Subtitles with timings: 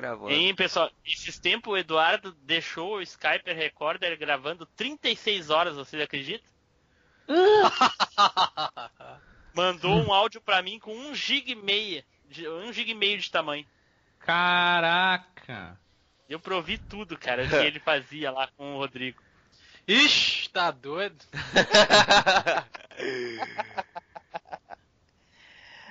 [0.00, 0.30] gravando.
[0.30, 6.48] Hein, pessoal, esses tempos o Eduardo deixou o Skype Recorder gravando 36 horas, vocês acreditam?
[9.54, 13.18] Mandou um áudio pra mim com 1 GB e meia, de- 1 GB e meio
[13.18, 13.66] de tamanho.
[14.20, 15.78] Caraca!
[16.28, 19.20] Eu provi tudo, cara, que ele fazia lá com o Rodrigo.
[19.88, 21.16] Ixi, tá doido?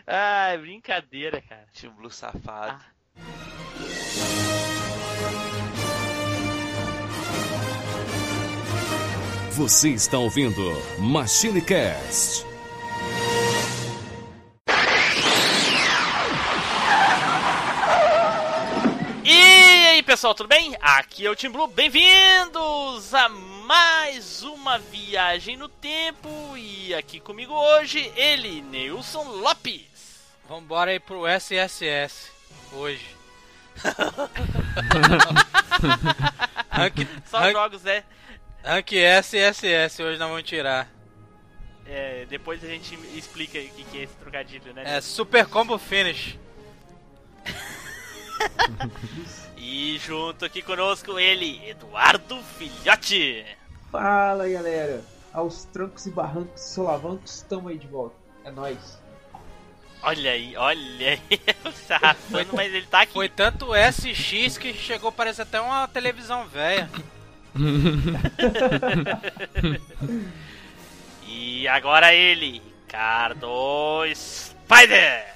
[0.07, 1.67] Ai, brincadeira, cara.
[1.73, 2.81] Tim Blue safado.
[9.59, 10.61] Você está ouvindo
[10.97, 12.45] Machine Cast.
[19.25, 20.77] E aí, pessoal, tudo bem?
[20.79, 26.29] Aqui é o Tim Blue, bem-vindos a mais uma viagem no tempo.
[26.55, 29.83] E aqui comigo hoje, ele, Neilson Lopes.
[30.47, 32.31] Vambora aí pro SSS
[32.71, 33.18] hoje.
[36.69, 38.03] Rank, Só rank, jogos, é.
[38.63, 40.87] rank SSS hoje nós vamos tirar.
[41.85, 44.83] É, depois a gente explica o que, que é esse trocadilho, né?
[44.85, 46.37] É Super Combo Finish.
[49.61, 53.45] E junto aqui conosco ele, Eduardo Filhote.
[53.91, 58.15] Fala galera, aos trancos e barrancos e solavancos, estamos aí de volta.
[58.45, 58.97] É nóis.
[60.01, 61.21] Olha aí, olha aí.
[61.89, 63.13] Arrastando, mas ele tá aqui.
[63.13, 66.89] Foi tanto SX que chegou parece até uma televisão velha.
[71.31, 73.47] E agora ele, Ricardo
[74.15, 75.35] Spider.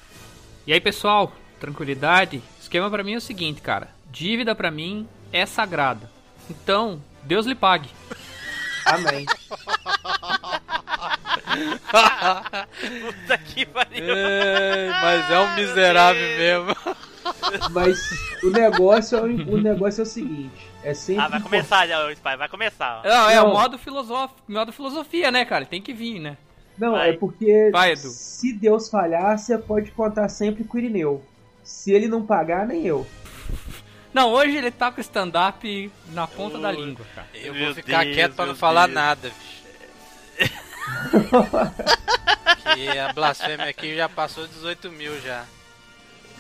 [0.66, 2.42] E aí, pessoal, tranquilidade?
[2.60, 3.90] Esquema pra mim é o seguinte, cara.
[4.10, 6.10] Dívida pra mim é sagrada.
[6.50, 7.90] Então, Deus lhe pague.
[8.86, 9.28] Amém.
[13.02, 14.04] Puta que pariu.
[14.04, 16.76] Ei, mas é um miserável mesmo.
[17.72, 18.00] Mas
[18.44, 22.38] o negócio, é o, o negócio é o seguinte, é sempre Ah, vai começar Spider,
[22.38, 23.02] vai começar.
[23.04, 23.08] ó.
[23.08, 24.34] Não, é o modo, filosof...
[24.48, 25.66] modo filosofia, né, cara?
[25.66, 26.38] Tem que vir, né?
[26.78, 27.12] Não, Vai.
[27.12, 31.24] é porque Vai, se Deus falhar, você pode contar sempre com o Irineu.
[31.64, 33.08] Se ele não pagar, nem eu.
[34.14, 37.28] Não, hoje ele tá com o stand-up na ponta da língua, cara.
[37.34, 38.96] Eu Meu vou ficar Deus, quieto pra não falar Deus.
[38.96, 39.63] nada, bicho.
[42.76, 45.46] Que a blasfêmia aqui já passou 18 mil já.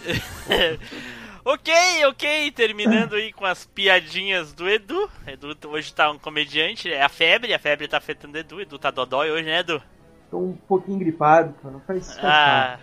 [1.45, 1.73] Ok,
[2.05, 5.11] ok, terminando aí com as piadinhas do Edu.
[5.27, 8.61] Edu hoje tá um comediante, é a febre, a febre tá afetando o Edu.
[8.61, 9.83] Edu tá dodói hoje, né, Edu?
[10.31, 12.17] Tô um pouquinho gripado, cara, não faz isso.
[12.23, 12.79] Ah,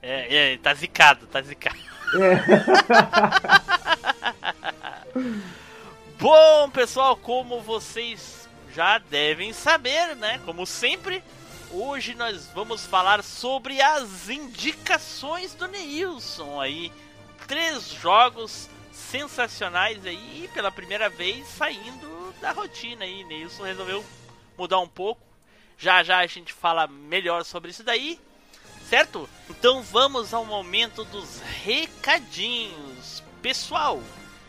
[0.00, 1.76] é, é, tá zicado, tá zicado.
[6.18, 8.37] Bom, pessoal, como vocês
[8.74, 10.40] já devem saber, né?
[10.44, 11.22] Como sempre,
[11.70, 16.92] hoje nós vamos falar sobre as indicações do Neilson aí.
[17.46, 23.24] Três jogos sensacionais aí pela primeira vez saindo da rotina aí.
[23.24, 24.04] Neilson resolveu
[24.56, 25.20] mudar um pouco.
[25.78, 28.18] Já já a gente fala melhor sobre isso daí,
[28.88, 29.28] certo?
[29.48, 33.22] Então vamos ao momento dos recadinhos.
[33.40, 34.02] Pessoal,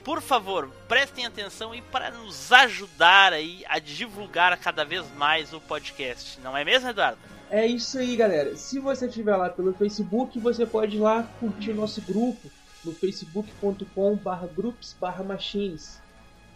[0.09, 5.61] por favor, prestem atenção e para nos ajudar aí a divulgar cada vez mais o
[5.61, 6.39] podcast.
[6.41, 7.19] Não é mesmo, Eduardo?
[7.47, 8.55] É isso aí, galera.
[8.55, 12.49] Se você estiver lá pelo Facebook, você pode ir lá curtir nosso grupo
[12.83, 16.01] no facebook.com/barra groups/barra machines.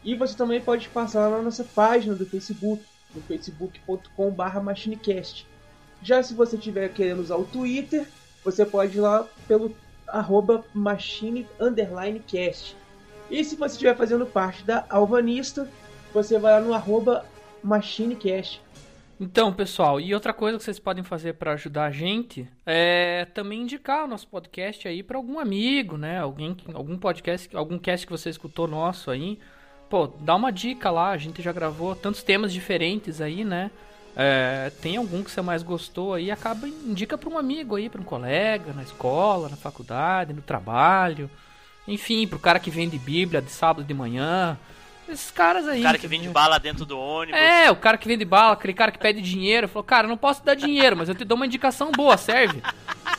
[0.04, 5.46] E você também pode passar lá na nossa página do Facebook, no facebook.com/barra machinecast.
[6.02, 8.08] Já se você estiver querendo usar o Twitter,
[8.44, 9.76] você pode ir lá pelo
[10.08, 12.82] arroba machine underline cast.
[13.34, 15.68] E se você estiver fazendo parte da Alvanista,
[16.14, 17.26] você vai lá no arroba
[17.64, 18.62] machinecast.
[19.20, 23.64] Então, pessoal, e outra coisa que vocês podem fazer pra ajudar a gente é também
[23.64, 26.20] indicar o nosso podcast aí pra algum amigo, né?
[26.20, 29.40] Alguém, algum podcast, algum cast que você escutou nosso aí.
[29.90, 33.72] Pô, dá uma dica lá, a gente já gravou tantos temas diferentes aí, né?
[34.16, 38.00] É, tem algum que você mais gostou aí, acaba indica pra um amigo aí, pra
[38.00, 41.32] um colega, na escola, na faculdade, no trabalho.
[41.88, 44.58] Enfim, pro cara que vende Bíblia de sábado de manhã.
[45.08, 45.82] Esses caras aí.
[45.82, 47.40] O cara que vende bala dentro do ônibus.
[47.40, 50.42] É, o cara que vende bala, aquele cara que pede dinheiro, falou, cara, não posso
[50.42, 52.62] te dar dinheiro, mas eu te dou uma indicação boa, serve?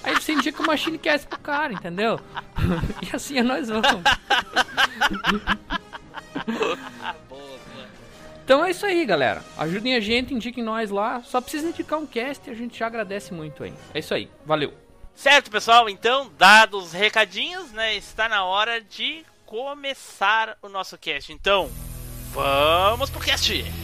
[0.03, 2.19] Aí você indica o Machine Cast pro cara, entendeu?
[3.03, 4.03] e assim nós vamos.
[8.44, 9.43] Então é isso aí, galera.
[9.56, 11.23] Ajudem a gente, indiquem nós lá.
[11.23, 13.73] Só precisa indicar um cast e a gente já agradece muito aí.
[13.93, 14.84] É isso aí, valeu.
[15.16, 17.94] Certo, pessoal, então, dados os recadinhos, né?
[17.94, 21.32] Está na hora de começar o nosso cast.
[21.32, 21.70] Então,
[22.32, 23.84] vamos pro cast!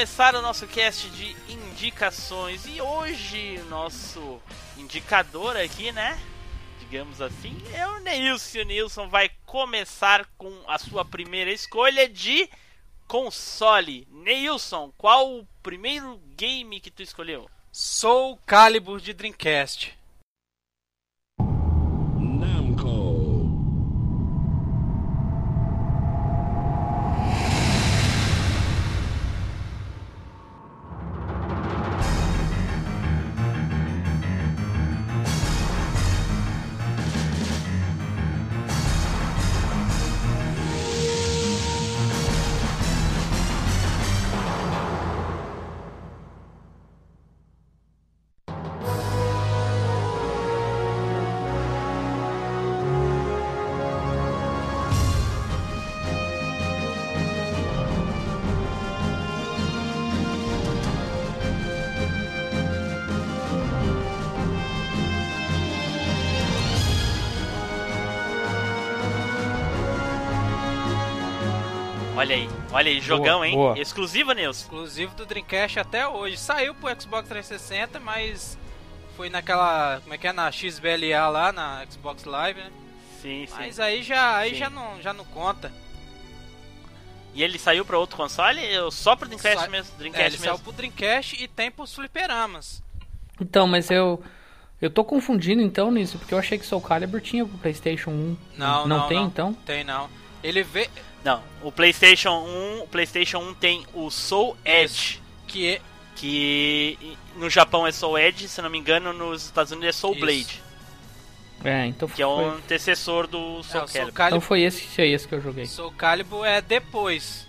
[0.00, 2.64] Começar o nosso cast de indicações.
[2.64, 4.40] E hoje nosso
[4.78, 6.18] indicador aqui, né?
[6.78, 8.60] Digamos assim, é o Neilson.
[8.60, 12.48] O Nilson vai começar com a sua primeira escolha de
[13.06, 14.08] console.
[14.10, 17.50] Neilson, qual o primeiro game que tu escolheu?
[17.70, 19.99] Soul Calibur de Dreamcast.
[72.72, 73.54] Olha aí, jogão, hein?
[73.54, 73.78] boa.
[73.78, 74.62] Exclusivo, Nilson.
[74.64, 76.36] Exclusivo do Dreamcast até hoje.
[76.36, 78.56] Saiu pro Xbox 360, mas
[79.16, 80.00] foi naquela.
[80.02, 80.32] Como é que é?
[80.32, 82.70] Na XBLA lá, na Xbox Live, né?
[83.20, 83.54] Sim, sim.
[83.58, 84.56] Mas aí já, aí Sim.
[84.56, 85.72] já, não, já não conta.
[87.34, 88.60] E ele saiu pra outro console?
[88.78, 89.92] Ou só pro Dreamcast Sa- mesmo?
[89.94, 90.64] É, Dreamcast ele saiu mesmo?
[90.64, 92.82] pro Dreamcast e tem pros fliperamas.
[93.40, 94.22] Então, mas eu.
[94.80, 98.36] Eu tô confundindo então nisso, porque eu achei que Soul Calibur tinha pro PlayStation 1.
[98.56, 99.26] Não, não, tem não.
[99.26, 99.52] então?
[99.52, 100.08] Tem não.
[100.42, 100.88] Ele vê
[101.24, 102.30] Não, o PlayStation
[102.78, 105.80] 1, o PlayStation 1 tem o Soul Edge, que é-
[106.16, 110.14] que no Japão é Soul Edge, se não me engano, nos Estados Unidos é Soul
[110.14, 110.20] Isso.
[110.20, 110.62] Blade,
[111.64, 112.34] É, então que é foi.
[112.44, 114.26] o antecessor do é, Soul o Soul Calibur.
[114.26, 115.66] Então foi esse, foi esse que eu joguei.
[115.66, 117.46] Soul Calibur é depois.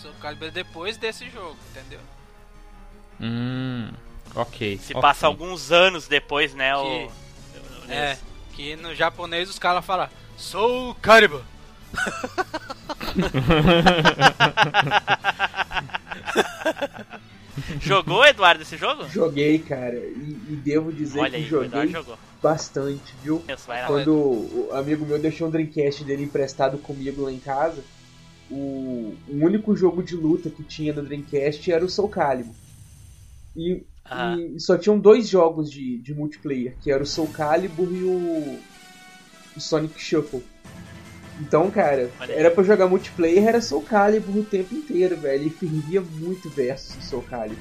[0.00, 2.00] Soul Calibur é depois desse jogo, entendeu?
[3.20, 3.90] Hum.
[4.34, 4.78] Ok.
[4.78, 5.02] Se ok.
[5.02, 6.82] passa alguns anos depois, né, o...
[6.84, 7.08] Que-
[7.88, 8.18] o- É,
[8.54, 11.42] que no japonês os caras falam Soul Calibur.
[17.80, 19.08] Jogou, Eduardo, esse jogo?
[19.08, 21.92] Joguei, cara, e, e devo dizer Olha que aí, joguei
[22.42, 23.42] bastante, viu?
[23.86, 27.82] Quando o amigo meu deixou um Dreamcast dele emprestado comigo lá em casa,
[28.50, 32.54] o, o único jogo de luta que tinha no Dreamcast era o Soul Calibur.
[33.56, 34.36] E, Ah.
[34.36, 38.58] e só tinham dois jogos de, de multiplayer, que era o Soul Calibur e o,
[39.56, 40.42] o Sonic Shuffle.
[41.40, 45.46] Então, cara, era pra jogar multiplayer, era Soul Calibur o tempo inteiro, velho.
[45.46, 47.56] E fervia muito versus o Soul Calibur.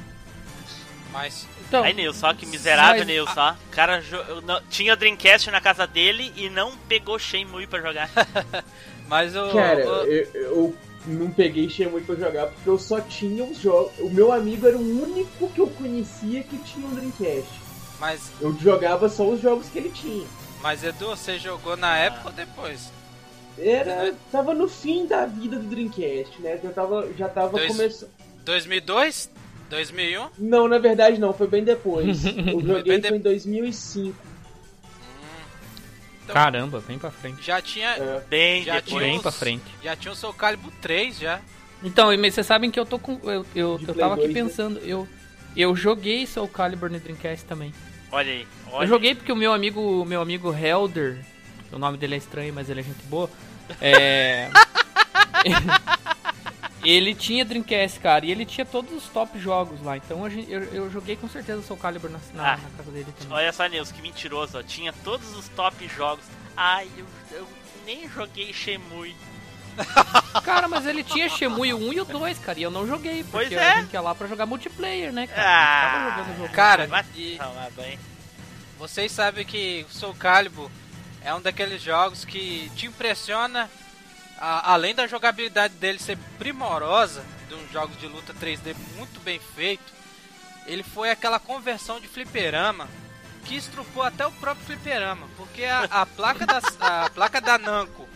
[1.11, 3.51] Mas Então, Aí, Nilson, ó, que miserável, Mas- Nilson, ó.
[3.53, 7.79] O cara jo- eu não- tinha Dreamcast na casa dele e não pegou Shenmue pra
[7.79, 8.09] jogar.
[9.07, 13.43] mas o, Cara, o- eu, eu não peguei Shenmue pra jogar porque eu só tinha
[13.43, 13.91] os jogos.
[13.99, 17.49] O meu amigo era o único que eu conhecia que tinha um Dreamcast.
[17.99, 20.25] mas Eu jogava só os jogos que ele tinha.
[20.61, 22.91] mas Edu, você jogou na época ou depois?
[23.61, 24.13] Era.
[24.31, 26.59] Tava no fim da vida do Dreamcast, né?
[26.63, 28.09] Já tava, já tava Dois- começando.
[28.45, 29.29] 2002?
[29.69, 30.29] 2001?
[30.39, 32.23] Não, na verdade não, foi bem depois.
[32.25, 34.15] Eu joguei foi em 2005.
[36.23, 37.41] Então, Caramba, bem pra frente.
[37.43, 38.21] já tinha, É.
[38.29, 39.03] Bem Já depois.
[39.03, 39.63] Bem pra frente.
[39.83, 41.41] já tinha o Soul Calibur 3 já.
[41.83, 43.19] Então, mas vocês sabem que eu tô com.
[43.23, 44.41] Eu, eu, De eu tava aqui 2, né?
[44.43, 45.07] pensando, eu,
[45.55, 47.73] eu joguei Soul Calibur no Dreamcast também.
[48.11, 48.47] Olha aí.
[48.71, 51.17] Olha Eu joguei porque o meu amigo, meu amigo Helder,
[51.71, 53.29] o nome dele é estranho, mas ele é gente boa.
[53.81, 54.49] É.
[56.83, 59.97] ele tinha Dreamcast, cara, e ele tinha todos os top jogos lá.
[59.97, 62.57] Então gente- eu, eu joguei com certeza Soul Calibur na, na, Ah.
[62.57, 63.37] na casa dele também.
[63.37, 64.63] Olha só, Nils, que mentiroso, ó.
[64.63, 66.23] Tinha todos os top jogos.
[66.55, 67.47] Ai, eu, eu
[67.85, 69.15] nem joguei Shemui.
[70.43, 73.31] Cara, mas ele tinha Shemui 1 e o 2, cara, e eu não joguei, porque
[73.49, 73.71] Pois é.
[73.73, 75.41] a gente ia lá pra jogar multiplayer, né, cara?
[75.41, 76.53] A gente tava Ah, jogando o jogo.
[76.53, 77.39] Cara, e-.
[78.77, 80.69] Vocês sabem que o Soul Calibur
[81.23, 83.69] é um daqueles jogos que te impressiona,
[84.37, 89.39] a- além da jogabilidade dele ser primorosa, de uns jogos de luta 3D muito bem
[89.55, 89.91] feito,
[90.65, 92.87] ele foi aquela conversão de fliperama
[93.45, 98.07] que estrupou até o próprio fliperama, porque a, a placa da a placa da Namco,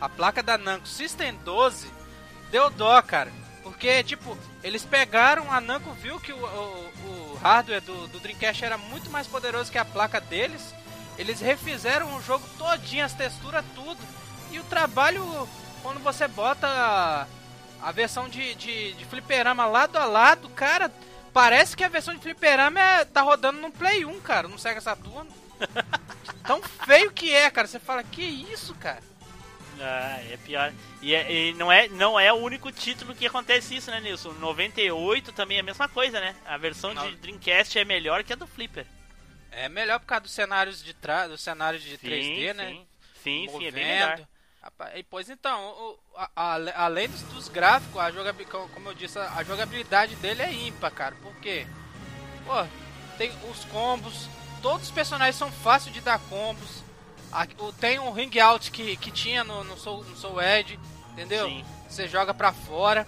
[0.00, 1.88] a placa da Namco System 12
[2.50, 3.30] deu dó, cara.
[3.62, 8.64] Porque, tipo, eles pegaram, a Namco viu que o, o- o hardware do, do Dreamcast
[8.64, 10.74] era muito mais poderoso que a placa deles.
[11.20, 13.98] Eles refizeram o jogo todinho, as texturas, tudo.
[14.50, 15.46] E o trabalho,
[15.82, 17.26] quando você bota a,
[17.82, 20.90] a versão de, de, de fliperama lado a lado, cara,
[21.30, 24.80] parece que a versão de fliperama é, tá rodando no Play 1, cara, no Sega
[24.80, 25.28] Saturno.
[26.46, 27.68] Tão feio que é, cara.
[27.68, 29.02] Você fala, que isso, cara?
[29.78, 30.72] Ah, é pior.
[31.02, 34.32] E, é- e não, é, não é o único título que acontece isso, né, Nilson?
[34.32, 36.34] 98 também é a mesma coisa, né?
[36.46, 37.06] A versão Não.
[37.06, 38.86] de Dreamcast é melhor que a do Flipper.
[39.52, 42.68] É melhor por causa dos cenários de trás, dos cenários de 3D, né?
[42.70, 42.86] Sim,
[43.22, 44.10] sim, sim, é bem Movendo.
[44.10, 44.26] melhor.
[44.94, 49.18] E, Pois então, o- a- a- além dos, dos gráficos, a jogabilidade, como eu disse,
[49.18, 51.14] a, a jogabilidade dele é ímpar, cara.
[51.16, 51.66] Por quê?
[52.46, 52.52] Pô,
[53.16, 54.28] tem os combos,
[54.62, 56.82] todos os personagens são fáceis de dar combos.
[57.80, 60.78] Tem um ring out que, que tinha no, no, Soul, no Soul Edge,
[61.12, 61.48] entendeu?
[61.48, 61.64] Sim.
[61.88, 63.06] Você joga pra fora.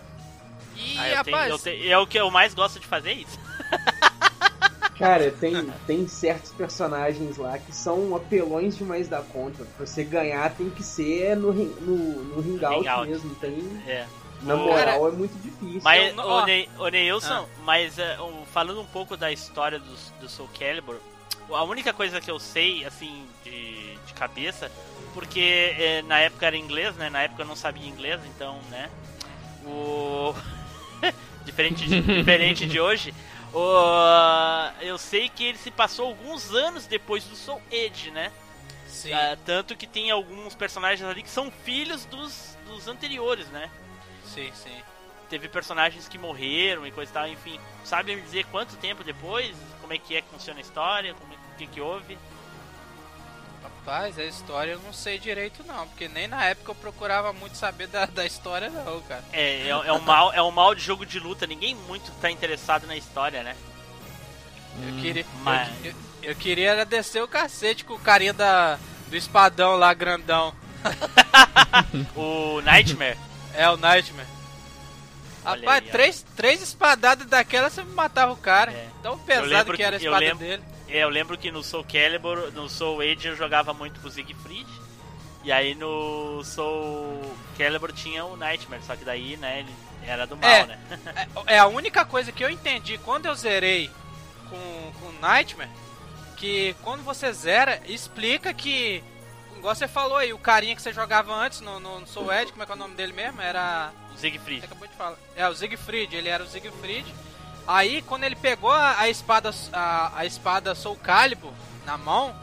[0.74, 3.10] E, Ah, eu tenho- rapaz, eu te- é o que eu mais gosto de fazer
[3.10, 3.38] é isso.
[5.02, 9.64] Cara, tem, tem certos personagens lá que são apelões demais da conta.
[9.76, 13.08] Pra você ganhar tem que ser no, ring- no, no ring-out Ring-out.
[13.08, 13.34] mesmo.
[13.34, 14.06] Tem, É.
[14.42, 15.80] na O- moral, é muito difícil.
[15.82, 16.44] Mas, Eu o, ó.
[16.46, 20.96] Ney, o Neilson, mas é, o- falando um pouco da história do, do Soul Calibur,
[21.50, 24.70] a única coisa que eu sei, assim, de, de cabeça,
[25.14, 27.10] porque é, na época era inglês, né?
[27.10, 28.88] Na época eu não sabia inglês, então, né?
[29.66, 30.32] O...
[31.44, 33.12] diferente, de, diferente de hoje.
[33.52, 34.82] O...
[34.82, 38.32] Eu sei que ele se passou alguns anos depois do Soul Edge, né?
[39.02, 39.12] sim.
[39.12, 43.70] Ah, tanto que tem alguns personagens ali que são filhos dos, dos anteriores, né?
[44.24, 44.82] Sim, sim.
[45.28, 47.58] teve personagens que morreram e coisa e tal, enfim.
[47.84, 49.54] Sabe me dizer quanto tempo depois?
[49.80, 51.14] Como é que é que funciona a história?
[51.14, 52.16] Como é, o que, que houve?
[53.84, 57.56] Rapaz, a história eu não sei direito não, porque nem na época eu procurava muito
[57.56, 59.24] saber da, da história não, cara.
[59.32, 62.30] É, é, é um mal, é um mal de jogo de luta, ninguém muito tá
[62.30, 63.56] interessado na história, né?
[64.86, 68.78] Eu queria, mas- eu, eu- eu queria era descer o cacete com o carinha da,
[69.08, 70.54] do espadão lá, grandão.
[72.14, 73.18] O Nightmare,
[73.54, 74.28] É o Nightmare.
[75.44, 78.70] Olha Rapaz, aí, três, três espadadas daquela você matava o cara.
[78.72, 78.86] É.
[79.02, 80.62] Tão pesado que era a espada lembro- dele.
[80.98, 84.10] É, eu lembro que no Soul Calibur, no Soul Age eu jogava muito com o
[84.10, 84.66] Siegfried.
[85.44, 89.74] E aí no Soul Calibur tinha o Nightmare, só que daí, né, ele
[90.06, 90.66] era do mal, É.
[90.66, 90.78] né?
[91.46, 93.90] É, é a única coisa que eu entendi quando eu zerei
[94.48, 95.70] com, com o Nightmare,
[96.36, 99.02] que quando você zera, explica que,
[99.56, 102.62] igual você falou aí, o carinha que você jogava antes no, no Soul Edge, como
[102.62, 103.40] é que é o nome dele mesmo?
[103.40, 103.92] Era...
[104.14, 104.60] O Siegfried.
[104.60, 105.16] Você acabou de falar.
[105.34, 107.06] É, o Siegfried, ele era o Siegfried.
[107.66, 111.52] Aí, quando ele pegou a, a espada a, a espada Soul Calibur
[111.86, 112.34] na mão,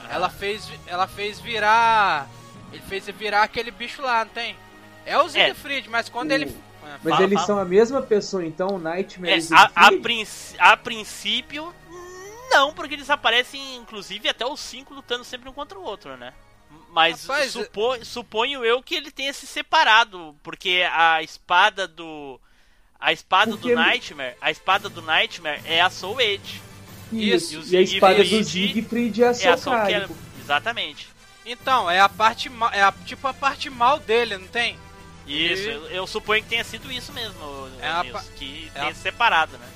[0.00, 0.06] Ah.
[0.10, 2.28] ela fez ela fez virar
[2.72, 4.54] ele fez virar aquele bicho lá, não tem?
[5.06, 7.46] É o Siegfried, mas quando O- ele Ah, Mas Fala, eles fala.
[7.46, 11.74] são a mesma pessoa, então, o Nightmare É, e o a, a, princ- a princípio,
[12.50, 16.32] não, porque eles aparecem, inclusive, até os cinco lutando sempre um contra o outro, né?
[16.90, 22.40] Mas Rapaz, supo- suponho eu que ele tenha se separado, porque a espada do.
[23.00, 26.60] A espada Porque- do Nightmare, a espada do Nightmare é a Soul Edge.
[27.12, 29.92] Isso, Isso, e a espada do Siegfried é a É a Soul Soul Calibur.
[30.00, 30.16] Calibur.
[30.40, 31.08] Exatamente.
[31.46, 34.76] Então, é a parte é a, tipo a parte mal dele, não tem?
[35.26, 38.70] Isso, E- eu, eu suponho que tenha sido isso mesmo, É a Nilson, pa- que
[38.74, 39.66] é tenha a- se separado, né?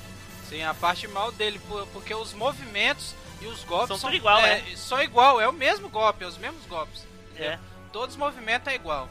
[0.49, 4.17] Sim, a parte mal dele, por- porque os movimentos e os golpes São são, tudo
[4.17, 4.75] igual, é, né?
[4.75, 7.03] são igual, é o mesmo golpe, é os mesmos golpes.
[7.35, 7.57] É.
[7.91, 9.09] Todos os movimentos é igual.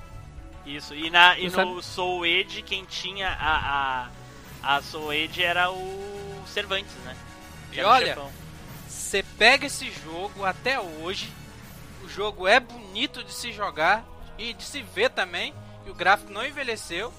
[0.65, 4.09] Isso, e, na, e Você no Soul Edge quem tinha a,
[4.63, 7.17] a, a Soul Edge era o Cervantes, né?
[7.73, 8.17] Que E olha.
[8.89, 11.31] Você pega esse jogo até hoje,
[12.05, 14.05] o jogo é bonito de se jogar
[14.39, 15.53] e de se ver também.
[15.85, 17.13] E o gráfico não envelheceu.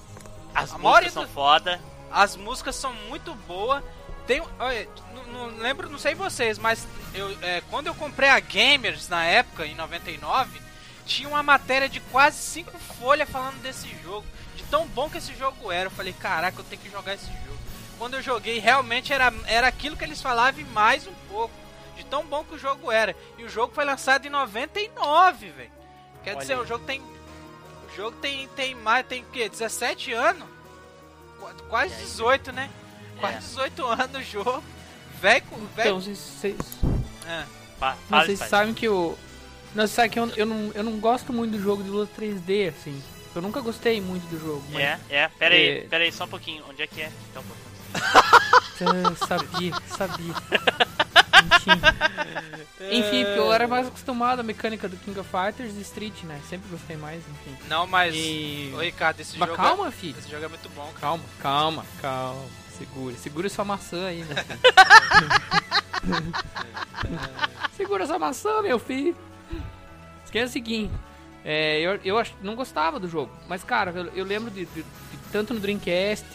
[0.54, 1.80] As A músicas são do- foda.
[2.10, 3.82] As músicas são muito boas.
[4.26, 8.40] Tem, olha, não, não lembro, não sei vocês, mas eu, é, quando eu comprei a
[8.40, 10.60] Gamers na época, em 99,
[11.06, 14.26] tinha uma matéria de quase cinco folhas falando desse jogo.
[14.56, 15.86] De tão bom que esse jogo era.
[15.86, 17.58] Eu falei, caraca, eu tenho que jogar esse jogo.
[17.98, 21.54] Quando eu joguei, realmente era, era aquilo que eles falavam e mais um pouco.
[21.96, 23.14] De tão bom que o jogo era.
[23.38, 25.70] E o jogo foi lançado em 99, velho.
[26.24, 26.58] Quer Olha dizer, aí.
[26.60, 27.00] o jogo tem.
[27.00, 29.48] O jogo tem, tem mais, tem o quê?
[29.48, 30.48] 17 anos?
[31.38, 32.68] Qu- Quase 18, né?
[33.20, 33.40] Quase É.
[33.40, 34.64] 18 anos o jogo.
[35.20, 35.56] Velho com.
[35.56, 36.00] Então, Velho.
[36.00, 36.56] vocês, vocês,
[37.28, 37.44] É.
[38.08, 39.16] Mas vocês sabem que eu.
[39.74, 42.68] Não, sabe que eu, eu, não, eu não gosto muito do jogo de luta 3D,
[42.68, 43.02] assim.
[43.34, 44.62] Eu nunca gostei muito do jogo.
[44.70, 45.80] Mas É, é, pera aí, É.
[45.82, 46.62] pera aí, só um pouquinho.
[46.68, 47.10] Onde é que é?
[47.30, 49.16] Então, um pouquinho.
[49.16, 50.34] Sabia, sabia.
[51.44, 51.80] Enfim.
[52.90, 56.40] Enfim, porque eu era mais acostumado à mecânica do King of Fighters e Street, né?
[56.48, 57.56] Sempre gostei mais, enfim.
[57.68, 58.14] Não, mas.
[58.14, 58.72] E...
[58.74, 59.60] Ô Ricardo, esse Mas jogo.
[59.62, 59.90] calma, é...
[59.90, 60.16] filho.
[60.18, 61.00] Esse jogo é muito bom, cara.
[61.00, 62.42] Calma, calma, calma.
[62.78, 64.58] Segure, segure sua maçã aí, meu filho.
[67.76, 69.16] Segura essa maçã, meu filho.
[70.34, 70.92] Que é o seguinte,
[71.44, 75.18] é, eu, eu não gostava do jogo, mas cara, eu, eu lembro de, de- de
[75.30, 76.26] tanto no Dreamcast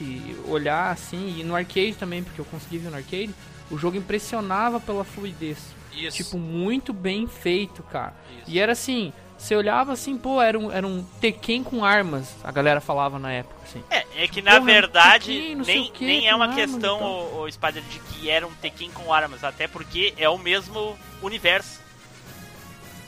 [0.47, 3.35] olhar assim, e no arcade também, porque eu consegui ver no arcade,
[3.69, 5.57] o jogo impressionava pela fluidez.
[5.91, 6.15] Isso.
[6.15, 8.13] Tipo, muito bem feito, cara.
[8.39, 8.49] Isso.
[8.51, 12.53] E era assim, você olhava assim, pô, era um, era um Tekken com armas, a
[12.53, 13.83] galera falava na época, assim.
[13.89, 17.51] É, é que na Porra, verdade Tekken, nem, quê, nem é uma questão, o, o
[17.51, 21.81] Spider, de que era um Tekken com armas, até porque é o mesmo universo.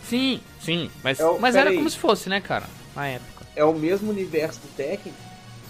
[0.03, 1.77] Sim, sim, mas, É o- mas era peraí.
[1.77, 3.45] como se fosse, né, cara, na época.
[3.55, 5.13] É o mesmo universo do Tekken?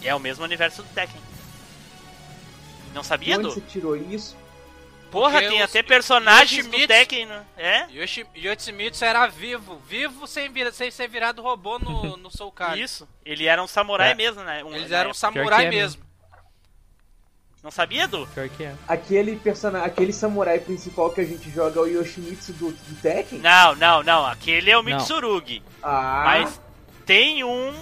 [0.03, 1.21] É o mesmo universo do Tekken.
[2.93, 3.53] Não sabia, onde Du?
[3.53, 4.35] você tirou isso?
[5.09, 7.43] Porra, Porque tem os- até personagens do Yoshimitsu- Tekken, né?
[7.57, 7.85] É?
[7.91, 9.77] Yoshi, Yoshimitsu era vivo.
[9.87, 12.83] Vivo sem, vira, sem ser virado robô no, no Soul Calibur.
[12.85, 13.07] Isso.
[13.25, 14.15] Ele era um samurai É.
[14.15, 14.63] mesmo, né?
[14.63, 15.13] Um, Eles eram época.
[15.15, 16.01] samurai é mesmo.
[17.63, 18.25] Não sabia, Du?
[18.33, 18.73] Pior que é.
[18.87, 23.37] Aquele personagem, aquele samurai principal que a gente joga é o Yoshimitsu do, do Tekken?
[23.39, 24.25] Não, não, não.
[24.25, 24.97] Aquele é o Não.
[24.97, 25.61] Mitsurugi.
[25.83, 26.61] Ah, Mas
[27.05, 27.73] tem um.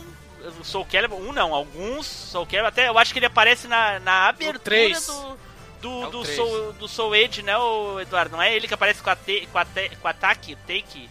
[0.59, 3.99] O Soul Calibur, um não, alguns Soul Calibur, até eu acho que ele aparece na,
[3.99, 5.05] na abertura três.
[5.07, 5.37] do,
[5.81, 6.35] do, É o do, três.
[6.37, 8.31] Soul, do Soul Age, né, o Eduardo?
[8.35, 11.09] Não é ele que aparece com a, te, com a, te, com a Take, take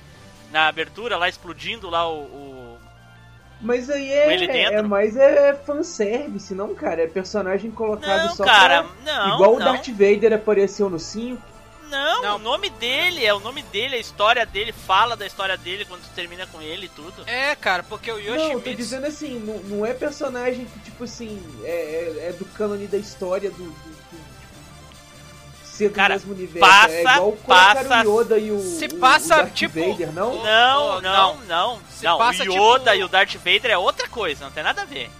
[0.51, 2.21] na abertura, lá explodindo lá o.
[2.23, 2.58] o-
[3.61, 7.03] mas aí é, é mais é fanservice, não, cara?
[7.03, 8.93] É personagem colocado Não, só cara, pra...
[9.05, 9.35] não.
[9.35, 11.41] Igual o não, Darth Vader apareceu no 5.
[11.91, 12.37] não, Não.
[12.37, 16.03] o nome dele, é o nome dele, a história dele, fala da história dele quando
[16.03, 17.25] tu termina com ele e tudo.
[17.27, 21.05] É, cara, porque o Não, eu tô dizendo assim, não, não é personagem que, tipo
[21.05, 23.57] assim, é, é- é do cânone da história do...
[23.65, 23.98] do,
[25.79, 26.61] ser do Cara, mesmo universo.
[26.69, 30.13] passa- é igual passa- o Yoda e o, Se o- passa, o Darth tipo, Vader,
[30.13, 30.43] não?
[30.45, 31.47] Não, Oh, não, não.
[31.47, 31.81] não.
[31.91, 34.63] Se Não, passa, o Yoda tipo- e o Darth Vader é outra coisa, não tem
[34.63, 35.11] nada a ver.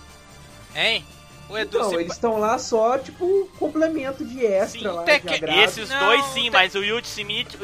[0.75, 1.05] Hein?
[1.49, 5.11] O Edu Então, se eles estão lá só, tipo, complemento de extra Sim, lá, de
[5.11, 5.59] agrado.
[5.61, 6.83] Esses Não, dois sim, tem- mas o o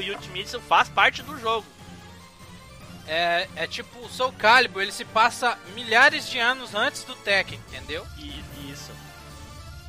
[0.00, 1.66] Yoshimitsu faz parte do jogo.
[3.07, 7.61] É, é tipo o Soul Calibur, ele se passa milhares de anos antes do Tekken,
[7.68, 8.07] entendeu?
[8.16, 8.44] E, isso.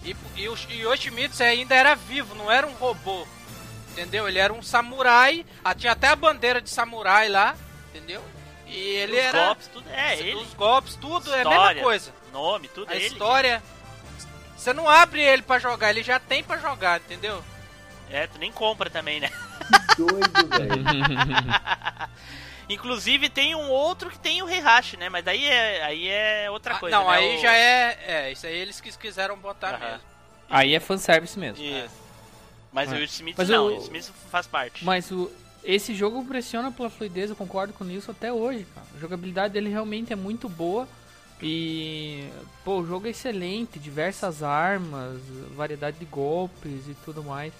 [0.06, 3.28] E, e o Yoshimitsu ainda era vivo, não era um robô.
[3.92, 4.28] Entendeu?
[4.28, 7.56] Ele era um samurai, ah, tinha até a bandeira de samurai lá,
[7.90, 8.24] entendeu?
[8.68, 10.36] E ele Os era golpes, tudo é ele.
[10.36, 11.68] os golpes, tudo é a História.
[11.70, 12.14] mesma coisa.
[12.34, 13.06] Nome, tudo A é ele.
[13.08, 13.64] história
[14.58, 17.44] você não abre ele pra jogar, ele já tem pra jogar, entendeu?
[18.10, 19.30] É, tu nem compra também, né?
[19.98, 20.84] Doido, velho.
[22.70, 25.08] Inclusive tem um outro que tem o Heihachi, né?
[25.10, 27.18] Mas daí é, aí é outra Ah, coisa, não, né?
[27.18, 29.86] aí O- já é, é, isso aí eles que quiseram botar Aham.
[29.92, 30.02] mesmo.
[30.50, 31.64] Aí é fanservice mesmo.
[31.64, 31.94] Isso.
[32.72, 32.96] Mas É.
[32.96, 34.84] o Yoshimitsu Mas não, o- Yoshimitsu faz parte.
[34.84, 35.32] Mas o,
[35.64, 38.86] esse jogo impressiona pela fluidez, eu concordo com isso até hoje, cara.
[38.96, 40.88] A jogabilidade dele realmente é muito boa.
[41.42, 42.28] E,
[42.64, 45.20] pô, o jogo é excelente, diversas armas,
[45.56, 47.52] variedade de golpes e tudo mais.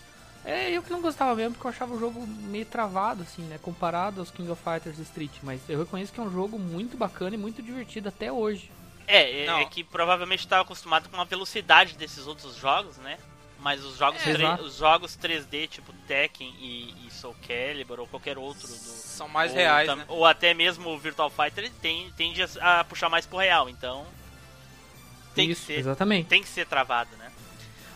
[0.46, 3.58] É, eu que não gostava mesmo, porque eu achava o jogo meio travado, assim, né,
[3.62, 5.32] comparado aos King of Fighters Street.
[5.42, 8.70] Mas eu reconheço que é um jogo muito bacana e muito divertido até hoje.
[9.08, 9.60] É, é, Não.
[9.60, 13.18] é que provavelmente estava acostumado com a velocidade desses outros jogos, né?
[13.60, 14.64] Mas os jogos, É, tre- exato.
[14.64, 19.50] os jogos 3D, tipo Tekken e, e Soul Calibur ou qualquer outro do, São mais
[19.52, 20.06] ou, reais, tam- né?
[20.08, 23.68] ou até mesmo o Virtual Fighter, ele tem, tende a, a puxar mais pro real,
[23.70, 24.06] então
[25.34, 26.28] tem isso, que ser exatamente.
[26.28, 27.32] tem que ser travado, né?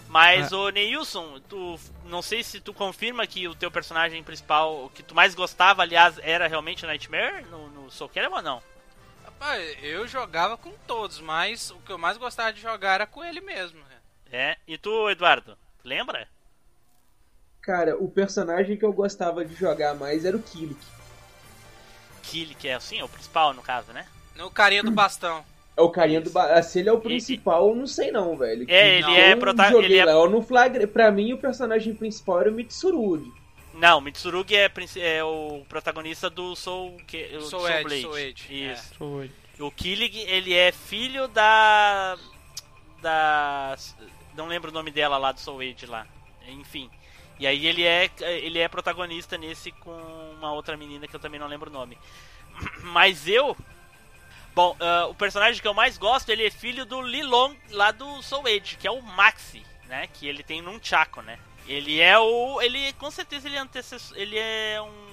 [0.09, 0.55] Mas É.
[0.55, 5.03] o Neilson, tu não sei se tu confirma que o teu personagem principal, o que
[5.03, 8.63] tu mais gostava, aliás, era realmente o Nightmare no, no Soul Calibur ou não?
[9.23, 13.23] Rapaz, eu jogava com todos, mas o que eu mais gostava de jogar era com
[13.23, 13.79] ele mesmo.
[13.79, 13.97] né?
[14.31, 14.57] É.
[14.67, 16.27] E tu, Eduardo, lembra?
[17.61, 20.79] Cara, o personagem que eu gostava de jogar mais era o Kilik.
[22.23, 24.07] Killy, que é assim, o principal no caso, né?
[24.35, 25.45] No carinha do bastão.
[25.79, 26.29] É o carinha do.
[26.29, 28.65] ba- Se ele é o principal, eu não sei não, velho.
[28.67, 29.33] É, ele Eu é não é-
[30.11, 30.85] Eu não flagrei.
[30.85, 33.31] Pra mim, o personagem principal era o Mitsurugi.
[33.75, 38.01] Não, Mitsurugi é, é o protagonista do Soul, que, o Soul Soul Edge, Blade.
[38.01, 38.95] Soul Edge, Isso.
[38.95, 39.31] Foi.
[39.57, 42.17] O Killing, ele é filho da.
[43.01, 43.77] Da.
[44.35, 46.05] Não lembro o nome dela lá do Soul Age lá.
[46.49, 46.89] Enfim.
[47.39, 48.09] E aí ele é,
[48.41, 49.91] ele é protagonista nesse com
[50.37, 51.97] uma outra menina que eu também não lembro o nome.
[52.83, 53.55] Mas eu.
[54.59, 58.21] Bom, ah, o personagem que eu mais gosto, ele é filho do Lilong lá do
[58.21, 60.07] Soul Age, que é o Maxi, né?
[60.13, 61.39] Que ele tem num Chaco, né?
[61.65, 62.61] Ele é o.
[62.61, 64.17] Ele com certeza ele é antecessor.
[64.17, 65.09] Ele é um.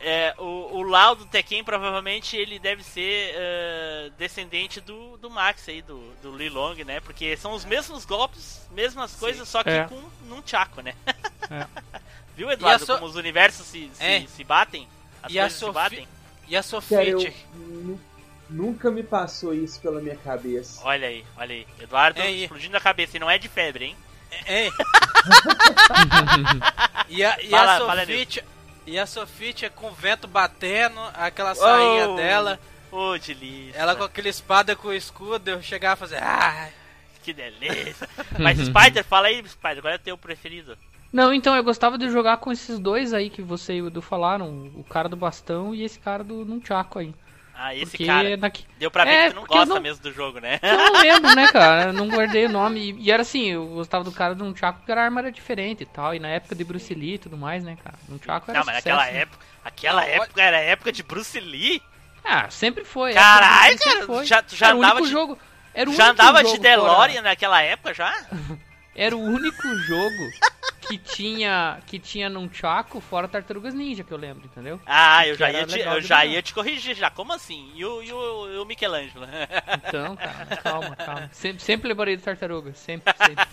[0.00, 5.68] É, o, o Lau do Tekken provavelmente ele deve ser eh, descendente do, do Max
[5.68, 7.00] aí, do, do Lilong, né?
[7.00, 9.84] Porque são os mesmos golpes, mesmas coisas, só que É.
[9.84, 10.94] com num Chaco, né?
[11.50, 11.66] É.
[12.36, 14.24] Viu, Eduardo, so- como os universos se, se, É.
[14.28, 14.88] se batem?
[15.20, 16.08] As E a coisas se Sophie- batem?
[16.46, 17.14] E a eu Sofia.
[17.54, 18.00] nu-
[18.50, 20.80] nunca me passou isso pela minha cabeça.
[20.84, 21.66] Olha aí, olha aí.
[21.80, 23.96] Eduardo É, explodindo a cabeça e não é de febre, hein?
[24.46, 24.68] É.
[27.08, 28.44] e a, e Fala- a fala, Sofia.
[28.86, 32.58] E a Sofia com o vento batendo, aquela sainha Oh, dela,
[32.90, 33.78] Ô, delícia.
[33.78, 36.22] ela com aquela espada com o escudo, eu chegava a fazer.
[36.22, 36.68] Ah,
[37.22, 38.08] Que delícia.
[38.38, 40.76] Mas Spider, fala aí, Spider, qual é o teu preferido?
[41.12, 44.00] Não, então eu gostava de jogar com esses dois aí que você e o Edu
[44.02, 47.14] falaram, o cara do bastão e esse cara do Nunchaku aí.
[47.60, 48.28] Ah, esse porque cara.
[48.78, 50.60] Deu pra ver É, que tu não gosta não- mesmo do jogo, né?
[50.62, 51.82] Eu não lembro, né, cara?
[51.88, 52.78] Eu não guardei o nome.
[52.92, 55.82] E, e era assim, eu gostava do cara do Nunchaku porque a arma era diferente
[55.82, 56.14] e tal.
[56.14, 57.96] E na época de Bruce Lee e tudo mais, né, cara?
[58.08, 59.20] Nunchaku era Não, mas sucesso, naquela né?
[59.22, 59.44] época.
[59.64, 61.82] Aquela Não, época era a época de Bruce Lee.
[62.24, 63.12] Ah, sempre foi.
[63.14, 64.24] Caralho, de cara, foi.
[64.24, 65.38] já- tu já era o andava único de- jogo.
[65.74, 68.14] Era o Já único andava jogo de DeLorean naquela época já?
[68.98, 70.30] Era o único jogo
[70.80, 74.80] que tinha que tinha Nunchaku fora Tartarugas Ninja, que eu lembro, entendeu?
[74.84, 77.08] Ah, eu Que já, ia te, eu já ia te corrigir já.
[77.08, 77.70] Como assim?
[77.76, 79.24] E o, e o, e o Michelangelo?
[79.86, 81.30] Então, cara, calma, calma.
[81.32, 83.46] Sempre, sempre lembrei do Tartaruga, sempre, sempre.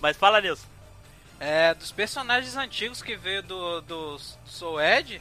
[0.00, 0.66] Mas fala, Nilson.
[1.38, 5.20] É, dos personagens antigos que veio do, do Soul Edge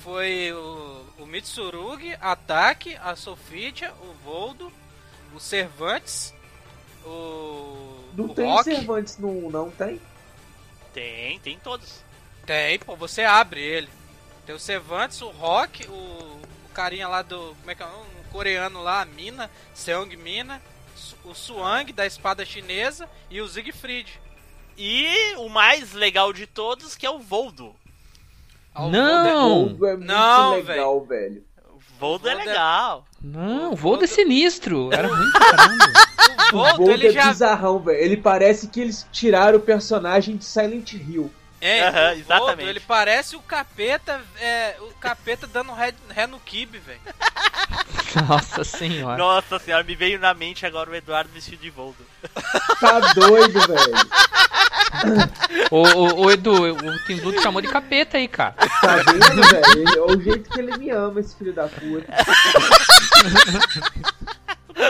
[0.00, 4.72] foi o, o Mitsurugi, a Taki, a Sofia, o Voldo,
[5.34, 6.32] o Cervantes,
[7.04, 7.97] o.
[8.18, 8.64] Não o tem Rock.
[8.64, 10.00] Cervantes no não tem?
[10.92, 12.02] Tem, tem todos.
[12.44, 13.88] Tem, pô, você abre ele.
[14.46, 16.40] Tem o Cervantes, o Rock, o, o
[16.74, 17.54] carinha lá do.
[17.60, 18.08] Como é que é o nome?
[18.26, 20.60] O coreano lá, a Mina, Seong Mina,
[21.24, 24.20] o Suang da espada chinesa e o Siegfried.
[24.76, 27.74] E o mais legal de todos, que é o Voldo.
[28.74, 29.48] Ah, o Não!
[29.66, 31.44] Voldo é muito Não, legal, velho.
[31.74, 33.04] O Voldo é Voldo é- legal.
[33.20, 34.90] Não, O o Voldo é Voldo- sinistro.
[34.92, 35.84] Era ruim pra caramba.
[36.52, 37.28] O O ele é já.
[37.28, 37.98] bizarrão, velho.
[37.98, 41.30] Ele parece que eles tiraram o personagem de Silent Hill.
[41.60, 42.68] É, Voldo, exatamente.
[42.68, 47.00] ele parece o capeta, é, o capeta dando ré, ré no kibe, velho.
[48.28, 49.16] Nossa senhora.
[49.16, 51.96] Nossa senhora, me veio na mente agora o Eduardo vestido de Voldo.
[52.80, 53.92] Tá doido, velho.
[55.70, 58.52] Ô, ô, ô, Edu, o Tim Blue te chamou de capeta aí, cara.
[58.52, 59.88] Tá vendo, velho?
[59.96, 62.06] É o jeito que ele me ama, esse filho da puta.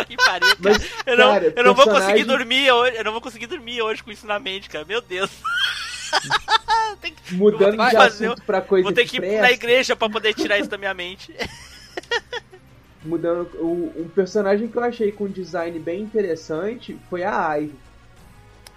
[0.07, 0.59] Que pariu, cara.
[0.61, 2.97] Mas, eu não, cara, eu não vou personagem- conseguir dormir hoje.
[2.97, 4.85] Eu não vou conseguir dormir hoje com isso na mente, cara.
[4.85, 5.31] Meu Deus.
[7.01, 9.95] Tem que- Mudando de fazer- assunto pra coisa Vou ter que ir pressa, na igreja
[9.97, 11.35] pra poder tirar isso da minha mente.
[13.05, 17.75] Mudando, o, um personagem que eu achei com um design bem interessante foi a Ivy.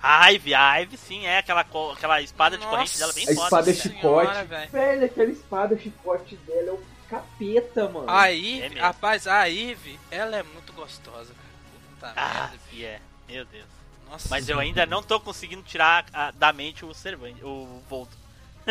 [0.04, 3.44] A Ivy, a Ivy sim, é aquela, aquela espada de corrente dela bem A foda.
[3.44, 3.76] espada cara.
[3.78, 4.02] chicote.
[4.02, 4.72] senhora, velho.
[4.72, 6.80] velho, aquela espada chicote dela é o
[7.12, 8.10] capeta, mano.
[8.10, 12.14] A É Eve, rapaz, a Eve, ela é muito gostosa, cara.
[12.14, 12.86] Puta Ah, merda.
[12.86, 13.00] é.
[13.28, 13.66] Meu Deus.
[14.10, 18.12] Nossa, Mas eu ainda não tô conseguindo tirar a- da mente o Cervantes, o Voldo.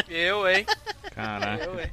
[0.09, 0.67] eu, hein?
[1.15, 1.65] Caraca.
[1.65, 1.91] Eu, hein?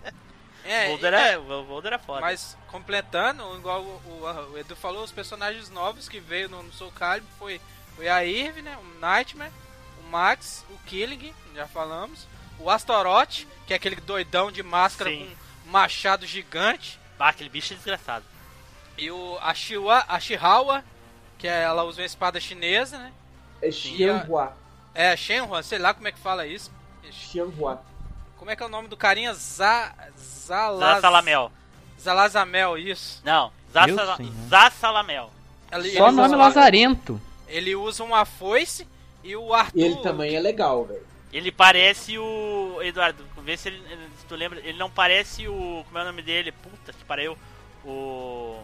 [0.65, 2.19] O É, Voldo é, era, o Voldo era foda.
[2.21, 6.73] mas completando, igual o, o- o Edu falou, os personagens novos que veio no, no
[6.73, 7.61] Soul Calibur foi,
[7.95, 8.77] foi a Eve, né?
[8.77, 9.51] O Nightmare,
[10.03, 12.27] o Max, o Killing, já falamos.
[12.59, 15.19] O Astaroth, que é aquele doidão de máscara Sim.
[15.25, 16.99] com machado gigante.
[17.19, 18.23] Ah, aquele bicho é desgraçado.
[18.97, 20.83] E o a, Shiwa, a Shihawa,
[21.37, 23.11] que é, ela usa uma espada chinesa, né?
[23.61, 24.55] É Xianhua.
[24.93, 26.71] É, Shenhua, sei lá como é que fala isso.
[27.11, 27.81] Xianhua.
[28.37, 29.33] Como é que é o nome do carinha?
[29.33, 29.93] Za...
[30.17, 30.95] Zalaz...
[30.95, 31.51] Zassalamel.
[31.99, 33.21] Zalazamel, isso.
[33.23, 33.51] Não.
[34.49, 35.31] Zassalamel.
[35.71, 37.21] Ele, Só ele nome usa- lazarento.
[37.47, 38.87] Ele usa uma foice
[39.23, 39.79] e o Arthur...
[39.79, 41.05] Ele também é legal, velho.
[41.31, 42.79] Ele parece o.
[42.81, 43.83] Eduardo, vê se, ele,
[44.16, 44.59] se tu lembra.
[44.59, 45.83] Ele não parece o.
[45.85, 46.51] Como é o nome dele?
[46.51, 47.37] Puta que pariu.
[47.85, 48.61] O.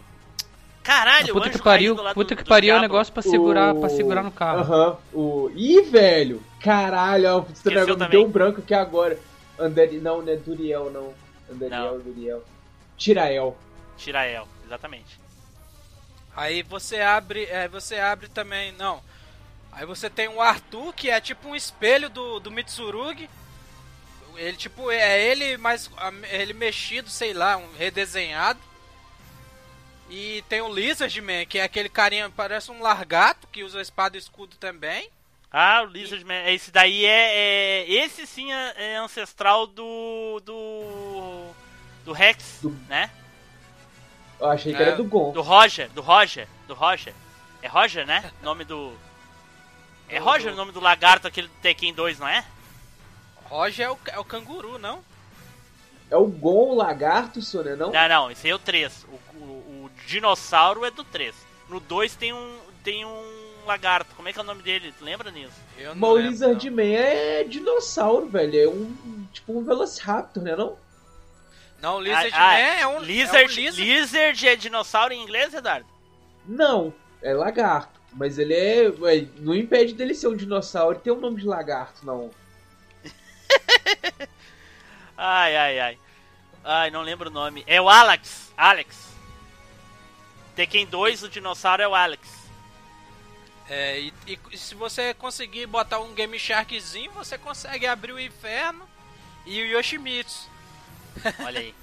[0.84, 3.14] Caralho, o Puta anjo que pariu, caído lá puta do- que pariu é o negócio
[3.14, 4.60] pra segurar, O- pra segurar no carro.
[4.60, 4.98] Aham.
[5.14, 5.50] O...
[5.56, 6.44] Ih, velho.
[6.62, 9.18] Caralho, ó, você Esqueceu me deu um branco aqui agora.
[9.58, 10.00] Anderi...
[10.00, 11.14] Não, não é Duriel, não.
[11.50, 12.00] Anderiel, Não.
[12.00, 12.44] Duriel.
[12.98, 13.58] Tirael.
[13.98, 15.18] Tirael, exatamente.
[16.36, 19.00] Aí você abre, é, você abre também, não.
[19.72, 23.30] Aí você tem o Arthur, que é tipo um espelho do, do Mitsurugi.
[24.38, 25.90] Ele tipo é ele mais
[26.32, 28.60] ele mexido, sei lá, um redesenhado.
[30.10, 34.20] E tem o Lizardman, que é aquele carinha, parece um largato, que usa espada e
[34.20, 35.10] escudo também.
[35.52, 37.36] Ah, o Lizardman, esse daí é,
[37.86, 41.50] é esse sim é, é ancestral do do
[42.06, 43.10] do Rex, Do- né?
[44.40, 45.32] Eu achei que É, era do Gon.
[45.32, 47.14] Do Roger, do Roger, do Roger.
[47.62, 48.30] É Roger, né?
[48.42, 48.94] Nome do
[50.10, 52.44] É Roger o nome do lagarto aquele do Tekken 2, não é?
[53.54, 55.04] Roger é o, é o canguru, não?
[56.10, 57.92] É o Gon, o lagarto, Sônia, não?
[57.92, 59.06] Não, não, esse aí é o 3.
[59.08, 61.36] O, o, o dinossauro é do 3.
[61.70, 64.14] No 2 tem um tem um lagarto.
[64.16, 64.92] Como é que é o nome dele?
[65.00, 65.54] Lembra nisso?
[65.78, 68.60] Eu Mas o lembro, Lizardman é dinossauro, velho.
[68.60, 69.28] É um.
[69.32, 70.56] Tipo um Velociraptor, né?
[70.56, 70.76] Não?
[71.80, 73.82] Não, o Lizardman Ah, ah, é um Lizard, é um lizard.
[73.84, 75.86] lizard é dinossauro em inglês, Eduardo?
[76.46, 78.02] Não, é lagarto.
[78.12, 78.92] Mas ele é.
[79.40, 82.32] Não impede dele ser um dinossauro e ter o nome de lagarto, não.
[85.18, 86.00] Ai, ai, ai.
[86.64, 87.64] Ai, não lembro o nome.
[87.68, 88.52] É o Alex.
[88.58, 89.14] Alex.
[90.56, 92.28] Tekken 2, o dinossauro é o Alex.
[93.70, 94.14] É, e,
[94.52, 98.88] e se você conseguir botar um Game Sharkzinho, você consegue abrir o inferno
[99.46, 100.50] e o Yoshimitsu.
[101.44, 101.76] Olha aí.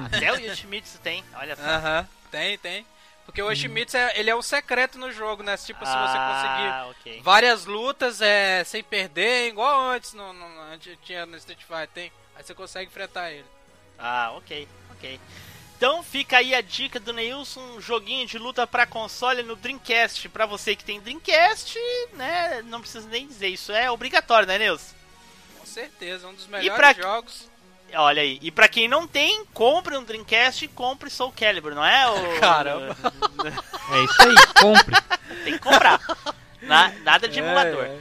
[0.12, 1.62] Até o Yoshimitsu tem, olha só.
[1.62, 2.86] Aham, tem, tem.
[3.28, 5.54] Porque o Yoshimitsu é, ele é um secreto no jogo, né?
[5.58, 7.20] Tipo, se você conseguir Ah, ok.
[7.22, 12.12] várias lutas é, sem perder, igual antes no, no, antes tinha no Street Fighter, tem.
[12.34, 13.44] Aí você consegue enfrentar ele.
[13.98, 15.20] Ah, ok, ok.
[15.76, 20.26] Então fica aí a dica do Neilson, um joguinho de luta pra console no Dreamcast.
[20.30, 21.78] Pra você que tem Dreamcast,
[22.14, 22.62] né?
[22.62, 24.94] Não precisa nem dizer, isso é obrigatório, né, Neilson?
[25.60, 27.48] Com certeza, um dos pra- melhores jogos.
[27.94, 28.38] Olha aí.
[28.42, 32.08] E pra quem não tem, compre um Dreamcast e compre Soul Calibur, não é?
[32.10, 32.36] O...
[32.40, 32.96] Caramba.
[33.90, 34.96] É isso aí, compre.
[35.44, 36.00] Tem que comprar.
[36.62, 37.84] Na- nada de emulador.
[37.84, 37.98] É, é.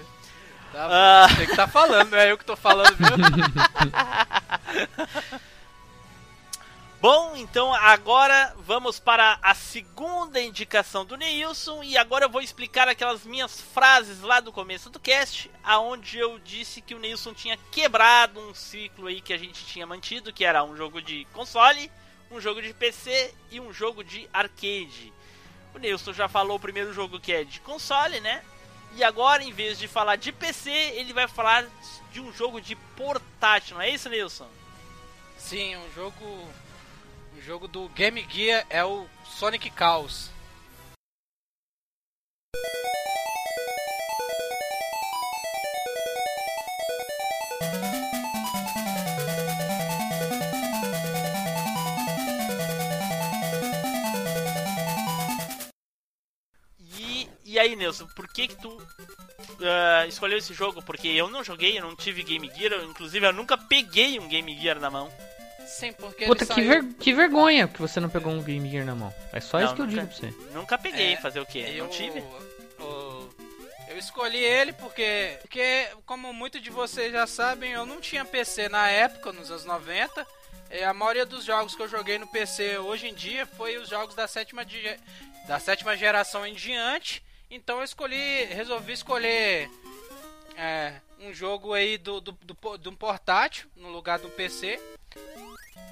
[0.74, 1.28] Tá Ah.
[1.30, 3.08] bom, tem que tá falando, não é eu que tô falando, viu?
[7.00, 12.88] Bom, então agora vamos para a segunda indicação do Neilson e agora eu vou explicar
[12.88, 17.56] aquelas minhas frases lá do começo do cast, aonde eu disse que o Neilson tinha
[17.72, 21.92] quebrado um ciclo aí que a gente tinha mantido, que era um jogo de console,
[22.32, 25.14] um jogo de PC e um jogo de arcade.
[25.76, 28.44] O Neilson já falou o primeiro jogo que é de console, né?
[28.96, 31.64] E agora, em vez de falar de PC, ele vai falar
[32.12, 34.48] de um jogo de portátil, não é isso, Neilson?
[35.38, 36.48] Sim, um jogo.
[37.48, 40.30] Jogo do Game Gear é o Sonic Chaos.
[56.78, 58.78] E, e aí, Nelson, por que que tu
[59.62, 60.82] ah, escolheu esse jogo?
[60.82, 64.28] Porque eu não joguei, eu não tive Game Gear, eu, inclusive eu nunca peguei um
[64.28, 65.10] Game Gear na mão.
[65.68, 66.70] Sim, porque Puta, ele que, saiu...
[66.84, 69.14] ver- que vergonha que você não pegou um Game Gear na mão.
[69.34, 70.54] É só Não, isso que eu nunca- digo pra você.
[70.54, 71.66] Nunca peguei, É, fazer o quê?
[71.76, 72.20] Eu, Não tive?
[72.80, 73.30] o-
[73.90, 78.70] eu escolhi ele porque, porque, como muitos de vocês já sabem, eu não tinha PC
[78.70, 80.26] na época, nos anos 90.
[80.70, 83.88] E a maioria dos jogos que eu joguei no PC hoje em dia foi os
[83.90, 85.00] jogos da sétima, di-
[85.48, 87.24] da sétima geração em diante.
[87.50, 89.70] Então eu escolhi, resolvi escolher
[90.58, 94.80] é, um jogo aí do, do, do, de um portátil no lugar do PC.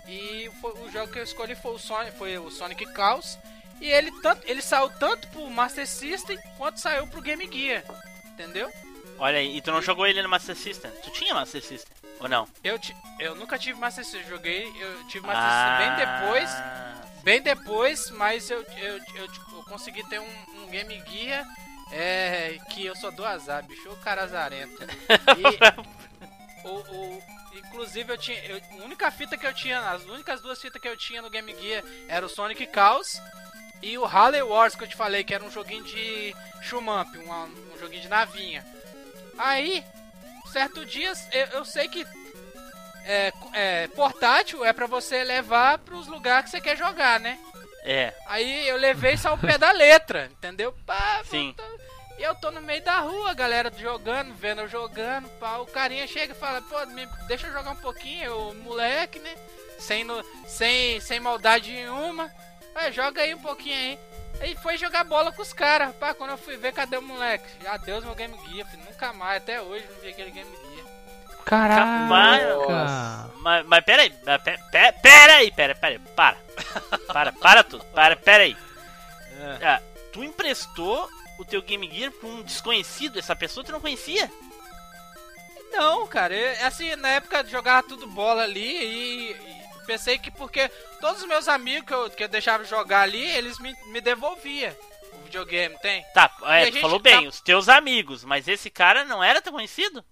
[0.08, 3.38] E foi- o jogo que eu escolhi foi o Sonic, foi o Sonic Chaos.
[3.82, 7.84] E ele, tanto, ele saiu tanto pro Master System quanto saiu pro Game Gear.
[8.28, 8.72] Entendeu?
[9.18, 10.92] Olha aí, e tu não jogou ele no Master System?
[11.04, 11.96] Tu tinha Master System?
[12.20, 12.48] Ou não?
[12.64, 16.50] Eu, ti- eu nunca tive Master System, joguei, eu tive Master System bem depois.
[16.52, 16.92] Ah,
[17.24, 21.44] Bem depois, mas eu, eu, eu, eu consegui ter um, um Game Gear
[21.92, 24.78] é, que eu só dou azar, bicho, o cara azarento.
[25.38, 27.24] E, o, o-
[27.56, 28.40] inclusive, eu tinha.
[28.46, 31.30] eu- a única fita que eu tinha, as únicas duas fitas que eu tinha no
[31.30, 33.22] Game Gear era o Sonic Chaos
[33.82, 37.32] e o Harley Wars, que eu te falei, que era um joguinho de shumamp, um,
[37.76, 38.66] um joguinho de navinha.
[39.38, 39.84] Aí,
[40.52, 42.06] certo dia, eu, eu sei que
[43.06, 47.38] é, é, portátil é pra você levar pros lugares que você quer jogar, né?
[47.86, 50.74] É, Aí eu levei só o pé da letra, entendeu?
[50.86, 51.54] Pá, Sim.
[51.56, 51.86] voltou.
[52.18, 55.58] E eu tô no meio da rua, galera jogando, vendo eu jogando, pá.
[55.58, 59.36] O carinha chega e fala, pô, me deixa eu jogar um pouquinho, eu, moleque, né?
[59.78, 62.34] Sem, no, sem, sem maldade nenhuma.
[62.76, 64.00] Ué, joga aí um pouquinho aí.
[64.40, 65.94] Aí foi jogar bola com os caras.
[65.96, 67.68] Pá, quando eu fui ver, cadê o moleque?
[67.68, 68.84] Adeus meu Game Gear, filho.
[68.84, 70.65] Nunca mais, até hoje não vi aquele Game Gear.
[71.46, 73.30] Caraca!
[73.40, 76.38] Mas, mas peraí, mas pe- pe- peraí, peraí, peraí, para.
[77.08, 78.58] Para, para tudo, para, peraí.
[79.62, 79.80] Ah,
[80.12, 84.32] tu emprestou o teu Game Gear pra um desconhecido, essa pessoa tu não conhecia?
[85.72, 90.70] Não, cara, eu, assim, na época jogava tudo bola ali e, e pensei que porque
[91.02, 94.74] todos os meus amigos que eu, que eu deixava jogar ali, eles me, me devolviam
[95.14, 96.04] o videogame, tem?
[96.14, 100.04] Tá, é, falou bem, tá- os teus amigos, mas esse cara não era tão conhecido?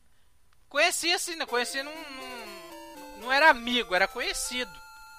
[0.73, 1.45] Conhecia assim, né?
[1.45, 4.71] Conhecia num, num- Não era amigo, era conhecido.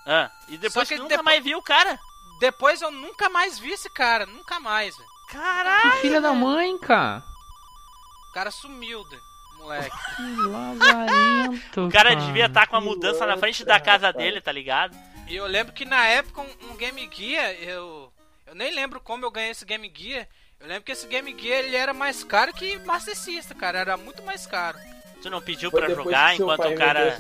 [0.05, 1.97] Ah, e depois que nunca depois- mais viu o cara?
[2.40, 5.09] Depois eu nunca mais vi esse cara, nunca mais, velho.
[5.31, 5.93] Caralho!
[5.93, 7.23] Que filha da mãe, cara!
[8.31, 9.19] O cara sumiu, né,
[9.59, 9.97] moleque.
[10.17, 11.87] Que lazarento!
[11.87, 14.25] O cara devia estar com a mudança na frente da casa rapaz.
[14.25, 14.99] dele, tá ligado?
[15.29, 18.12] E eu lembro que na época um, um Game Gear, eu.
[18.45, 20.27] Eu nem lembro como eu ganhei esse Game Gear.
[20.61, 23.79] Eu lembro que esse Game Gear ele era mais caro que Master System, cara.
[23.79, 24.77] Era muito mais caro.
[25.25, 27.17] Tu não pediu Foi pra jogar enquanto o cara.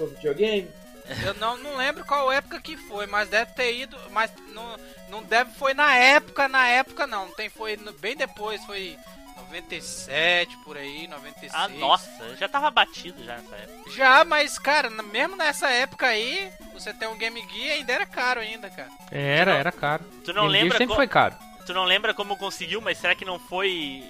[1.24, 3.96] Eu não, não lembro qual época que foi, mas deve ter ido.
[4.10, 4.76] Mas não,
[5.08, 7.30] não deve foi na época, na época não.
[7.30, 8.98] Tem, foi bem depois, foi
[9.36, 11.50] 97 por aí, 96.
[11.54, 13.90] Ah, nossa, eu já tava batido já nessa época.
[13.90, 18.40] Já, mas cara, mesmo nessa época aí, você tem um Game Gear ainda era caro
[18.40, 18.90] ainda, cara.
[19.10, 20.04] Era, era caro.
[20.26, 21.36] Tu não Game Gear lembra sempre co- foi caro.
[21.64, 24.04] Tu não lembra como conseguiu, mas será que não foi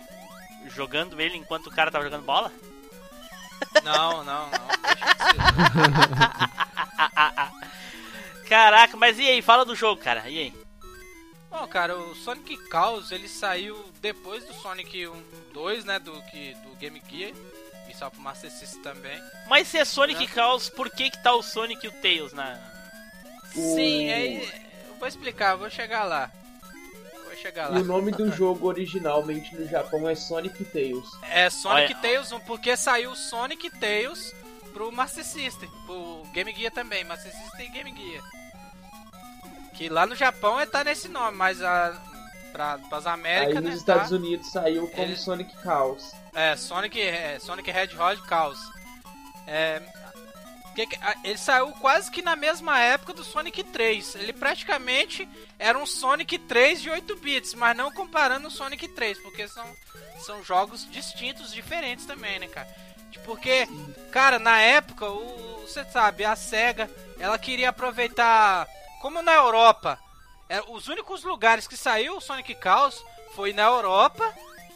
[0.66, 2.50] jogando ele enquanto o cara tava jogando bola?
[3.82, 4.66] Não, não, não.
[4.82, 5.34] Deixa de ser.
[8.48, 9.42] Caraca, mas e aí?
[9.42, 10.28] Fala do jogo, cara.
[10.28, 10.54] E aí?
[11.50, 15.22] Bom, cara, o Sonic Chaos ele saiu depois do Sonic 1,
[15.52, 17.32] 2, né, do que do Game Gear
[17.88, 19.22] e só pro Master System também.
[19.46, 20.32] Mas se é Sonic Né?
[20.34, 22.58] Chaos, por que que tá o Sonic e o Tails na...
[23.52, 24.42] Sim, aí
[24.88, 26.28] eu vou explicar, vou chegar lá.
[27.44, 27.80] Chegar E lá.
[27.80, 31.10] o nome do jogo originalmente no Japão é Sonic Tails.
[31.30, 34.32] É Sonic Olha- Tails 1, porque saiu Sonic Tails
[34.72, 38.24] pro Master System, pro Game Gear também, Master System e Game Gear.
[39.74, 41.94] Que lá no Japão é tá nesse nome, mas a
[42.50, 46.12] pra, pras Américas, Aí né, nos Estados tá, Unidos saiu como Ele- Sonic Chaos.
[46.32, 48.58] É, Sonic, é, Sonic Hedgehog Chaos.
[49.46, 49.82] É,
[50.74, 54.14] que que- a- ele saiu quase que na mesma época do Sonic 3.
[54.16, 59.18] Ele praticamente era um Sonic 3 de 8 bits, mas não comparando o Sonic 3,
[59.18, 59.66] porque são,
[60.24, 62.68] são jogos distintos, diferentes também, né, cara?
[63.24, 63.66] Porque,
[64.10, 68.66] cara, na época, o, você sabe, a SEGA, ela queria aproveitar,
[69.00, 69.98] como na Europa,
[70.48, 73.02] é, os únicos lugares que saiu o Sonic Chaos
[73.34, 74.30] foi na Europa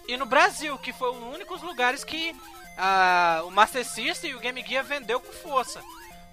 [0.07, 2.35] e no Brasil, que foi os únicos lugares que
[2.79, 5.83] ah, o Master System e o Game Gear vendeu com força.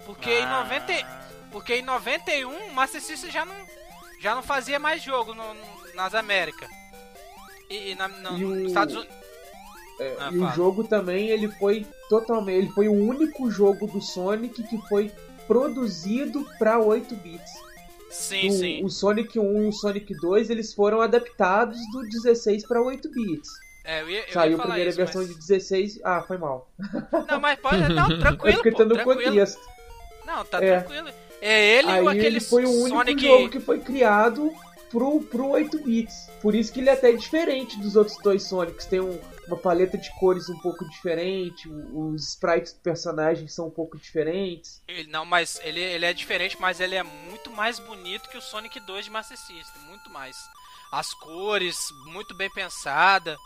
[0.06, 0.62] Porque, em, Ah.
[0.62, 0.92] 90,
[1.50, 3.54] porque em 91 o Master System já não,
[4.20, 6.68] já não fazia mais jogo no- no- nas Américas.
[7.68, 9.16] E, e na, no- E o- nos Estados Unidos.
[9.98, 10.52] É, Ah, e o fala.
[10.54, 15.10] jogo também ele foi totalmente, ele foi o único jogo do Sonic que foi
[15.46, 17.50] produzido para 8 bits.
[18.10, 18.84] Sim, o, sim.
[18.84, 23.48] o Sonic 1 e o Sonic 2 eles foram adaptados do 16 para 8 bits.
[23.86, 25.30] É, eu ia, eu ia Saiu a primeira isso, versão mas...
[25.30, 26.00] de 16.
[26.04, 26.68] Ah, foi mal.
[27.28, 27.88] Não, mas pode.
[27.92, 29.22] Não, tranquilo, porque tá tranquilo.
[29.22, 29.60] contexto.
[30.24, 30.80] Não, tá É.
[30.80, 31.08] tranquilo.
[31.40, 33.22] É ele Aí ou aquele ele foi o único Sonic.
[33.26, 34.52] jogo que foi criado
[34.90, 36.28] pro, pro 8 bits.
[36.40, 38.86] Por isso que ele é até diferente dos outros dois Sonics.
[38.86, 43.70] Tem um- uma paleta de cores um pouco diferente, os sprites do personagem são um
[43.70, 44.82] pouco diferentes.
[44.88, 48.42] Ele- não, mas ele, ele é diferente, mas ele é muito mais bonito que o
[48.42, 49.82] Sonic 2 de Master System.
[49.88, 50.36] Muito mais.
[50.90, 53.36] As cores, muito bem pensada.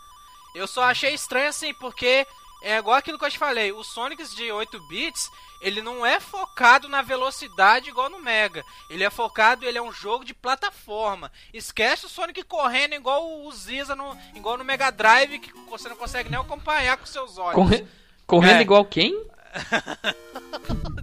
[0.55, 2.25] Eu só achei estranho assim, porque
[2.63, 3.71] é igual aquilo que eu te falei.
[3.71, 5.29] O Sonic de 8 bits,
[5.61, 8.63] ele não é focado na velocidade igual no Mega.
[8.89, 11.31] Ele é focado, ele é um jogo de plataforma.
[11.53, 15.95] Esquece o Sonic correndo igual o Ziza no, igual no Mega Drive, que você não
[15.95, 17.55] consegue nem acompanhar com seus olhos.
[17.55, 17.85] Corre-
[18.27, 18.61] Correndo É.
[18.61, 19.25] igual quem?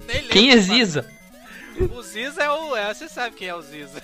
[0.06, 0.62] Nem lembro, Quem é mano.
[0.62, 1.10] Ziza?
[1.94, 2.74] O Ziza é o.
[2.74, 4.02] É, você sabe quem é o Ziza.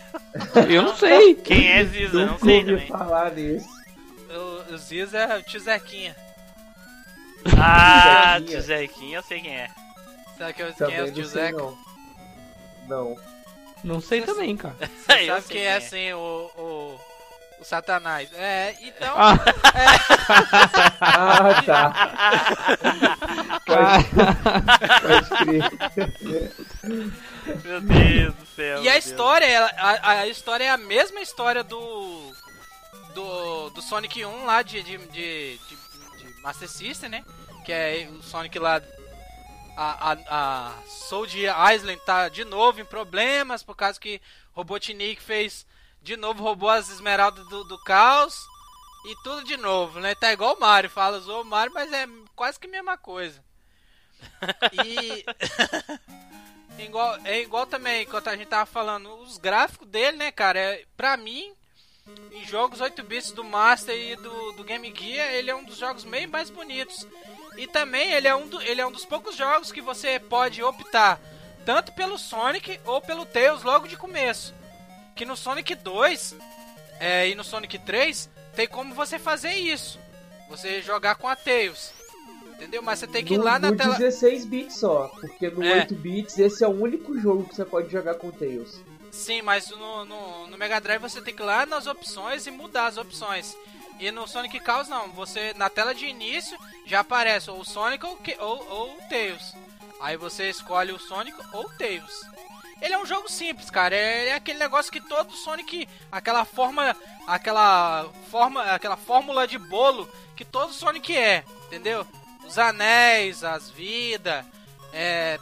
[0.70, 1.34] Eu não sei.
[1.34, 2.18] Quem é Ziza?
[2.26, 2.86] Não Nunca sei também.
[2.88, 3.66] falar desse.
[4.34, 6.16] O, o Ziza é o tio Zequinha.
[7.58, 9.70] Ah, tio Zequinha, eu sei quem é.
[10.38, 11.56] Sabe quem, quem Também é o tio Zeca?
[11.58, 11.78] não.
[12.88, 13.16] Não.
[13.84, 14.74] Não sei também, cara.
[14.80, 17.00] Eu Sabe sei quem é assim, o, o.
[17.60, 18.28] O Satanás.
[18.34, 19.14] É, então.
[19.16, 19.34] Ah,
[21.00, 21.92] Ah, tá.
[23.64, 24.04] Pode,
[25.00, 26.52] pode crer.
[27.64, 28.82] Meu Deus do céu.
[28.82, 32.32] E a meu história, ela- a, a história é a mesma história do.
[33.14, 37.24] Do, do Sonic 1 lá de, de, de, de- Master System, né?
[37.64, 38.82] Que é o Sonic lá.
[39.76, 44.20] A, a, a Soldier Island tá de novo em problemas por causa que
[44.52, 45.66] Robotnik fez.
[46.02, 48.36] De novo roubou as esmeraldas do, do caos.
[49.06, 50.14] E tudo de novo, né?
[50.14, 50.88] Tá igual o Mario.
[50.90, 53.42] Fala, o Mario, mas é quase que a mesma coisa.
[54.84, 55.24] E.
[56.82, 60.58] igual, é igual também, enquanto a gente tava falando, os gráficos dele, né, cara?
[60.58, 61.52] É, pra mim,
[62.32, 65.76] em jogos 8 bits do Master e do, do Game Gear, ele é um dos
[65.78, 67.06] jogos meio mais bonitos.
[67.56, 70.62] E também ele é, um do, ele é um dos poucos jogos que você pode
[70.62, 71.20] optar
[71.64, 74.54] tanto pelo Sonic ou pelo Tails logo de começo.
[75.14, 76.34] Que no Sonic 2
[77.00, 79.98] é, e no Sonic 3 tem como você fazer isso.
[80.50, 81.92] Você jogar com a Tails.
[82.54, 82.82] Entendeu?
[82.82, 83.96] Mas você tem que ir no, lá na no tela.
[83.96, 85.80] 16 bits só, porque no É.
[85.80, 88.80] 8 bits esse é o único jogo que você pode jogar com Tails.
[89.14, 92.50] Sim, mas no, no, no Mega Drive você tem que ir lá nas opções e
[92.50, 93.56] mudar as opções.
[94.00, 98.18] E no Sonic Chaos não, você na tela de início já aparece ou Sonic ou,
[98.40, 99.54] ou, ou o Tails.
[100.00, 102.22] Aí você escolhe o Sonic ou Tails.
[102.82, 103.94] Ele é um jogo simples, cara.
[103.94, 106.94] É, é aquele negócio que todo Sonic, aquela forma,
[107.26, 112.04] aquela forma, aquela fórmula de bolo que todo Sonic é, entendeu?
[112.44, 114.44] Os anéis, as vidas,
[114.92, 115.38] é,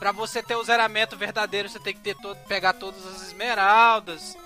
[0.00, 4.36] Pra você ter o zeramento verdadeiro, você tem que ter todo, pegar todas as esmeraldas.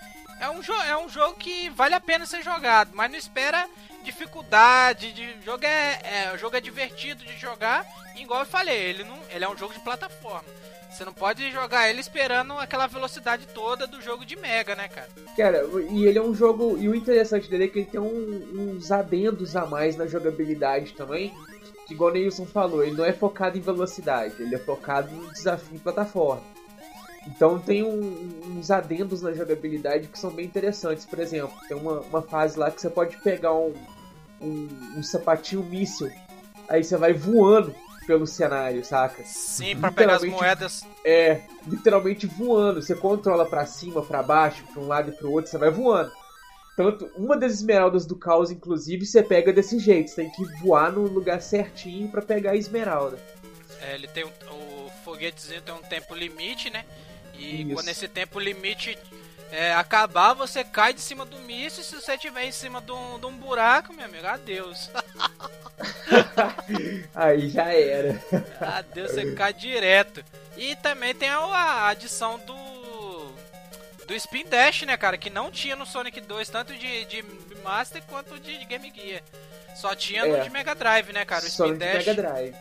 [0.40, 3.66] É um, é um jogo que vale a pena ser jogado, mas não espera
[4.02, 5.12] dificuldade.
[5.12, 6.00] De, jogo é,
[6.34, 7.86] é, jogo é divertido de jogar,
[8.16, 10.44] igual eu falei, ele, não, ele é um jogo de plataforma.
[10.90, 15.08] Você não pode jogar ele esperando aquela velocidade toda do jogo de Mega, né, cara?
[15.36, 16.78] Cara, e ele é um jogo.
[16.78, 20.92] E o interessante dele é que ele tem um- uns adendos a mais na jogabilidade
[20.92, 21.34] também.
[21.86, 25.32] Que igual o Neilson falou, ele não é focado em velocidade, ele é focado no
[25.32, 26.42] desafio em plataforma.
[27.26, 31.04] Então tem um- uns adendos na jogabilidade que são bem interessantes.
[31.06, 33.72] Por exemplo, tem uma, uma fase lá que você pode pegar um,
[34.40, 36.10] um, um sapatinho míssil,
[36.68, 37.74] aí você vai voando
[38.06, 39.22] pelo cenário, saca?
[39.24, 40.86] Sim, pra pegar as moedas.
[41.04, 42.82] é literalmente voando.
[42.82, 46.12] Você controla pra cima, pra baixo, pra um lado e pro outro, você vai voando.
[46.76, 50.10] Tanto uma das esmeraldas do caos, inclusive, você pega desse jeito.
[50.10, 53.16] Você tem que voar no lugar certinho pra pegar a esmeralda.
[53.80, 56.84] É, ele tem um, o foguetezinho tem um tempo limite, né?
[57.34, 57.74] E Isso.
[57.74, 58.98] quando esse tempo limite
[59.52, 61.82] é, acabar, você cai de cima do míssil.
[61.82, 64.90] E se você estiver em cima de um, de um buraco, meu amigo, adeus.
[67.14, 68.20] Aí já era.
[68.60, 70.24] adeus, você cai direto.
[70.56, 72.63] E também tem a, a adição do.
[74.06, 75.16] Do Spin Dash, né, cara?
[75.16, 77.24] Que não tinha no Sonic 2, tanto de, de
[77.62, 79.22] Master quanto de Game Gear.
[79.76, 80.40] Só tinha no É.
[80.40, 81.44] de Mega Drive, né, cara?
[81.44, 81.94] O Só Spin Dash.
[82.06, 82.54] Mega Drive.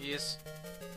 [0.00, 0.38] Isso.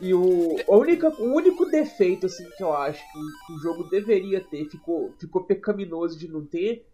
[0.00, 4.40] E o, a única, o único defeito assim que eu acho que, o- jogo deveria
[4.40, 6.84] ter, ficou, ficou pecaminoso de não ter,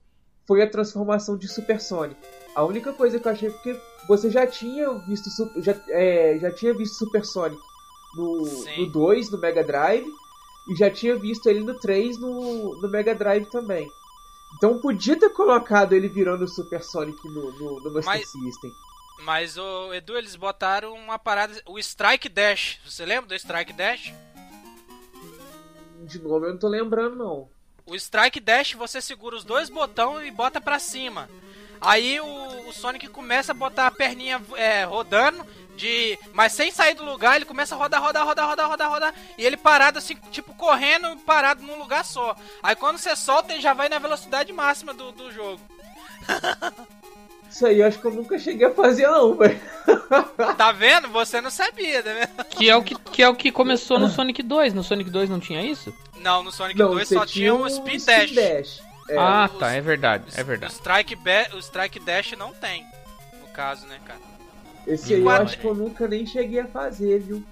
[0.46, 2.20] foi a transformação de Super Sonic.
[2.54, 5.28] A única coisa que eu achei porque você já tinha visto
[5.62, 7.60] já, é, já tinha visto Super Sonic
[8.16, 8.80] no, Sim.
[8.86, 10.04] no 2, no Mega Drive,
[10.68, 13.88] e já tinha visto ele no 3 no, no Mega Drive também.
[14.56, 18.70] Então podia ter colocado ele virando o Super Sonic no, no, no Master Mas- System.
[19.22, 21.60] Mas, o Edu, eles botaram uma parada.
[21.66, 22.78] O Strike Dash.
[22.86, 24.14] Você lembra do Strike Dash?
[26.06, 27.48] De novo eu não tô lembrando não.
[27.84, 31.28] O Strike Dash você segura os dois botões e bota pra cima.
[31.80, 35.46] Aí o, o Sonic começa a botar a perninha é, rodando,
[35.80, 39.14] de, mas sem sair do lugar, ele começa a rodar, rodar, rodar, rodar, rodar, rodar.
[39.38, 42.36] E ele parado assim, tipo correndo, parado num lugar só.
[42.62, 45.60] Aí quando você solta, ele já vai na velocidade máxima do, do jogo.
[47.50, 49.60] Isso aí eu acho que eu nunca cheguei a fazer não, velho.
[50.56, 51.08] Tá vendo?
[51.08, 52.44] Você não sabia, tá vendo?
[52.44, 54.72] Que é o que, que, é o que começou no Sonic 2.
[54.74, 55.92] No Sonic 2 não tinha isso?
[56.16, 58.82] Não, no Sonic Não, 2 você só tinha o um Spin Dash.
[59.08, 60.72] É, ah, os- tá, é verdade, é O verdade.
[60.74, 62.84] Strike, Ba- o Strike Dash não tem,
[63.40, 64.20] no caso, né, cara?
[64.86, 67.44] Esse aí eu acho que eu nunca nem cheguei a fazer, viu?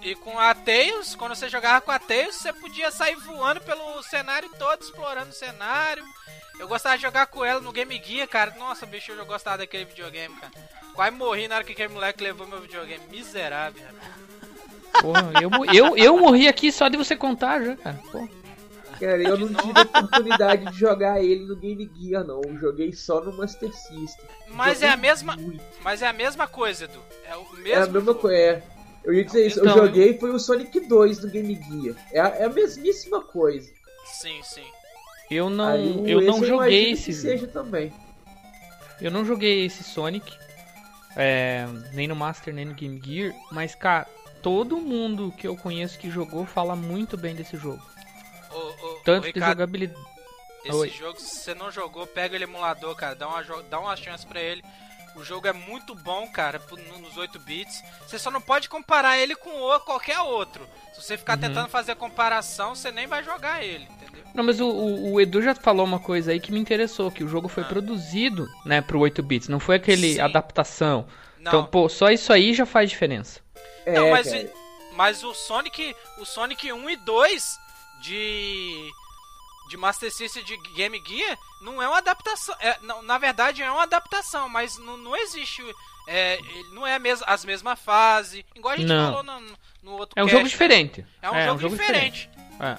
[0.00, 4.02] E com a Tails, quando você jogava com a Tails, você podia sair voando pelo
[4.02, 6.04] cenário todo, explorando o cenário.
[6.58, 8.54] Eu gostava de jogar com ela no Game Gear, cara.
[8.58, 10.52] Nossa, bicho, eu gostava daquele videogame, cara.
[10.94, 13.04] Quase morri na hora que aquele moleque levou meu videogame.
[13.10, 14.28] Miserável, rapaz.
[15.00, 18.00] Porra, eu, eu, eu morri aqui só de você contar já, cara.
[18.10, 18.28] Pô.
[18.98, 22.40] Cara, eu não tive a oportunidade de jogar ele no Game Gear, não.
[22.44, 24.26] Eu joguei só no Master System.
[24.48, 25.62] Mas Joguei é a mesma, muito.
[25.82, 27.00] mas é a mesma coisa, Edu.
[27.24, 27.68] É o mesmo.
[27.68, 28.62] É a mesma coisa, é.
[29.04, 31.96] Eu ia dizer isso, Então, eu joguei foi o Sonic 2 no Game Gear.
[32.12, 33.70] É a, é a mesmíssima coisa.
[34.04, 34.66] Sim, sim.
[35.30, 37.92] Eu não, Aí eu não joguei esse seja também.
[39.00, 40.36] Eu não joguei esse Sonic,
[41.16, 44.06] é, nem no Master, nem no Game Gear, mas, cara,
[44.42, 47.82] todo mundo que eu conheço que jogou fala muito bem desse jogo.
[48.52, 50.00] Ô, ô, Tanto ô, de jogabilidade.
[50.64, 50.88] Esse Oi.
[50.90, 53.14] jogo, se você não jogou, pega ele emulador, cara.
[53.14, 54.62] Dá uma, dá uma chance pra ele.
[55.16, 56.60] O jogo é muito bom, cara,
[57.00, 57.82] nos 8 bits.
[58.06, 60.68] Você só não pode comparar ele com o, qualquer outro.
[60.92, 61.40] Se você ficar Uhum.
[61.40, 64.22] tentando fazer comparação, você nem vai jogar ele, entendeu?
[64.34, 67.24] Não, mas o, o- o Edu já falou uma coisa aí que me interessou, que
[67.24, 67.66] o jogo foi Ah.
[67.66, 70.20] produzido, né, pro 8 bits, não foi aquele Sim.
[70.20, 71.06] adaptação.
[71.38, 73.40] Não, Então, pô, só isso aí já faz diferença.
[73.86, 74.28] É, Não, mas,
[74.92, 77.58] mas o Sonic, o Sonic 1 e 2
[78.02, 78.90] de
[79.68, 83.70] de Master System de Game Gear não é uma adaptação, é, não, na verdade é
[83.70, 85.62] uma adaptação, mas não, não existe,
[86.06, 89.12] é, ele não é mes as mesmas fases, igual a gente Não.
[89.12, 90.48] falou no, no outro É um cast, jogo né?
[90.48, 91.06] diferente.
[91.20, 92.30] É um, jogo, diferente.
[92.58, 92.78] É.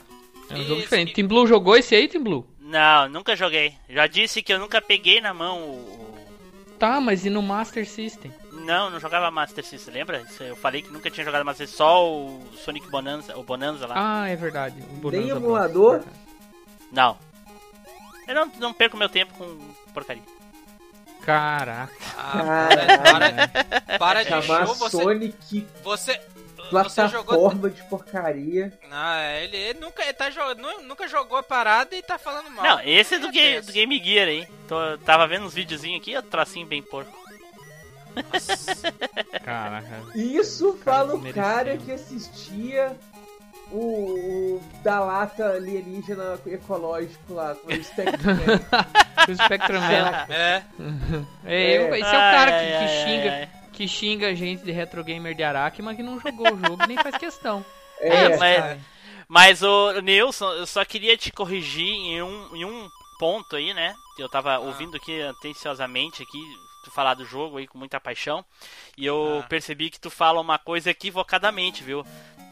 [0.49, 1.13] É um E jogo diferente.
[1.13, 2.47] Team Blue jogou esse aí, Team Blue?
[2.59, 3.75] Não, nunca joguei.
[3.87, 6.08] Já disse que eu nunca peguei na mão o.
[6.79, 8.33] Tá, mas e no Master System?
[8.53, 10.25] Não, não jogava Master System, lembra?
[10.39, 13.95] Eu falei que nunca tinha jogado Master System, só o Sonic Bonanza, o Bonanza lá.
[13.97, 14.81] Ah, é verdade.
[14.89, 15.43] O Bonanza Nem Bros.
[15.43, 16.01] emulador?
[16.91, 17.17] Não.
[18.25, 19.57] Eu não, não perco meu tempo com
[19.93, 20.23] porcaria.
[21.21, 21.93] Caraca.
[22.17, 22.69] Ah,
[23.03, 26.21] para, para de Chamar show, você, Sonic você,
[26.71, 28.73] você jogou plataforma de porcaria.
[28.89, 30.29] Não, ele, ele nunca, ele tá,
[30.83, 32.63] nunca jogou a parada e tá falando mal.
[32.63, 34.47] Não, esse é do, É Ga- do Game Gear aí.
[34.67, 37.17] Tô, tava vendo uns videozinhos aqui, o tracinho bem porco.
[39.43, 40.03] Caraca.
[40.15, 42.95] Isso fala o cara que assistia
[43.71, 49.27] o, o da lata alienígena ecológico lá, com o Spectrum Man.
[49.29, 50.25] O Spectrum Man.
[50.29, 50.63] É,
[51.45, 53.49] É, eu- esse é o cara Ai, que, ai, que ai, xinga, ai.
[53.79, 56.83] Que xinga a gente de retro gamer de Araque, mas que não jogou o jogo
[56.83, 57.65] e nem faz questão.
[58.01, 58.79] É, mas- cara.
[59.27, 63.93] Mas, o Nilson, eu só queria te corrigir em um, em um ponto aí, né?
[64.17, 66.39] Eu tava ouvindo aqui atenciosamente aqui,
[66.83, 68.43] tu falar do jogo aí com muita paixão.
[68.97, 69.47] E eu Ah.
[69.47, 72.03] percebi que tu fala uma coisa equivocadamente, viu?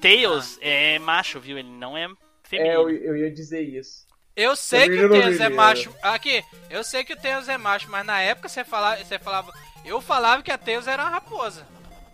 [0.02, 1.58] Tails é macho, viu?
[1.58, 2.10] Ele não é É,
[2.44, 2.74] feminino.
[2.74, 4.06] eu, eu ia dizer isso.
[4.36, 5.92] eu sei que Também o Tails é macho.
[6.04, 9.52] Aqui, eu sei que o Tails é macho, mas na época você falava, você falava,
[9.88, 11.66] eu falava que a Tails era uma raposa.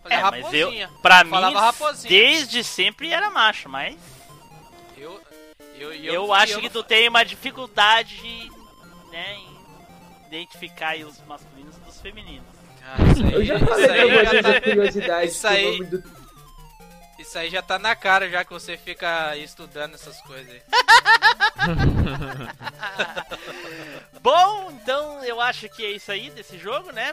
[0.02, 0.90] Falei, É, mas eu, raposinha.
[1.02, 2.08] pra mim, Falava raposinha.
[2.08, 3.96] desde sempre era macho, mas
[4.96, 5.20] Eu,
[5.78, 8.50] eu, eu, acho que tu tem uma dificuldade,
[9.10, 9.54] né, em
[10.28, 12.46] identificar os masculinos dos femininos.
[12.82, 15.46] Ah, isso aí, Eu já isso falei aí pra já vocês tá- a curiosidade isso
[15.48, 16.04] aí- do
[17.18, 20.62] Isso aí já tá na cara, já que você fica estudando essas coisas aí.
[24.20, 27.12] Bom, então eu acho que é isso aí desse jogo, né?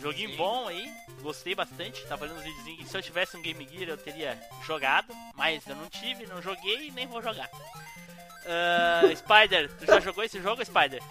[0.00, 0.36] Joguinho Sim.
[0.36, 0.92] bom aí,
[1.22, 2.04] gostei bastante.
[2.06, 5.66] Tava olhando uns videozinhos que se eu tivesse um Game Gear eu teria jogado, mas
[5.66, 7.48] eu não tive, não joguei e nem vou jogar.
[8.46, 11.02] Ah, Spider, tu já jogou esse jogo, Spider?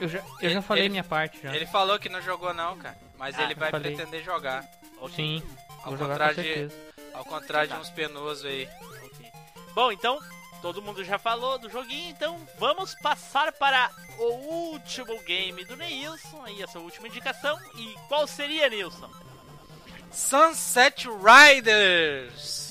[0.00, 1.54] Eu já, eu já falei Ele- minha parte já.
[1.54, 2.96] Ele falou que não jogou não, cara.
[3.18, 3.94] Mas Ah, ele vai falei.
[3.94, 4.64] pretender jogar.
[4.98, 5.42] Ok, Sim,
[5.82, 6.74] Ao vou jogar com contrário, de,
[7.14, 7.80] ao contrário de Tá.
[7.80, 8.68] uns penosos aí.
[9.04, 9.32] ok.
[9.74, 10.18] Bom, então,
[10.60, 14.24] todo mundo já falou do joguinho, então vamos passar para o
[14.72, 17.58] último game do Neilson, aí essa última indicação.
[17.76, 19.10] E qual seria, Nilson?
[20.10, 22.69] Sunset Riders!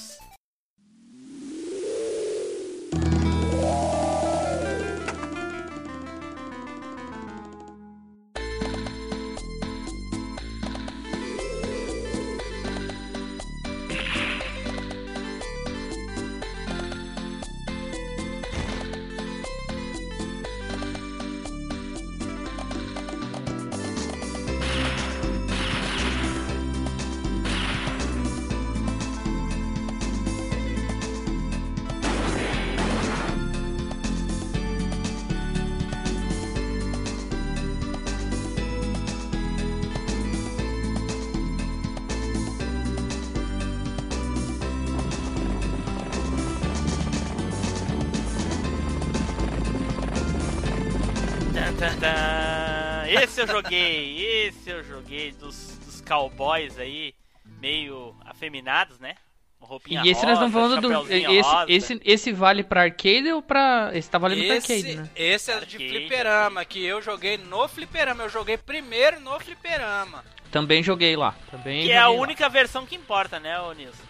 [53.39, 57.13] Esse eu joguei, esse eu joguei dos, dos cowboys aí,
[57.61, 59.15] meio afeminados, né?
[59.61, 61.13] Roupinha E esse nós estamos rosa, falando do.
[61.13, 61.65] Esse, rosa.
[61.67, 63.91] esse, esse vale pra arcade ou pra.
[63.93, 65.09] Esse tá valendo pra Esse, arcade, né?
[65.15, 68.23] esse é de Arcade, fliperama, que eu joguei no fliperama.
[68.23, 70.23] Eu joguei primeiro no fliperama.
[70.49, 71.35] Também joguei lá.
[71.51, 72.15] Também Que é a lá.
[72.15, 74.03] única versão que importa, né, ô Nilson?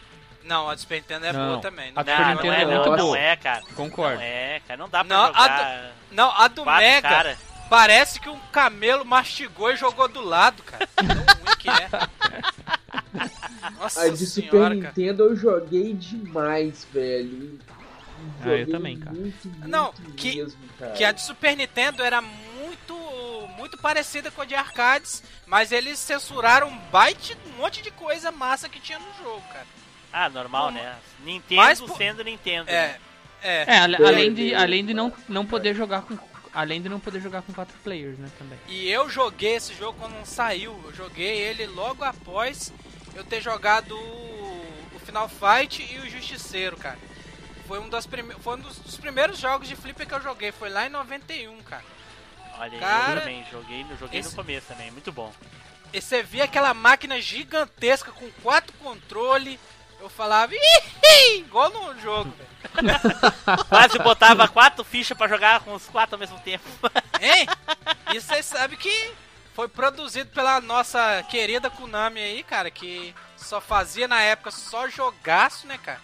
[0.44, 1.92] Não, a do Super Nintendo é Não, boa também.
[1.96, 3.18] a Não, do Super Não, Nintendo não é, é não, muito não boa.
[3.20, 3.62] é, cara.
[3.76, 4.16] Concordo.
[4.16, 7.38] Não é, cara, não dá pra Não, a jogar não, a do Mega cara.
[7.70, 10.88] Parece que um camelo mastigou e jogou do lado, cara.
[10.96, 11.90] Tão ruim que é.
[13.78, 14.88] Nossa A de Super senhora, cara.
[14.88, 17.60] Nintendo eu joguei demais, velho.
[18.42, 19.16] Ah, eu Joguei também, cara.
[19.16, 20.92] Muito, muito Não, que- mesmo, cara.
[20.92, 23.00] Que a de Super Nintendo era muito
[23.58, 28.32] muito parecida com a de arcades, mas eles censuraram um byte, um monte de coisa
[28.32, 29.66] massa que tinha no jogo, cara.
[30.14, 30.96] Ah, normal, Como- né?
[31.24, 32.66] Nintendo Mas, sendo Nintendo.
[32.66, 32.74] né?
[32.74, 33.00] É,
[33.44, 33.64] é.
[33.68, 34.58] É, É, além de, é.
[34.58, 36.18] além de não, não poder jogar com.
[36.54, 38.58] Além de não poder jogar com quatro players, né, também.
[38.68, 40.80] E eu joguei esse jogo quando não saiu.
[40.86, 42.74] Eu joguei ele logo após
[43.16, 46.98] eu ter jogado o Final Fight e o Justiceiro, cara.
[47.68, 48.34] Foi um, das prime...
[48.42, 50.52] foi um dos, primeiros jogos de flipper que eu joguei.
[50.52, 51.84] Foi lá em 91, cara.
[52.58, 55.32] Olha aí, Cara, eu também joguei, eu joguei esse- no começo também, muito bom.
[55.94, 59.60] e você via aquela máquina gigantesca com quatro controles.
[60.00, 61.38] Eu falava, Ih!
[61.38, 62.50] igual no jogo, velho.
[63.68, 66.66] Quase botava quatro fichas pra jogar com os quatro ao mesmo tempo.
[67.22, 67.48] Hein?
[68.14, 69.12] E você sabe que
[69.54, 75.68] foi produzido pela nossa querida Konami aí, cara, que só fazia na época só jogaço,
[75.68, 76.00] né, cara?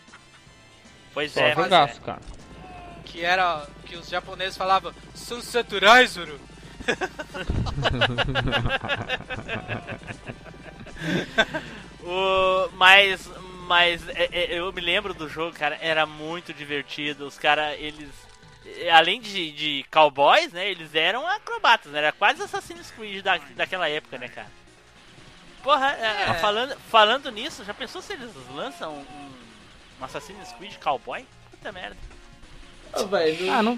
[1.14, 2.06] Pois Só é, jogaço, é.
[2.06, 2.22] cara.
[3.06, 6.38] Que era que os japoneses falavam Sunset Rizuru.
[12.06, 13.28] O, mas
[13.66, 17.26] mas é, é, eu me lembro do jogo, cara, era muito divertido.
[17.26, 18.10] Os caras, eles.
[18.80, 20.70] é, Além de, de cowboys, né?
[20.70, 22.00] Eles eram acrobatas, né?
[22.00, 24.48] Era quase Assassin's Creed da, daquela época, né, cara?
[25.64, 26.34] Porra, é.
[26.36, 29.30] Falando, falando nisso, já pensou se eles lançam um,
[30.02, 31.26] um Assassin's Creed cowboy?
[31.52, 31.98] Puta merda.
[32.94, 33.78] Ah, velho, Ah, não,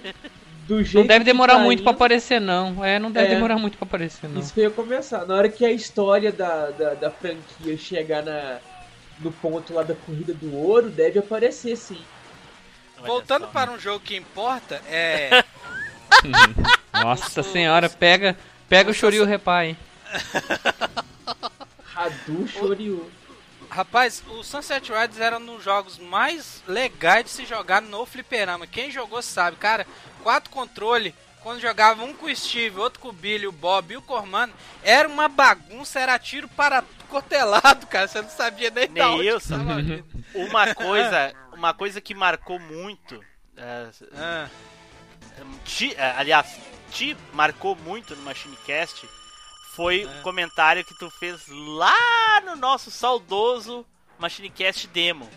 [0.68, 2.84] do jeito não deve demorar tá muito pra indo, aparecer, não.
[2.84, 3.36] É, não deve É.
[3.36, 4.42] demorar muito pra aparecer, não.
[4.42, 5.26] Isso que eu ia começar.
[5.26, 8.60] Na hora que a história da, da, da franquia chegar na,
[9.20, 12.02] no ponto lá da corrida do ouro, deve aparecer sim.
[13.06, 13.52] Voltando só.
[13.52, 15.44] para um jogo que importa, é.
[16.94, 18.38] Nossa Os- senhora, pega,
[18.68, 19.78] pega o Shoryu Repai, hein?
[21.96, 23.12] Hadu Shoryu.
[23.70, 28.66] Rapaz, o Sunset Riders era um dos jogos mais legais de se jogar no fliperama.
[28.66, 29.86] Quem jogou sabe, cara,
[30.24, 31.14] quatro controle,
[31.48, 34.54] quando jogava um com o Steve, outro com o Billy, o Bob e o Cormano,
[34.84, 38.06] era uma bagunça, era tiro para cotelado, cara.
[38.06, 39.56] Você não sabia nem da onde que Neilson.
[40.36, 43.24] Uma coisa, uma coisa que marcou muito.
[43.56, 44.50] é, Ah,
[45.96, 46.48] é, aliás,
[46.92, 49.08] te marcou muito no MachineCast
[49.74, 53.86] foi o comentário que tu fez lá no nosso saudoso
[54.20, 55.30] MachineCast Demo.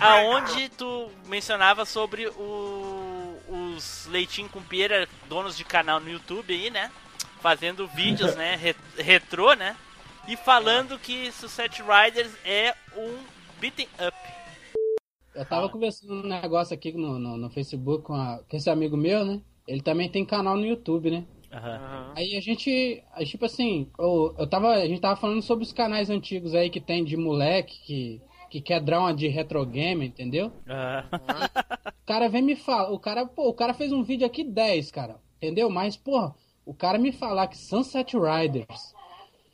[0.00, 2.95] Aonde tu mencionava sobre o-
[3.48, 6.90] os leitinho com pera, donos de canal no YouTube aí, né?
[7.40, 8.56] Fazendo vídeos, né?
[8.60, 9.76] re- retrô, né?
[10.28, 13.16] E falando que Sunset Riders é um
[13.60, 14.16] beating up.
[15.34, 18.96] Eu tava conversando um negócio aqui no, no, no Facebook com, a- com esse amigo
[18.96, 19.40] meu, né?
[19.68, 21.24] Ele também tem canal no YouTube, né?
[22.16, 26.10] Aí a gente, tipo assim, eu, eu tava, a gente tava falando sobre os canais
[26.10, 28.20] antigos aí que tem de moleque que,
[28.56, 30.50] que quer dar uma de retro game, entendeu?
[31.86, 34.90] O cara vem me falar, o cara, pô, o cara fez um vídeo aqui 10,
[34.90, 35.68] cara, entendeu?
[35.68, 36.34] Mas, porra,
[36.64, 38.94] o cara me falar que Sunset Riders,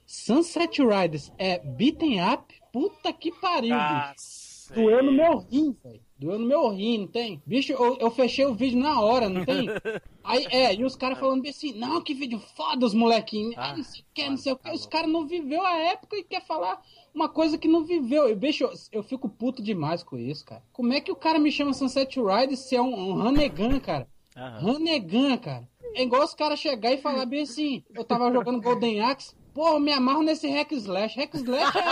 [0.06, 4.52] Sunset Riders é beaten up, puta que pariu, bicho.
[4.74, 6.00] Doeu no meu rim, velho.
[6.18, 7.42] Doeu no meu rim, não tem?
[7.44, 9.66] Bicho, eu, eu fechei o vídeo na hora, não tem?
[10.24, 13.54] Aí, é, e os caras falando assim, não, que vídeo foda os molequinhos.
[13.58, 14.70] Ah, não sei o que, não sei o que.
[14.70, 16.80] Os caras não viveu a época e quer falar
[17.14, 18.28] uma coisa que não viveu.
[18.28, 20.62] E, bicho, eu, eu fico puto demais com isso, cara.
[20.72, 24.08] Como é que o cara me chama Sunset Riders se é um, um Hanegan, cara?
[24.34, 25.68] Hanegan, cara.
[25.94, 29.68] É igual os caras chegar e falar bem assim, eu tava jogando Golden Axe, pô,
[29.68, 31.16] eu me amarro nesse Hack Slash.
[31.16, 31.82] Hack Slash é...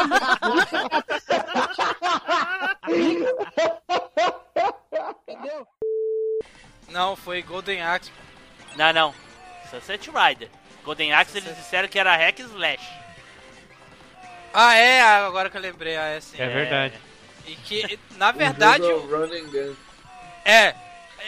[5.28, 5.66] Entendeu?
[6.88, 8.10] não, foi Golden Axe.
[8.76, 9.14] Não, não.
[9.70, 10.48] Sunset Rider.
[10.82, 12.82] Golden Axe eles disseram que era hack slash.
[14.52, 16.36] Ah, é, agora que eu lembrei, ah, é sim.
[16.40, 16.94] É verdade.
[17.46, 19.74] E que, na verdade, O jogo é o Run and Gun.
[20.44, 20.74] É,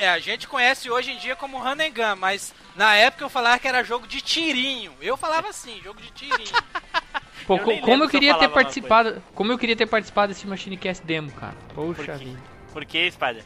[0.00, 3.28] é, a gente conhece hoje em dia como Run and Gun, mas na época eu
[3.30, 4.92] falava que era jogo de tirinho.
[5.00, 6.50] Eu falava assim, jogo de tirinho.
[7.46, 10.46] Pô, Eu como eu se eu queria ter participado, como eu queria ter participado desse
[10.46, 11.56] MachineCast demo, cara.
[11.74, 12.40] Poxa Por vida.
[12.72, 13.44] Por que, Spider?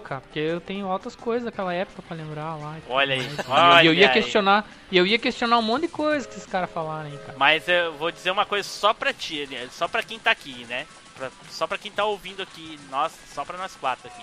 [0.00, 2.76] Cara, porque eu tenho outras coisas daquela época pra lembrar lá.
[2.88, 4.12] Olha aí, olha E eu ia aí.
[4.12, 7.34] questionar, e eu ia questionar um monte de coisa que esses caras falaram aí, cara.
[7.38, 9.68] Mas eu vou dizer uma coisa só pra ti, né?
[9.72, 10.86] só pra quem tá aqui, né?
[11.16, 14.22] Pra- só pra quem tá ouvindo aqui, nós, só pra nós quatro aqui.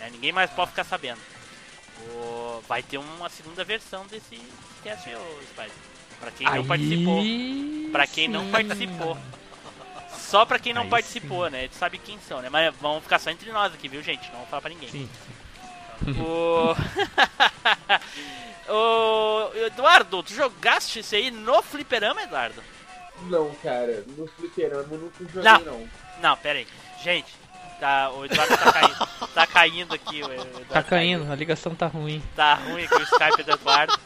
[0.00, 0.08] né?
[0.12, 1.18] Ninguém mais pode ficar sabendo.
[2.14, 4.40] O- Vai ter uma segunda versão desse
[4.84, 5.04] cast
[5.50, 5.70] Spider.
[6.20, 7.22] Pra quem não Aí participou.
[7.92, 8.50] Pra quem não sim.
[8.50, 9.18] participou.
[10.28, 11.64] Só pra quem não Aí participou, né?
[11.64, 12.50] Eles sabem quem são, né?
[12.50, 14.26] Mas vamos ficar só entre nós aqui, viu, gente?
[14.26, 14.90] Não vamos falar pra ninguém.
[14.90, 15.08] Sim.
[16.18, 16.74] O...
[18.70, 22.62] o Eduardo, tu jogaste isso aí no fliperama, Eduardo?
[23.22, 25.60] Não, cara, no fliperama eu nunca joguei Não.
[25.60, 25.88] não.
[26.20, 26.66] Não, pera aí.
[27.02, 27.34] Gente,
[27.80, 29.28] tá, o Eduardo tá caindo.
[29.34, 30.22] tá caindo aqui.
[30.22, 32.22] O Eduardo Tá caindo, a ligação tá ruim.
[32.36, 33.98] Tá ruim aqui o Skype do Eduardo.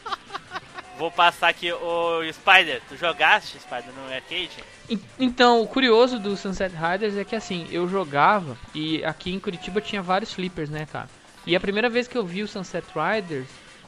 [0.97, 2.81] Vou passar aqui o Spider.
[2.87, 4.51] Tu jogaste, Spider, no arcade?
[4.89, 9.39] En- Então, o curioso do Sunset Riders é que assim, eu jogava e aqui em
[9.39, 11.09] Curitiba tinha vários flippers, né, cara?
[11.45, 13.47] E a primeira vez que eu vi o Sunset Riders,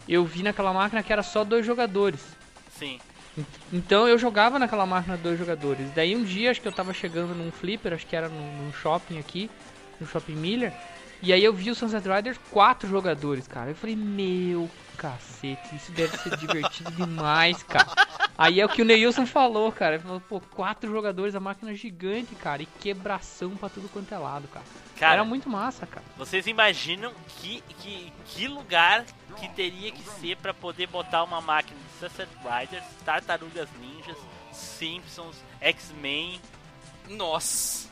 [0.10, 2.22] eu vi naquela máquina que era só dois jogadores.
[2.78, 3.00] Sim.
[3.72, 5.92] Então eu jogava naquela máquina dois jogadores.
[5.94, 8.74] Daí um dia acho que eu tava chegando num flipper, acho que era num, num
[8.74, 9.50] shopping aqui,
[10.00, 10.74] no Shopping Miller.
[11.22, 13.72] E aí eu vi o Sunset Riders quatro jogadores, cara.
[13.72, 17.88] Eu falei, meu cacete, isso deve ser divertido demais, cara.
[18.38, 19.96] Aí é o que o Neilson falou, cara.
[19.96, 22.62] Ele falou, pô, quatro jogadores, a máquina gigante, cara.
[22.64, 24.66] E quebração pra tudo quanto é lado, cara.
[24.98, 26.06] Cara, Era muito massa, cara.
[26.18, 29.06] Vocês imaginam que, que, que lugar
[29.38, 34.18] que teria que ser pra poder botar uma máquina de Sunset Riders, Tartarugas Ninjas,
[34.52, 36.40] Simpsons, X-Men,
[37.10, 37.90] Nossa.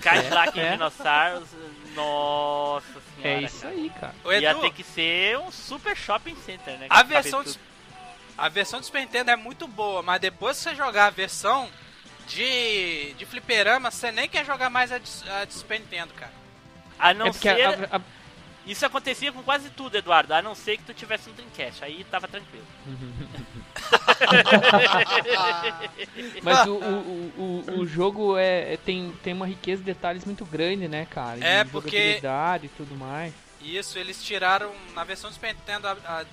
[0.00, 0.72] Cadillac É, é.
[0.72, 1.48] Dinossauros?
[1.94, 3.40] Nossa senhora.
[3.40, 3.74] É isso cara.
[3.74, 4.14] aí, cara.
[4.24, 6.86] Ô, Ia ter que ser um super shopping center, né?
[6.90, 7.60] a versão, do, tudo.
[8.36, 11.68] a versão do Super Nintendo é muito boa, mas depois que você jogar a versão
[12.26, 16.32] de, de fliperama, você nem quer jogar mais a de, a de Super Nintendo, cara.
[16.98, 17.62] A não é porque ser.
[17.62, 18.00] a- a-
[18.66, 20.32] Isso acontecia com quase tudo, Eduardo.
[20.32, 21.84] A não ser que tu tivesse um Dreamcast.
[21.84, 22.66] Aí tava tranquilo.
[26.42, 30.44] Mas o, o, o, o- jogo é, é- tem, tem uma riqueza de detalhes muito
[30.44, 31.38] grande, né, cara?
[31.44, 32.20] É, de porque-
[32.64, 33.32] e tudo mais.
[33.60, 36.24] Isso, eles tiraram, na versão do Super Nintendo, a- a-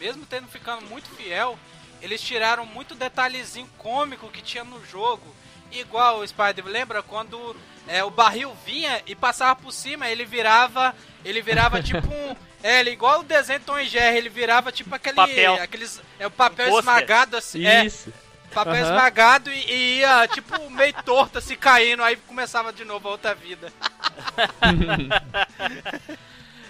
[0.00, 1.58] mesmo tendo ficando muito fiel,
[2.02, 5.34] eles tiraram muito detalhezinho cômico que tinha no jogo.
[5.72, 7.56] Igual o Spider, lembra quando
[7.88, 12.36] é, o barril vinha e passava por cima, ele virava, ele virava tipo um,
[12.66, 15.54] é, ele, igual o desenho Tom e Jerry, ele virava tipo aquele, Papel.
[15.62, 18.12] aqueles, é o papel Um esmagado assim, é, Isso.
[18.52, 18.82] papel Aham.
[18.82, 23.34] esmagado e, e ia tipo meio torto assim caindo, aí começava de novo a outra
[23.34, 23.72] vida.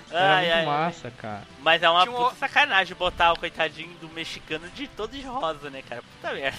[0.09, 0.67] Era Ai, muito ai, ai.
[0.67, 1.43] massa, cara.
[1.61, 5.23] Mas é uma Tinha um puta sacanagem botar o coitadinho do mexicano de todo de
[5.23, 6.01] rosa, né, cara?
[6.03, 6.59] Puta merda.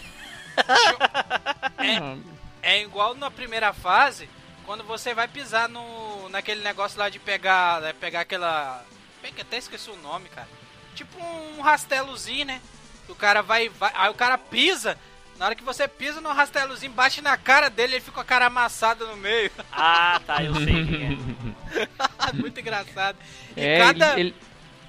[1.79, 2.17] É.
[2.61, 4.29] É igual na primeira fase,
[4.65, 8.83] quando você vai pisar no naquele negócio lá de pegar, né, pegar aquela,
[9.29, 10.47] Peguei- até esqueci o nome, cara.
[10.95, 12.61] Tipo um rastelozinho, né?
[13.09, 14.97] O cara vai, vai, aí o cara pisa.
[15.37, 18.25] Na hora que você pisa no rastelozinho, bate na cara dele, ele fica com a
[18.25, 19.51] cara amassada no meio.
[19.71, 21.37] Ah, tá, eu sei quem
[22.33, 23.17] Muito engraçado.
[23.55, 24.35] E É, cada, ele, ele-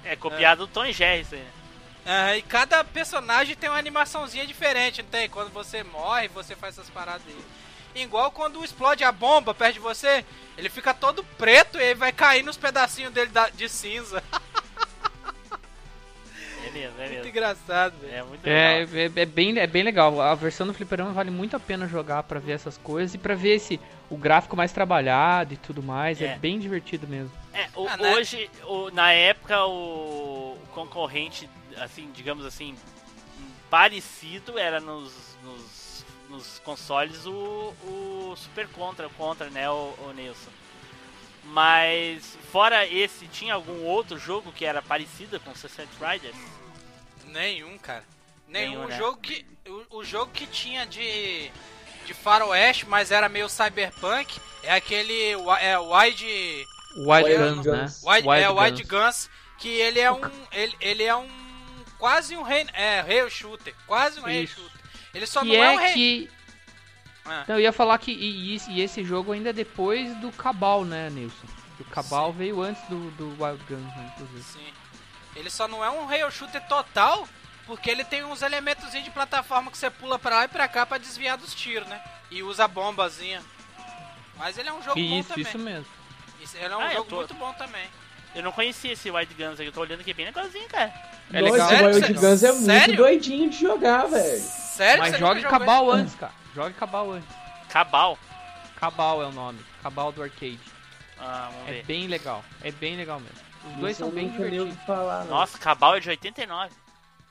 [0.03, 0.13] é.
[0.13, 1.41] É copiado do Tom Jerry, isso aí.
[1.41, 1.47] né?
[2.05, 5.29] ah, e cada personagem tem uma animaçãozinha diferente, não tem?
[5.29, 7.35] Quando você morre, você faz essas paradas aí.
[7.95, 10.23] Igual quando explode a bomba perto de você,
[10.57, 14.23] ele fica todo preto e aí vai cair nos pedacinhos dele da- de cinza.
[16.65, 17.27] É mesmo, é Muito mesmo.
[17.29, 18.13] engraçado, velho.
[18.13, 18.95] É muito é, legal.
[19.17, 20.21] é, é bem, é bem legal.
[20.21, 23.33] A versão do Fliperama vale muito a pena jogar pra ver essas coisas e pra
[23.35, 23.79] ver esse,
[24.09, 26.21] o gráfico mais trabalhado e tudo mais.
[26.21, 26.37] É, É.
[26.37, 27.31] bem divertido mesmo.
[27.53, 28.13] É, o- Ah, né?
[28.15, 32.75] hoje, o- na época, o concorrente, assim, digamos assim,
[33.69, 35.11] parecido era nos,
[35.43, 35.78] nos,
[36.29, 40.51] nos consoles o, o Super Contra, o Contra, né, o, o Nilson.
[41.45, 46.35] Mas, fora esse, tinha algum outro jogo que era parecido com Sunset Riders?
[47.25, 48.03] Nenhum, cara.
[48.47, 48.71] Nenhum.
[48.71, 48.97] Nenhum, o, né?
[48.97, 51.51] jogo que, o, o jogo que tinha de,
[52.05, 56.65] de faroeste, mas era meio cyberpunk, é aquele é, Wide...
[56.97, 57.81] Wild Guns, né?
[57.81, 58.03] Guns.
[58.03, 58.61] Wide, é, Guns.
[58.61, 60.21] Wide Guns, que ele é um...
[60.51, 61.27] Ele, ele é um...
[61.97, 62.67] Quase um rei...
[62.73, 63.73] É, rail shooter.
[63.87, 64.78] Quase um rail shooter.
[65.13, 65.93] Ele só Que não é, um é rei...
[65.93, 66.31] que.
[67.25, 67.43] Ah.
[67.47, 68.11] Não, eu ia falar que.
[68.11, 71.47] E, e- esse jogo ainda é depois do Cabal, né, Nilson?
[71.79, 72.37] O Cabal Sim.
[72.37, 74.43] veio antes do, do Wild Guns, né, inclusive.
[74.43, 74.73] Sim.
[75.35, 77.27] Ele só não é um rail shooter total,
[77.65, 80.85] porque ele tem uns elementos de plataforma que você pula pra lá e pra cá
[80.85, 82.01] pra desviar dos tiros, né?
[82.31, 83.41] E usa a bombazinha.
[84.37, 85.43] Mas ele é um jogo bom Isso, também.
[85.43, 85.85] isso mesmo.
[86.41, 87.87] Isso- Ele é um Ah, eu jogo tô- muito bom também.
[88.39, 90.93] Eu não conhecia esse Wild Guns aqui, eu tô olhando aqui bem legalzinho, cara.
[91.33, 91.67] É Nossa, legal.
[91.67, 91.85] o?
[91.87, 92.21] Wild Sério?
[92.21, 92.95] Guns é muito Sério?
[92.97, 94.39] doidinho de jogar, velho.
[94.41, 96.33] Sério Mas jogue Cabal antes, cara.
[96.55, 97.29] Jogue Cabal antes.
[97.69, 98.17] Cabal.
[98.77, 99.59] Cabal é o nome.
[99.83, 100.59] Cabal do arcade.
[101.19, 101.83] Ah, vamos É ver.
[101.85, 102.43] bem legal.
[102.63, 103.37] É bem legal mesmo.
[103.71, 104.73] Os dois Isso são bem divertidos.
[104.85, 105.25] falar.
[105.25, 106.73] Nossa, Cabal é de 89.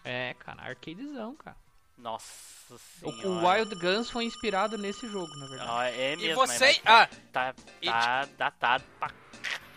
[0.04, 1.56] É, cara, arcadezão, cara.
[1.96, 2.26] Nossa
[2.70, 2.78] O,
[3.10, 3.28] senhora.
[3.28, 5.70] o Wild Guns foi inspirado nesse jogo, na verdade.
[5.72, 6.66] Ah, é E mesmo, você.
[6.66, 9.10] mas Ah, tá, e tá datado pra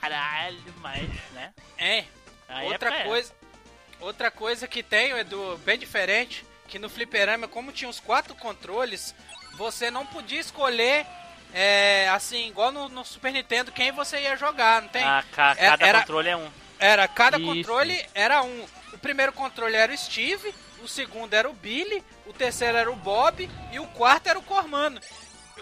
[0.02, 1.54] caralho, mas, né?
[1.78, 2.06] é.
[2.50, 3.04] A Outra é.
[3.06, 3.34] coisa.
[4.00, 9.14] Outra coisa que tem, Edu, bem diferente, que no fliperama, como tinha os quatro controles,
[9.54, 11.06] você não podia escolher.
[11.54, 15.04] É, assim, igual no, no Super Nintendo, quem você ia jogar, não tem?
[15.04, 16.50] Ah, ca- É- cada era- controle é um.
[16.80, 17.46] Era, cada Isso.
[17.46, 18.66] controle era um.
[18.94, 22.96] O primeiro controle era o Steve, o segundo era o Billy, o terceiro era o
[22.96, 25.00] Bob e o quarto era o Cormano.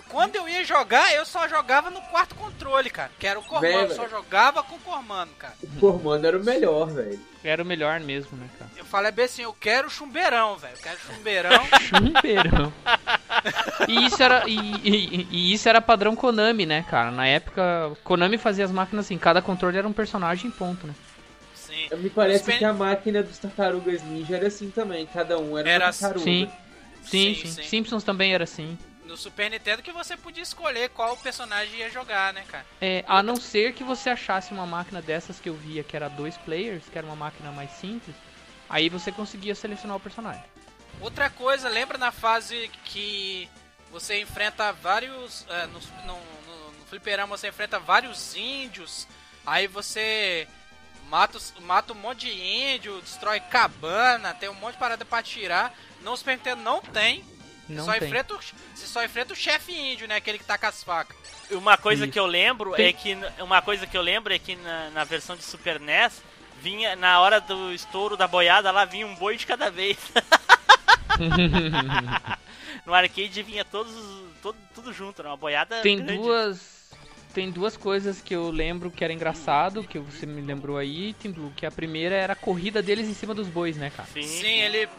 [0.07, 3.11] Quando eu ia jogar, eu só jogava no quarto controle, cara.
[3.19, 5.53] Que era o Cormano, eu só jogava com o Cormano, cara.
[5.63, 7.19] O Cormando era o melhor, velho.
[7.43, 8.71] Era o melhor mesmo, né, cara?
[8.77, 10.73] Eu falei bem assim, eu quero chumbeirão, velho.
[10.75, 11.67] Eu quero chumbeirão.
[11.89, 12.73] Chumbeirão.
[13.87, 17.11] e isso era e, e- e isso era padrão Konami, né, cara?
[17.11, 20.93] Na época, Konami fazia as máquinas assim, cada controle era um personagem ponto, né?
[21.55, 21.87] Sim.
[21.97, 25.05] Me parece que a máquina dos Tartarugas Ninja era assim também.
[25.05, 26.19] Cada um era, Era uma tartaruga.
[26.25, 26.49] Sim.
[27.03, 27.63] Sim, Sim, sim, sim.
[27.63, 28.77] Simpsons também era assim.
[29.09, 32.63] No Super Nintendo que você podia escolher qual personagem ia jogar, né, cara?
[32.79, 36.07] É, a não ser que você achasse uma máquina dessas que eu via que era
[36.07, 38.15] dois players, que era uma máquina mais simples,
[38.69, 40.43] aí você conseguia selecionar o personagem.
[41.01, 43.49] Outra coisa, lembra na fase que
[43.91, 45.43] você enfrenta vários.
[45.49, 49.07] É, no, no, no, fliperama você enfrenta vários índios,
[49.43, 50.47] aí você
[51.07, 55.73] mata, mata um monte de índio, destrói cabana, tem um monte de parada pra tirar.
[56.01, 57.25] No Super Nintendo não tem.
[57.69, 58.07] Não só tem.
[58.07, 60.15] Enfrenta o, você só enfrenta o chefe índio, né?
[60.15, 61.15] Aquele que tá com as facas.
[61.51, 62.11] Uma coisa Isso.
[62.11, 65.03] que eu lembro Tem- é que uma coisa que eu lembro é que na, na
[65.03, 66.21] versão de Super NES
[66.61, 69.97] vinha na hora do estouro da boiada lá vinha um boi de cada vez.
[72.85, 73.93] no arcade vinha todos
[74.41, 75.29] todo, tudo junto, né?
[75.29, 76.21] uma boiada Tem grande.
[76.21, 76.79] duas.
[77.33, 81.29] Tem duas coisas que eu lembro que era engraçado, que você me lembrou aí, Tim
[81.31, 84.09] Blue, que a primeira era a corrida deles em cima dos bois, né, cara?
[84.11, 84.89] Sim, Sim, ele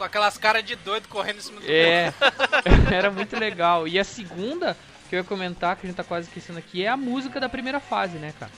[0.00, 2.12] com aquelas caras de doido correndo em cima do É,
[2.90, 3.86] era muito legal.
[3.86, 4.74] E a segunda,
[5.10, 7.50] que eu ia comentar, que a gente tá quase esquecendo aqui, é a música da
[7.50, 8.50] primeira fase, né, cara?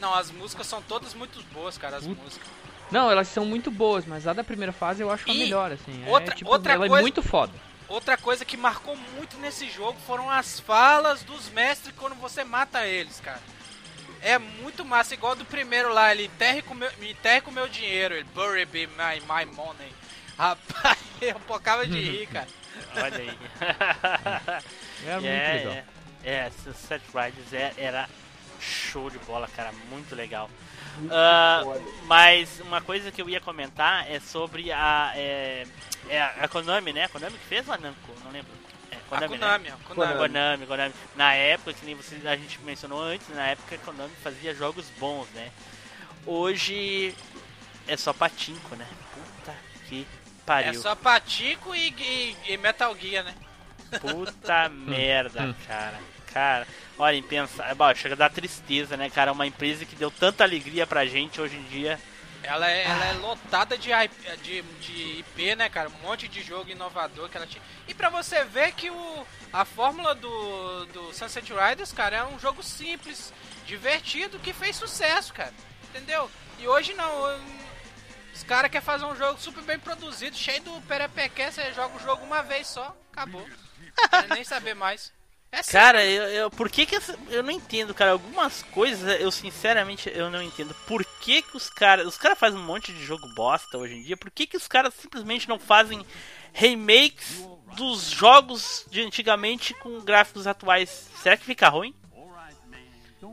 [0.00, 2.22] Não, as músicas são todas muito boas, cara, as Puta.
[2.22, 2.48] músicas.
[2.90, 5.70] Não, elas são muito boas, mas a da primeira fase eu acho a E melhor,
[5.72, 6.02] assim.
[6.06, 7.52] É, outra- tipo, outra ela é coisa- muito foda.
[7.88, 12.86] Outra coisa que marcou muito nesse jogo foram as falas dos mestres quando você mata
[12.86, 13.40] eles, cara.
[14.22, 17.68] É muito massa, igual do primeiro lá, ele enterre com meu, me enterre com meu
[17.68, 19.92] dinheiro, ele bury me my, my money.
[20.38, 22.48] Rapaz, eu pocava de rir, cara.
[22.94, 23.38] Olha aí.
[25.06, 25.72] É muito é, legal.
[25.72, 25.84] é,
[26.24, 28.08] é, Sunset Riders é- era
[28.60, 30.50] show de bola, cara, muito legal.
[31.10, 31.62] Ah,
[32.04, 35.12] mas uma coisa que eu ia comentar é sobre a.
[35.14, 35.66] É,
[36.08, 37.04] é a Konami, né?
[37.04, 38.12] A Konami que fez ou a Namco?
[38.24, 38.50] Não lembro.
[38.90, 39.38] É, A Konami, né?
[39.38, 40.18] Konami, a Konami.
[40.18, 40.94] Konami, Konami.
[41.14, 44.86] Na época, que nem você, a gente mencionou antes, na época a Konami fazia jogos
[44.98, 45.50] bons, né?
[46.24, 47.14] Hoje
[47.86, 48.86] é só patinco, né?
[49.14, 49.54] Puta
[49.88, 50.06] que
[50.46, 50.80] É pariu.
[50.80, 53.34] só Patico e, e- e Metal Gear, né?
[54.00, 55.98] Puta merda, cara.
[56.32, 56.66] Cara,
[56.98, 59.32] olha, pensa, bom, chega a dar tristeza, né, cara?
[59.32, 61.98] Uma empresa que deu tanta alegria pra gente hoje em dia.
[62.42, 65.88] Ela é, ela é lotada de, IP, de, de IP, né, cara?
[65.88, 67.62] Um monte de jogo inovador que ela tinha.
[67.88, 72.38] E pra você ver que o, a fórmula do, do Sunset Riders, cara, é um
[72.38, 73.32] jogo simples,
[73.66, 75.52] divertido, que fez sucesso, cara.
[75.88, 76.30] Entendeu?
[76.58, 77.10] E hoje não.
[78.36, 82.00] Os caras querem fazer um jogo super bem produzido, cheio do perepequé, você joga o
[82.00, 83.46] jogo uma vez só, acabou.
[84.32, 85.12] Nem saber mais.
[85.50, 88.10] É assim, Cara, eu, eu- por que que essa- eu não entendo, cara?
[88.12, 90.74] Algumas coisas eu sinceramente eu não entendo.
[90.86, 94.02] Por que que os caras, os caras fazem um monte de jogo bosta hoje em
[94.02, 94.16] dia?
[94.16, 96.04] Por que que os caras simplesmente não fazem
[96.52, 97.40] remakes
[97.76, 101.08] dos jogos de antigamente com gráficos atuais?
[101.22, 101.94] Será que fica ruim?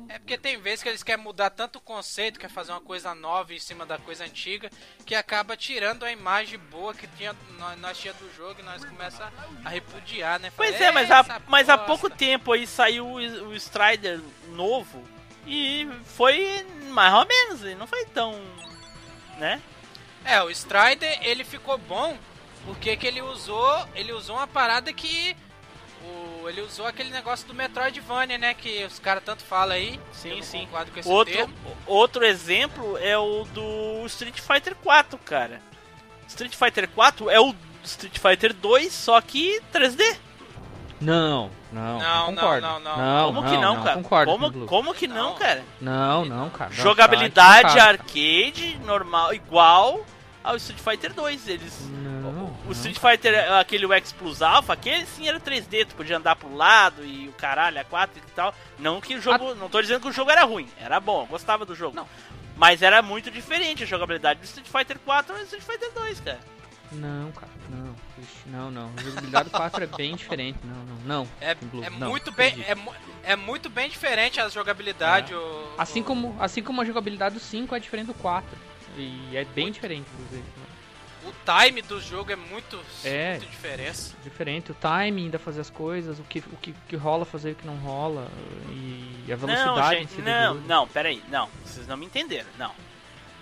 [0.10, 3.14] É porque tem vezes que eles querem mudar tanto o conceito, quer fazer uma coisa
[3.16, 4.70] nova em cima da coisa antiga,
[5.06, 8.84] que acaba tirando a imagem boa que tinha, nós, nós tinha do jogo e nós
[8.86, 9.32] começa
[9.64, 10.52] a repudiar, né?
[10.56, 13.56] Pois Fala, é, mas há, "Essa mas há bosta." pouco tempo aí saiu o, o
[13.56, 14.20] Strider
[14.50, 15.04] novo
[15.46, 18.40] e foi mais ou menos, e não foi tão.
[19.38, 19.62] né?
[20.26, 22.18] É, o Strider, ele ficou bom
[22.66, 25.36] porque que ele usou, ele usou uma parada que
[26.02, 26.08] o,
[26.50, 30.00] ele usou aquele negócio do Metroidvania, né, que os caras tanto falam aí.
[30.12, 30.66] Sim, sim.
[30.66, 31.54] concordo com esse Outro, termo.
[31.86, 35.62] outro exemplo é o do Street Fighter 4, cara.
[36.28, 40.18] Street Fighter 4 é o Street Fighter 2, só que 3D.
[41.02, 42.68] Não, não, Não, não, concordo.
[42.68, 42.98] não, não.
[42.98, 43.96] não, como que não, cara?
[44.02, 45.36] Concordo, como, como que não, Não.
[45.36, 45.64] cara?
[45.82, 46.70] Não, não, cara.
[46.70, 50.06] Não, Jogabilidade arcade normal, igual
[50.44, 51.48] ao Street Fighter 2.
[51.48, 52.32] Eles Não, O
[52.66, 52.72] não.
[52.72, 56.54] Street Fighter, aquele o X Plus Alpha, aquele sim era 3D, tu podia andar pro
[56.56, 58.54] lado e o caralho, a 4 e tal.
[58.80, 59.56] Não que o jogo.
[59.56, 61.96] Não tô dizendo que o jogo era ruim, era bom, eu gostava do jogo.
[61.96, 62.08] Não.
[62.56, 66.20] Mas era muito diferente a jogabilidade do Street Fighter 4 e do Street Fighter 2,
[66.20, 66.40] cara.
[66.92, 67.96] Não, cara, não.
[68.22, 68.92] Ixi, não, não.
[68.96, 70.60] A jogabilidade do 4 é bem diferente.
[70.64, 71.28] Não, não, não.
[71.42, 72.94] É, Blue, é não, muito bem, acredito.
[73.24, 75.34] é, é muito bem diferente a jogabilidade.
[75.34, 78.48] o- Assim o- como, assim como a jogabilidade do 5 é diferente do 4.
[78.98, 80.44] E é bem diferente, inclusive.
[81.26, 83.32] o time do jogo é muito, É.
[83.38, 84.14] muito diferença.
[84.24, 87.52] Diferente, o timing da fazer as coisas, o que, o que, que rola fazer e
[87.54, 88.28] o que não rola.
[88.70, 92.50] E a velocidade Não, em gente, si não, não, peraí, não, vocês não me entenderam,
[92.60, 92.72] não.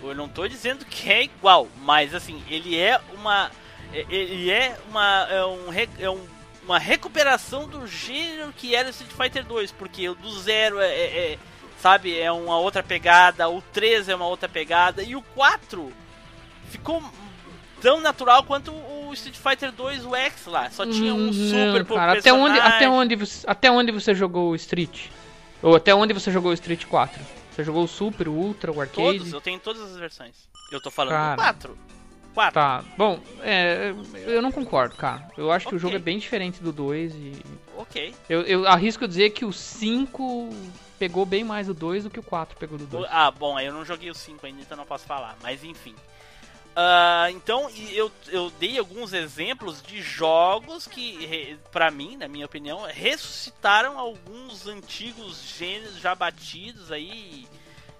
[0.01, 3.51] Eu não tô dizendo que é igual, mas assim, ele é uma.
[3.93, 5.27] é- Ele é uma.
[5.29, 6.27] É um, é um-
[6.63, 10.87] uma recuperação do gênero que era o Street Fighter 2, porque o do zero é,
[10.87, 11.39] é- é,
[11.81, 15.91] Sabe, é uma outra pegada, o 3 é uma outra pegada, e o 4
[16.69, 17.03] ficou
[17.81, 20.69] tão natural quanto o Street Fighter 2, o X lá.
[20.69, 23.91] Só tinha um Hum, super não, por cara, até onde, até, onde você, até onde
[23.91, 25.07] você jogou o Street?
[25.63, 27.19] Ou até onde você jogou o Street 4?
[27.51, 29.17] Você jogou o Super, o Ultra, o Arcade?
[29.17, 30.35] Todos, eu tenho todas as versões.
[30.71, 31.35] Eu tô falando Cara.
[31.35, 31.77] do 4.
[32.35, 32.53] 4.
[32.53, 33.93] Tá, bom, é,
[34.25, 35.27] eu não concordo, cara.
[35.35, 37.33] Eu acho que o jogo é bem diferente do 2 e.
[37.75, 38.13] Ok.
[38.29, 40.49] Eu, eu arrisco dizer que o 5
[41.01, 43.07] pegou bem mais o 2 do que o 4 pegou do 2.
[43.09, 45.35] Ah, bom, aí eu não joguei o 5 ainda, então não posso falar.
[45.41, 45.95] Mas enfim.
[46.75, 52.83] Uh, então, eu, eu dei alguns exemplos de jogos que, para mim, na minha opinião,
[52.83, 57.47] ressuscitaram alguns antigos gêneros já batidos aí.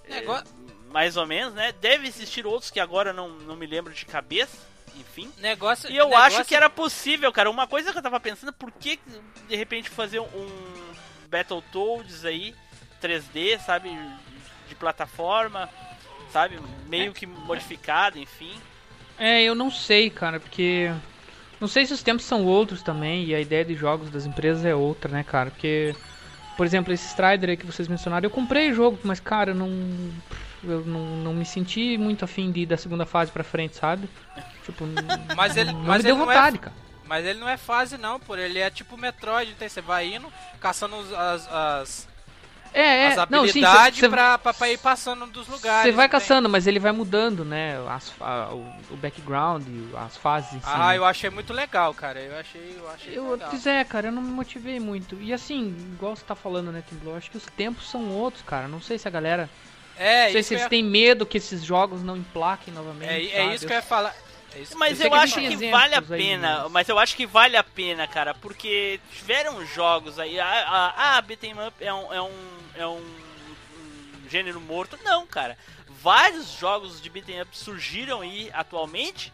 [0.07, 0.45] Negócio...
[0.45, 1.73] É, mais ou menos, né?
[1.81, 4.59] Deve existir outros que agora não, não me lembro de cabeça.
[4.95, 5.31] Enfim.
[5.39, 6.37] Negócio, e eu negócio...
[6.37, 7.49] acho que era possível, cara.
[7.49, 8.99] Uma coisa que eu tava pensando, por que
[9.47, 10.91] de repente fazer um
[11.27, 12.53] Battletoads aí,
[13.01, 13.89] 3D, sabe?
[14.67, 15.69] De plataforma
[16.31, 16.59] sabe?
[16.87, 18.53] Meio que modificado, enfim.
[19.17, 20.91] É, eu não sei, cara, porque.
[21.59, 24.65] Não sei se os tempos são outros também e a ideia de jogos das empresas
[24.65, 25.51] é outra, né, cara?
[25.51, 25.95] Porque,
[26.57, 29.55] por exemplo, esse Strider aí que vocês mencionaram, eu comprei o jogo, mas, cara, eu
[29.55, 29.69] não.
[30.63, 34.09] Eu não, não me senti muito afim de ir da segunda fase pra frente, sabe?
[34.63, 34.85] Tipo,
[35.35, 36.75] mas ele, não mas me deu ele vontade, é, cara.
[37.07, 40.31] Mas ele não é fase não, por ele é tipo Metroid, então você vai indo,
[40.59, 42.07] caçando as, as,
[42.73, 43.07] é, é.
[43.07, 45.83] as habilidades pra, pra, pra, ir passando dos lugares.
[45.83, 47.77] Você vai caçando, mas ele vai mudando, né?
[47.89, 49.63] As, a, o, o, background,
[49.97, 50.61] as fases.
[50.65, 52.19] Ah, eu achei muito legal, cara.
[52.19, 53.49] Eu achei, eu achei eu, legal.
[53.49, 55.17] Pois é, cara, eu não me motivei muito.
[55.21, 58.43] E assim, igual você tá falando, né, Tim Blue, acho que os tempos são outros,
[58.43, 58.67] cara.
[58.67, 59.49] Não sei se a galera.
[59.97, 60.69] É, não sei se eles ia...
[60.69, 63.31] têm medo que esses jogos não emplaquem novamente.
[63.31, 64.15] É, é isso que eu ia falar.
[64.53, 67.25] É mas eu, eu acho que, que vale a pena, aí, mas eu acho que
[67.25, 72.13] vale a pena, cara, porque tiveram jogos aí, a, a, a Beat'em Up é um,
[72.13, 72.31] é um,
[72.75, 73.21] é um
[74.31, 74.97] gênero morto.
[75.03, 75.57] Não, cara.
[76.01, 79.31] Vários jogos de beat'em up surgiram aí atualmente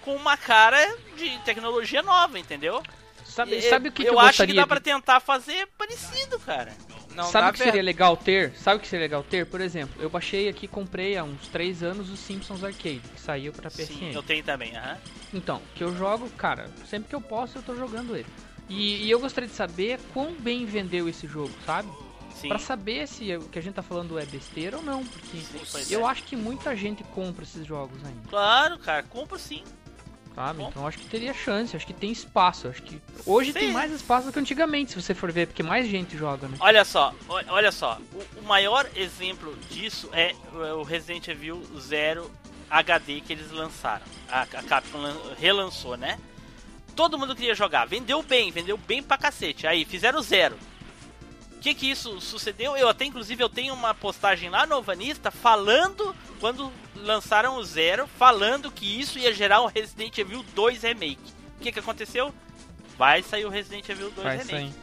[0.00, 2.82] com uma cara de tecnologia nova, entendeu?
[3.24, 4.68] Sabe, sabe o que, eu, que eu acho que dá de...
[4.68, 6.74] pra tentar fazer parecido, cara.
[7.14, 8.52] Não sabe o que seria legal ter?
[8.56, 9.46] Sabe o que seria legal ter?
[9.46, 13.52] Por exemplo, eu baixei aqui comprei há uns 3 anos o Simpsons Arcade, que saiu
[13.52, 13.86] pra PSN.
[13.86, 14.96] Sim, eu tenho também, aham.
[15.32, 18.26] Então, que eu jogo, cara, sempre que eu posso eu tô jogando ele.
[18.68, 21.88] E, e eu gostaria de saber quão bem vendeu esse jogo, sabe?
[22.46, 25.92] para saber se o que a gente tá falando é besteira ou não, porque sim,
[25.92, 26.10] eu é.
[26.10, 28.28] acho que muita gente compra esses jogos ainda.
[28.28, 29.64] Claro, cara, compra sim.
[30.38, 30.62] Sabe?
[30.62, 33.58] Então acho que teria chance, acho que tem espaço, acho que hoje sim.
[33.58, 36.56] tem mais espaço do que antigamente, se você for ver, porque mais gente joga, né?
[36.60, 37.12] Olha só,
[37.48, 42.30] olha só, o, o maior exemplo disso é o Resident Evil 0
[42.70, 44.04] HD que eles lançaram.
[44.30, 45.00] A, a Capcom
[45.40, 46.20] relançou, né?
[46.94, 49.66] Todo mundo queria jogar, vendeu bem, vendeu bem pra cacete.
[49.66, 50.56] Aí fizeram zero.
[51.58, 52.76] O que que isso sucedeu?
[52.76, 58.06] Eu até, inclusive, eu tenho uma postagem lá no Vanista falando, quando lançaram o Zero,
[58.16, 61.18] falando que isso ia gerar um Resident Evil 2 Remake.
[61.58, 62.32] O que que aconteceu?
[62.96, 64.72] Vai sair o Resident Evil 2 Vai Remake.
[64.72, 64.74] Sair.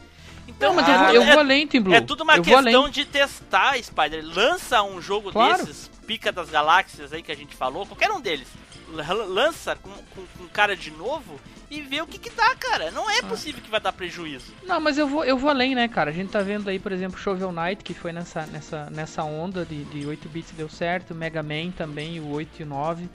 [0.46, 1.94] Então, não, mas eu, eu é, vou além, Tim Blue.
[1.94, 4.22] É tudo uma eu questão de testar, Spider.
[4.22, 5.64] Lança um jogo claro.
[5.64, 8.48] desses, pica das galáxias aí que a gente falou, qualquer um deles.
[8.88, 11.40] Lança com, com, com cara de novo
[11.70, 12.90] e ver o que que dá, cara.
[12.90, 13.26] Não é ah.
[13.26, 14.52] possível que vai dar prejuízo.
[14.64, 16.10] Não, mas eu vou, eu vou além, né, cara?
[16.10, 19.64] A gente tá vendo aí, por exemplo, Shovel Knight, que foi nessa, nessa, nessa onda
[19.64, 23.08] de, de 8 bits deu certo, Mega Man também, o 8 e o 9.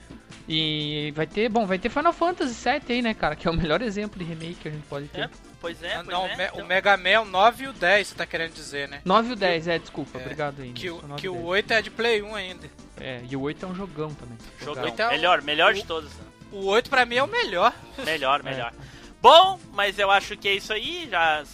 [0.48, 3.36] E vai ter, bom, vai ter Final Fantasy 7 aí, né, cara?
[3.36, 5.22] Que é o melhor exemplo de remake que a gente pode ter.
[5.22, 5.30] É,
[5.60, 6.64] pois é, ah, pois não, é, o, então...
[6.64, 9.00] o Mega Man é o 9 e o 10, você tá querendo dizer, né?
[9.04, 10.72] 9 e o 10, é, desculpa, é, obrigado aí.
[10.72, 12.70] Que, o, que o 8 é de Play 1 ainda.
[13.00, 14.36] É, e o 8 é um jogão também.
[14.60, 15.10] Jogão, jogão.
[15.10, 16.10] É melhor, melhor o, de todos.
[16.10, 16.24] Né?
[16.52, 17.74] O 8 pra mim é o melhor.
[18.04, 18.72] Melhor, melhor.
[18.72, 18.92] É.
[19.20, 21.08] Bom, mas eu acho que é isso aí.
[21.08, 21.44] Já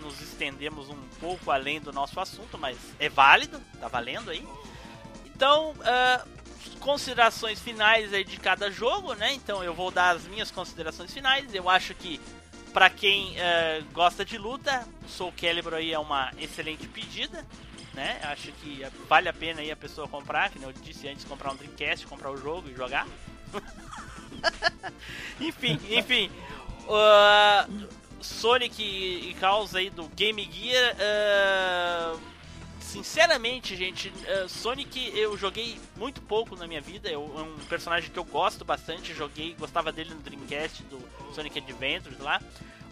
[0.00, 4.46] nos estendemos um pouco além do nosso assunto, mas é válido, tá valendo aí.
[5.26, 6.28] Então, uh,
[6.80, 9.32] considerações finais aí de cada jogo, né?
[9.34, 11.54] Então eu vou dar as minhas considerações finais.
[11.54, 12.20] Eu acho que
[12.72, 17.46] para quem uh, gosta de luta, Soul Calibur aí é uma excelente pedida,
[17.92, 18.18] né?
[18.22, 21.56] Acho que vale a pena aí a pessoa comprar, que eu disse antes, comprar um
[21.56, 23.06] Dreamcast, comprar o jogo e jogar.
[25.40, 26.30] enfim, enfim.
[26.84, 27.88] Uh,
[28.20, 30.96] Sonic e Chaos aí do Game Gear.
[30.96, 32.20] Uh,
[32.80, 37.08] sinceramente, gente, uh, Sonic eu joguei muito pouco na minha vida.
[37.08, 39.14] Eu, é um personagem que eu gosto bastante.
[39.14, 41.00] Joguei, gostava dele no Dreamcast do
[41.34, 42.40] Sonic Adventures lá.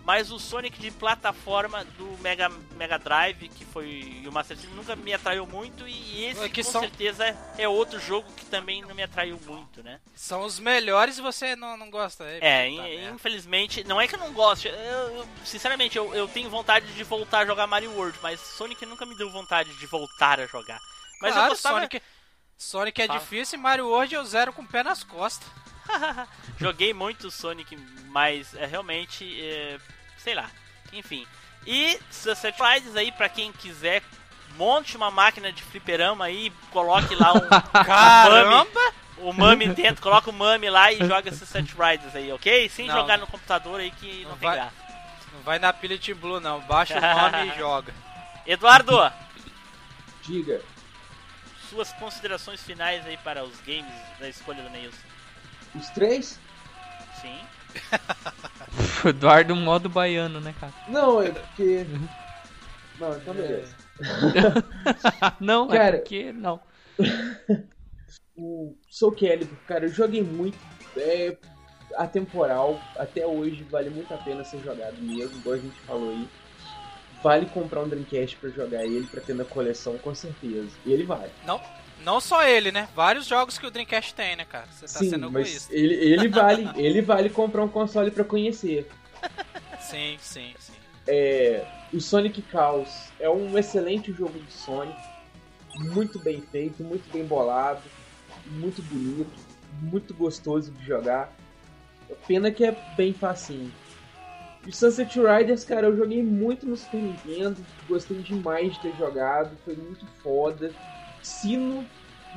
[0.06, 4.94] Mas o Sonic de plataforma do Mega, Mega Drive, que foi o Master System, nunca
[4.94, 5.86] me atraiu muito.
[5.88, 6.80] E esse, que com são...
[6.80, 9.98] certeza, é outro jogo que também não me atraiu muito, né?
[10.14, 12.22] São os melhores e você não, não gosta.
[12.22, 14.68] É, é tá infelizmente, não é que eu não goste.
[14.68, 18.86] Eu, eu, sinceramente, eu, eu tenho vontade de voltar a jogar Mario World, mas Sonic
[18.86, 20.78] nunca me deu vontade de voltar a jogar.
[21.20, 21.78] Mas claro, eu gostava...
[21.78, 22.02] Sonic,
[22.56, 23.18] Sonic é Fala.
[23.18, 25.48] difícil e Mario World eu zero com o pé nas costas.
[26.58, 27.76] Joguei muito Sonic,
[28.06, 29.40] mas é realmente.
[29.42, 29.78] É,
[30.26, 30.50] sei lá.
[30.92, 31.24] Enfim.
[31.64, 34.02] E Sunset Riders aí, pra quem quiser,
[34.56, 37.48] monte uma máquina de fliperama aí, coloque lá um.
[37.84, 38.80] Caramba!
[39.18, 42.68] o Mami dentro, coloca o Mami lá e joga Sunset Riders aí, ok?
[42.68, 44.74] Sem não, jogar no computador aí que não, não tem vai, graça.
[45.32, 47.94] Não vai na pilha de Blue não, baixa o nome e joga.
[48.44, 49.12] Eduardo!
[50.22, 50.60] Diga.
[51.70, 54.98] Suas considerações finais aí para os games da escolha do Neilson.
[55.74, 56.38] Os três?
[57.20, 57.40] Sim.
[59.04, 60.74] Eduardo modo baiano, né, cara?
[60.86, 61.86] Não, é porque.
[62.98, 63.76] Não, então beleza.
[65.40, 66.60] não, Cara- é porque não.
[68.34, 70.58] O Soul Calibur, cara, eu joguei muito.
[70.96, 71.36] É
[71.94, 76.26] atemporal, até hoje vale muito a pena ser jogado mesmo, igual a gente falou aí.
[77.22, 80.78] Vale comprar um Dreamcast pra jogar ele, pra ter na coleção, com certeza.
[80.84, 81.32] E ele vale.
[81.44, 81.60] Não,
[82.06, 82.88] não só ele, né?
[82.94, 84.68] Vários jogos que o Dreamcast tem, né, cara?
[84.70, 85.74] Você tá Sim, sendo mas egoísta.
[85.74, 88.88] ele, ele vale, ele vale comprar um console pra conhecer.
[89.80, 90.72] Sim, sim, sim.
[91.08, 94.96] É, o Sonic Chaos é um excelente jogo de Sonic,
[95.78, 97.82] muito bem feito, muito bem bolado,
[98.46, 99.30] muito bonito,
[99.82, 101.32] muito gostoso de jogar.
[102.28, 103.72] Pena que é bem facinho.
[104.64, 107.56] O Sunset Riders, cara, eu joguei muito no Super Nintendo,
[107.88, 110.72] gostei demais de ter jogado, foi muito foda.
[111.26, 111.84] Se no,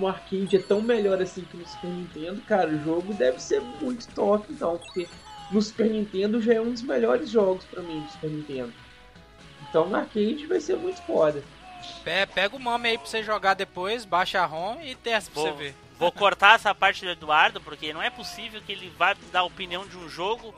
[0.07, 4.07] arcade é tão melhor assim que no Super Nintendo, cara, o jogo deve ser muito
[4.15, 5.07] top então, porque
[5.51, 8.73] no Super Nintendo já é um dos melhores jogos pra mim do Super Nintendo.
[9.69, 11.43] Então no arcade vai ser muito foda.
[12.03, 15.41] Pe- Pega o nome aí pra você jogar depois, baixa a ROM e testa pra
[15.43, 15.75] Vou, você ver.
[15.99, 19.85] vou cortar essa parte do Eduardo, porque não é possível que ele vá dar opinião
[19.87, 20.53] de um jogo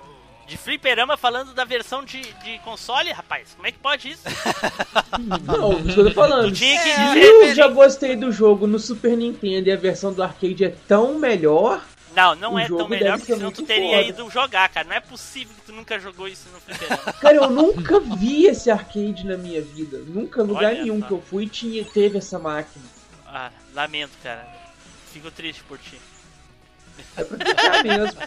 [0.52, 3.54] de fliperama falando da versão de, de console, rapaz.
[3.56, 4.24] Como é que pode isso?
[5.48, 6.50] Não, isso que eu tô falando.
[6.52, 7.24] Que Se dizer.
[7.24, 11.18] eu já gostei do jogo no Super Nintendo e a versão do arcade é tão
[11.18, 11.82] melhor,
[12.14, 14.10] Não, não O é tão melhor, porque senão tu teria foda.
[14.10, 14.86] ido jogar, cara.
[14.90, 17.14] Não é possível que tu nunca jogou isso no fliperama.
[17.22, 20.00] Cara, eu nunca vi esse arcade na minha vida.
[20.06, 21.08] Nunca, lugar Olha nenhum só.
[21.08, 22.84] que eu fui tinha, teve essa máquina.
[23.26, 24.46] Ah, lamento, cara.
[25.14, 25.98] Fico triste por ti.
[27.16, 28.20] É pra ficar mesmo.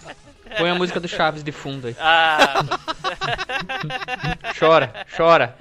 [0.59, 1.97] Põe a música do Chaves de fundo aí.
[1.99, 2.63] Ah,
[4.59, 5.57] Chora, chora.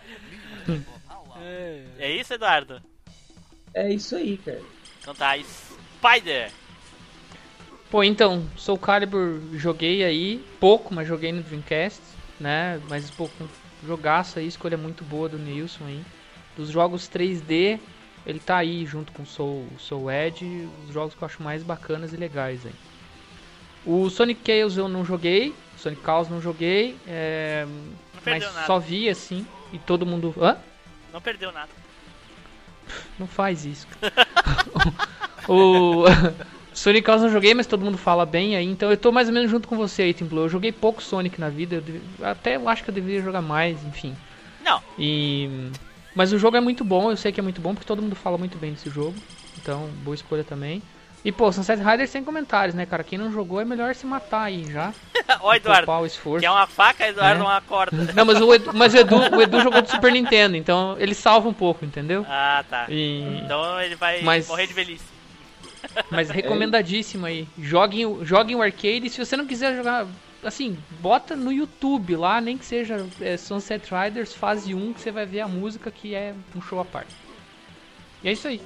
[1.99, 2.81] é isso, Eduardo?
[3.73, 4.61] É isso aí, cara.
[5.01, 6.51] Então tá, Spider.
[7.89, 12.01] Pô, então, Soul Calibur joguei aí, pouco, mas joguei no Dreamcast,
[12.39, 12.81] né?
[12.89, 13.47] Mas, pô, com
[13.85, 16.03] jogaço aí, escolha muito boa do Nilson aí.
[16.55, 17.79] Dos jogos 3D,
[18.25, 22.13] ele tá aí junto com Soul, Soul Edge, os jogos que eu acho mais bacanas
[22.13, 22.73] e legais aí.
[23.85, 28.65] O Sonic Chaos eu não joguei, Sonic Chaos não joguei, é, Não mas nada.
[28.65, 30.33] só vi assim, e todo mundo...
[30.39, 30.57] Hã?
[31.11, 31.69] Não perdeu nada.
[33.19, 33.87] Não faz isso.
[35.47, 36.03] o
[36.73, 39.33] Sonic Chaos não joguei, mas todo mundo fala bem aí, então eu tô mais ou
[39.33, 40.39] menos junto com você aí, Templo.
[40.39, 43.41] Eu joguei pouco Sonic na vida, eu deve- até eu acho que eu deveria jogar
[43.41, 44.15] mais, enfim.
[44.63, 45.49] Não, E
[46.15, 48.15] mas o jogo é muito bom, eu sei que é muito bom porque todo mundo
[48.15, 49.15] fala muito bem desse jogo.
[49.57, 50.81] Então, boa escolha também.
[51.25, 53.03] E pô, Sunset Riders sem comentários, né, cara?
[53.03, 54.93] Quem não jogou é melhor se matar aí já.
[55.39, 55.89] ó, Eduardo.
[55.91, 56.41] O esforço.
[56.41, 57.45] Quer uma faca, Eduardo, É.
[57.45, 57.95] uma corda.
[58.13, 61.13] Não, mas o Edu, mas o Edu, o Edu jogou do Super Nintendo, então ele
[61.15, 62.25] salva um pouco, entendeu?
[62.27, 62.87] Ah, tá.
[62.89, 65.05] E Então ele vai Mas- morrer de velhice.
[66.11, 67.47] Mas recomendadíssimo aí.
[67.57, 69.09] Joguem, o- joguem o arcade.
[69.09, 70.05] Se você não quiser jogar,
[70.43, 75.11] assim, bota no YouTube lá, nem que seja é, Sunset Riders fase 1, que você
[75.11, 77.13] vai ver a música que é um show à parte.
[78.23, 78.61] E é isso aí.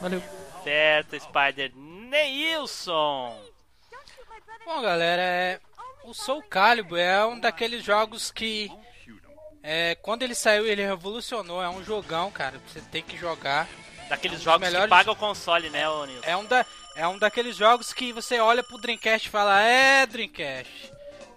[0.00, 0.22] Valeu.
[0.64, 1.72] Certo, Spider.
[2.12, 3.34] Neilson.
[4.66, 5.60] Bom, galera, é...
[6.04, 8.70] o Soul Calibur é um daqueles jogos que,
[9.62, 11.62] é, quando ele saiu, ele revolucionou.
[11.62, 12.60] É um jogão, cara.
[12.68, 13.66] Você tem que jogar.
[14.10, 16.28] Daqueles Um dos jogos que melhores- pagam o console, né, ô Nilson?
[16.28, 20.04] É um, da, é um daqueles jogos que você olha pro Dreamcast e fala: É,
[20.04, 20.70] Dreamcast.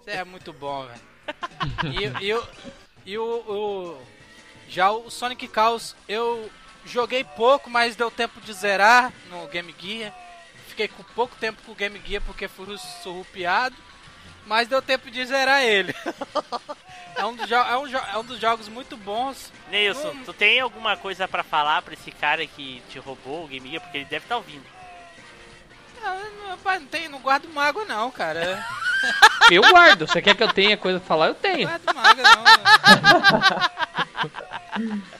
[0.00, 1.00] Isso é muito bom, velho.
[2.20, 2.48] e e, o,
[3.06, 4.06] e o, o-
[4.68, 6.50] Já o Sonic Chaos eu
[6.84, 10.12] joguei pouco, mas deu tempo de zerar no Game Gear.
[10.76, 13.74] Fiquei com pouco tempo com o Game Gear porque fui surrupiado.
[14.44, 15.94] Mas deu tempo de zerar ele.
[17.16, 19.50] é, um é, um é um dos jogos muito bons.
[19.70, 20.22] Neilson, Hum.
[20.26, 23.82] tu tem alguma coisa pra falar pra esse cara que te roubou o Game Gear?
[23.82, 24.66] Porque ele deve estar ouvindo.
[26.04, 28.62] Ah, não, rapaz, não, tem, não guardo mágoa, não, cara.
[29.50, 30.06] Eu guardo.
[30.06, 31.28] Você quer que eu tenha coisa pra falar?
[31.28, 31.66] Eu tenho.
[31.66, 32.22] Não guardo mágoa,
[34.76, 35.06] não.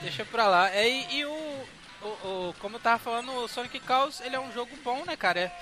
[0.00, 0.70] Deixa pra lá.
[0.70, 1.66] É, e, e o,
[2.24, 5.16] o, o- Como eu tava falando, o Sonic Chaos ele é um jogo bom, né,
[5.16, 5.40] cara?
[5.40, 5.52] É,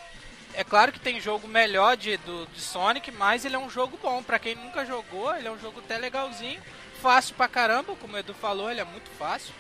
[0.55, 3.99] é claro que tem jogo melhor de, do, de Sonic, mas ele é um jogo
[4.03, 4.23] bom.
[4.23, 6.63] Pra quem nunca jogou, ele é um jogo até legalzinho.
[7.03, 9.53] Fácil pra caramba, como o Edu falou, ele é muito fácil.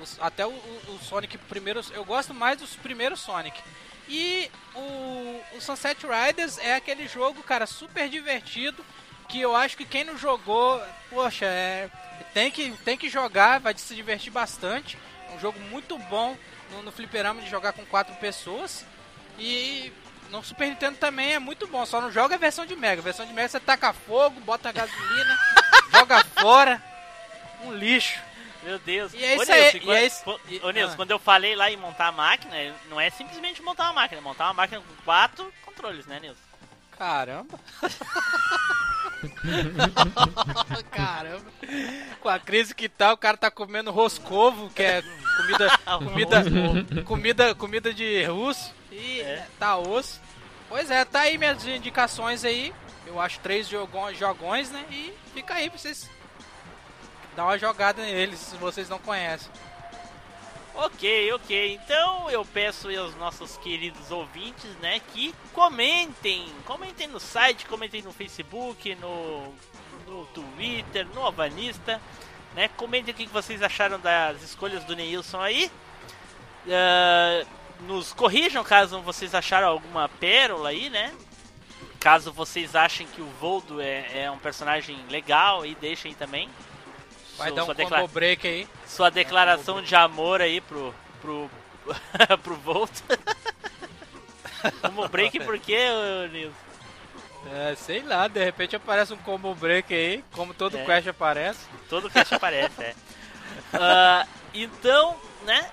[0.00, 1.80] Os- até o, o- Sonic primeiro.
[1.92, 3.60] Eu gosto mais dos primeiros Sonic.
[4.08, 8.84] E o, o Sunset Riders é aquele jogo, cara, super divertido.
[9.28, 11.90] Que eu acho que quem não jogou, poxa, é,
[12.32, 14.96] tem, que, tem que jogar, vai se divertir bastante.
[15.34, 16.36] Um jogo muito bom
[16.70, 18.84] no, no fliperama de jogar com quatro pessoas.
[19.38, 19.92] E
[20.30, 23.00] no Super Nintendo também é muito bom, só não joga a versão de Mega.
[23.00, 25.38] A versão de Mega você taca fogo, bota gasolina,
[25.92, 26.82] joga fora.
[27.64, 28.20] Um lixo.
[28.62, 29.14] Meu Deus.
[29.14, 30.22] E é isso aí, Nilson, quando- é isso-
[30.64, 30.96] Ô, Nilson, ah.
[30.96, 32.54] quando eu falei lá em montar a máquina,
[32.90, 36.40] não é simplesmente montar uma máquina, é montar uma máquina com quatro controles, né, Nilson?
[36.98, 37.60] Caramba.
[40.90, 41.46] Caramba.
[42.20, 45.02] Com a crise que tá, o cara tá comendo roscovo, que é
[45.36, 46.44] comida comida
[47.04, 49.46] comida comida de russo e é.
[49.58, 50.20] tá osso.
[50.68, 52.74] Pois é, tá aí minhas indicações aí.
[53.06, 54.84] Eu acho três jogões, jogões né?
[54.90, 56.10] E fica aí pra vocês
[57.34, 59.50] dar uma jogada neles se vocês não conhecem.
[60.80, 61.74] Ok, ok.
[61.74, 68.12] Então eu peço aos nossos queridos ouvintes, né, que comentem, comentem no site, comentem no
[68.12, 69.52] Facebook, no,
[70.06, 72.00] no Twitter, no Avanista,
[72.54, 72.68] né?
[72.76, 75.68] Comentem o que vocês acharam das escolhas do Neilson aí.
[76.64, 77.46] Uh,
[77.84, 81.12] nos corrijam caso vocês acharam alguma pérola aí, né?
[81.98, 86.48] Caso vocês achem que o Voldo é, é um personagem legal, e deixem também
[87.38, 88.68] Vai dar um combo break aí.
[88.86, 90.94] Sua declaração de amor aí pro.
[91.20, 91.50] pro.
[92.42, 92.90] pro Volt.
[94.82, 95.86] combo break por quê,
[96.32, 96.68] Nilson?
[97.46, 100.84] É, sei lá, de repente aparece um combo break aí, como todo é.
[100.84, 101.60] Quest aparece.
[101.88, 102.94] Todo Quest aparece, é.
[103.72, 105.70] Uh, então, né?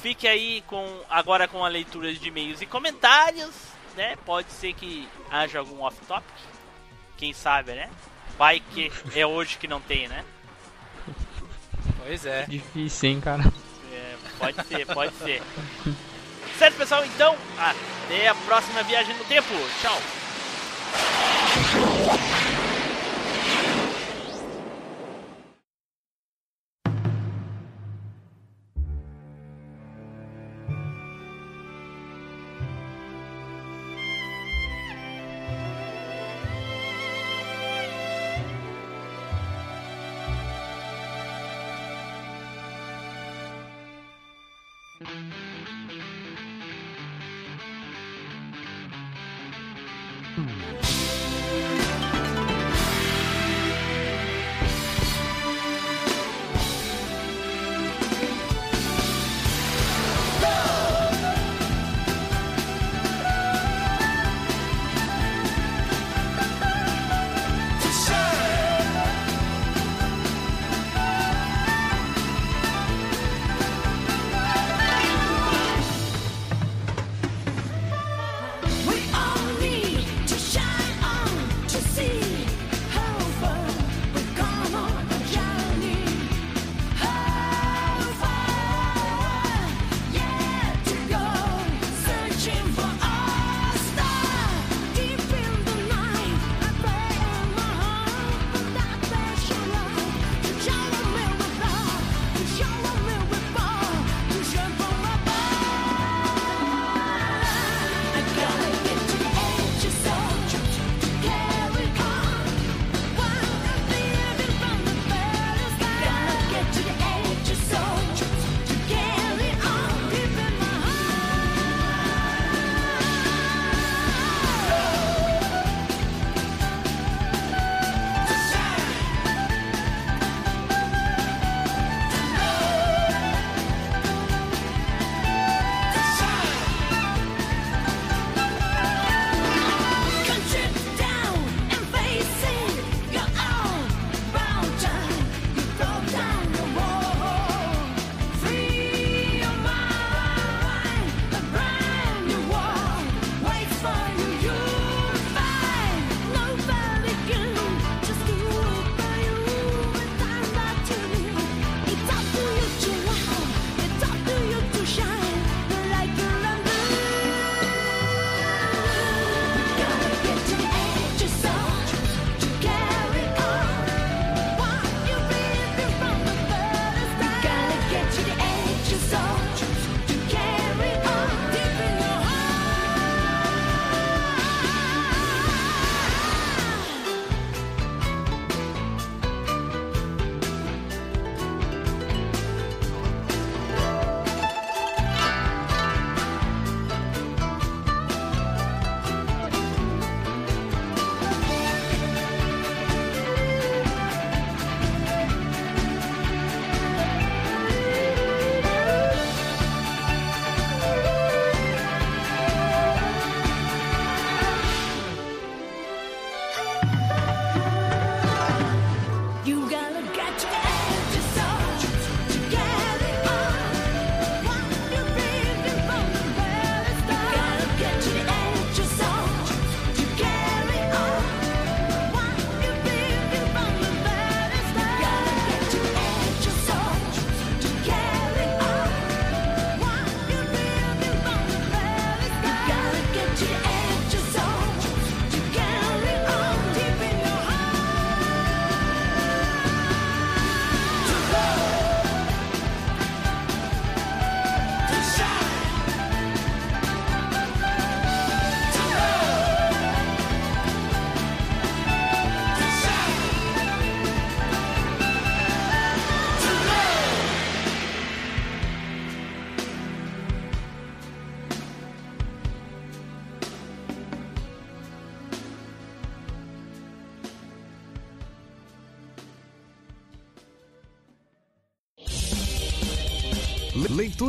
[0.00, 3.54] Fique aí com agora com a leitura de e-mails e comentários,
[3.96, 4.16] né?
[4.24, 6.34] Pode ser que haja algum off-topic.
[7.16, 7.90] Quem sabe, né?
[8.38, 10.24] Vai que é hoje que não tem, né?
[12.04, 12.44] Pois é.
[12.48, 13.42] Difícil, hein, cara.
[13.92, 15.42] É, pode ser, pode ser.
[16.58, 17.04] Certo, pessoal?
[17.04, 19.54] Então, até a próxima viagem no tempo.
[19.80, 19.98] Tchau.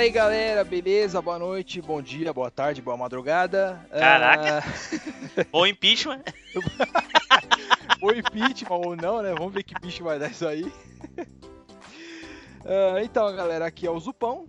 [0.00, 1.20] Fala aí galera, beleza?
[1.20, 3.86] Boa noite, bom dia, boa tarde, boa madrugada.
[3.90, 4.64] Caraca.
[4.64, 6.22] Ah, Ou impeachment.
[8.00, 9.34] ou impeachment ou não, né?
[9.34, 10.72] Vamos ver que bicho vai dar isso aí.
[12.64, 14.46] Ah, então, galera, aqui é o Zupão.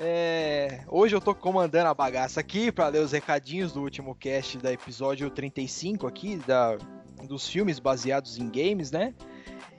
[0.00, 4.58] É, Hoje eu tô comandando a bagaça aqui para ler os recadinhos do último cast
[4.58, 6.76] da episódio 35 aqui, da...
[7.24, 9.12] dos filmes baseados em games, né?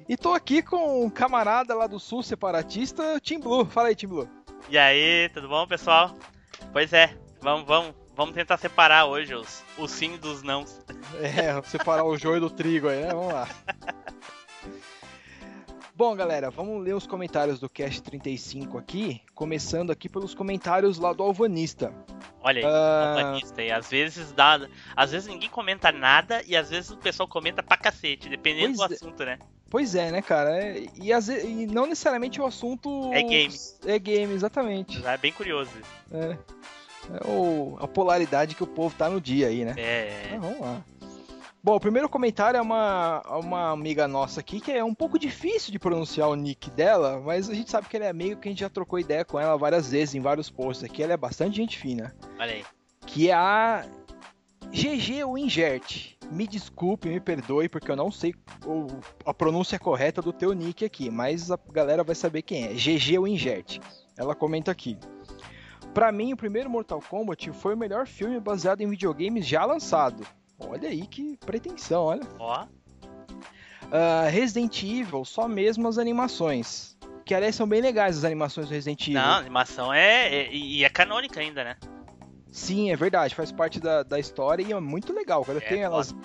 [0.10, 3.66] E tô aqui com um camarada lá do sul separatista, Tim Blue.
[3.66, 4.39] Fala aí, Tim Blue.
[4.70, 6.16] E aí, tudo bom, pessoal?
[6.72, 10.80] Pois é, vamos, vamos, vamos tentar separar hoje os, os sim dos nãos.
[11.20, 13.12] É, separar o joio do trigo aí, né?
[13.12, 13.48] Vamos lá.
[16.00, 21.12] Bom, galera, vamos ler os comentários do Cast 35 aqui, começando aqui pelos comentários lá
[21.12, 21.94] do Alvanista.
[22.42, 23.16] Olha aí, Ah.
[23.18, 23.62] alvanista.
[23.62, 24.66] E às vezes dá.
[24.96, 28.88] Às vezes ninguém comenta nada e às vezes o pessoal comenta pra cacete, dependendo Pois
[28.88, 28.96] do é.
[28.96, 29.40] assunto, né?
[29.70, 30.52] Pois é, né, cara?
[30.58, 33.12] É- E, às ve- e não necessariamente o assunto.
[33.14, 33.54] É game.
[33.86, 35.06] É game, exatamente.
[35.06, 35.70] É bem curioso.
[36.14, 36.38] É,
[37.14, 39.76] é o- a polaridade que o povo tá no dia aí, né?
[39.78, 40.30] É.
[40.34, 40.82] Ah, vamos lá.
[41.61, 45.72] Bom, o primeiro comentário é uma, uma amiga nossa aqui, que é um pouco difícil
[45.73, 48.52] de pronunciar o nick dela, mas a gente sabe que ela é amiga, que a
[48.52, 51.03] gente já trocou ideia com ela várias vezes em vários posts aqui.
[51.03, 52.15] Ela é bastante gente fina.
[52.40, 52.65] Olha aí.
[53.06, 53.86] Que é a
[54.72, 56.15] GG Wingert.
[56.31, 58.34] Me desculpe, me perdoe, porque eu não sei
[58.65, 58.88] o-
[59.26, 62.73] a pronúncia correta do teu nick aqui, mas a galera vai saber quem é.
[62.73, 63.80] GG Wingert.
[64.15, 64.98] Ela comenta aqui.
[65.94, 70.23] Pra mim, o primeiro Mortal Kombat foi o melhor filme baseado em videogames já lançado.
[70.60, 72.22] Olha aí que pretensão, olha.
[72.40, 72.65] Ó.
[73.91, 76.98] Ah, Resident Evil, só mesmo as animações.
[77.26, 79.14] Que aliás são bem legais as animações do Resident Evil.
[79.22, 81.76] Não, a animação é, é- E é canônica ainda, né?
[82.52, 85.60] Sim, é verdade, faz parte da, da história e é muito legal, cara.
[85.60, 86.15] Eu É, tenho elas.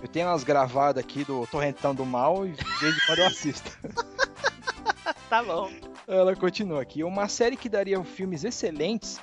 [0.00, 3.26] Eu tenho elas gravadas aqui do Torrentão do Mal e de vez em quando eu
[3.26, 3.70] assisto.
[5.28, 5.70] Tá bom.
[6.06, 7.02] Ela continua aqui.
[7.02, 9.18] Uma série que daria filmes excelentes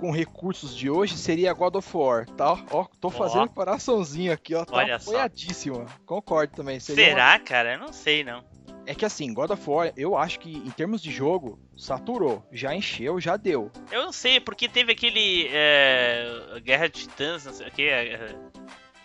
[0.00, 2.52] com recursos de hoje seria God of War, tá?
[2.70, 4.64] Ó, tô fazendo coraçãozinho aqui, ó.
[4.64, 5.10] Tá Olha só.
[5.10, 5.86] apoiadíssima.
[6.06, 6.78] Concordo também.
[6.80, 7.72] seria uma- Será, cara?
[7.74, 8.44] Eu não sei, não.
[8.86, 12.46] É que assim, God of War, eu acho que em termos de jogo, saturou.
[12.52, 13.70] Já encheu, já deu.
[13.90, 15.48] Eu não sei, porque teve aquele.
[15.50, 17.82] É, Guerra de Titãs, não sei o que.
[17.88, 18.34] É,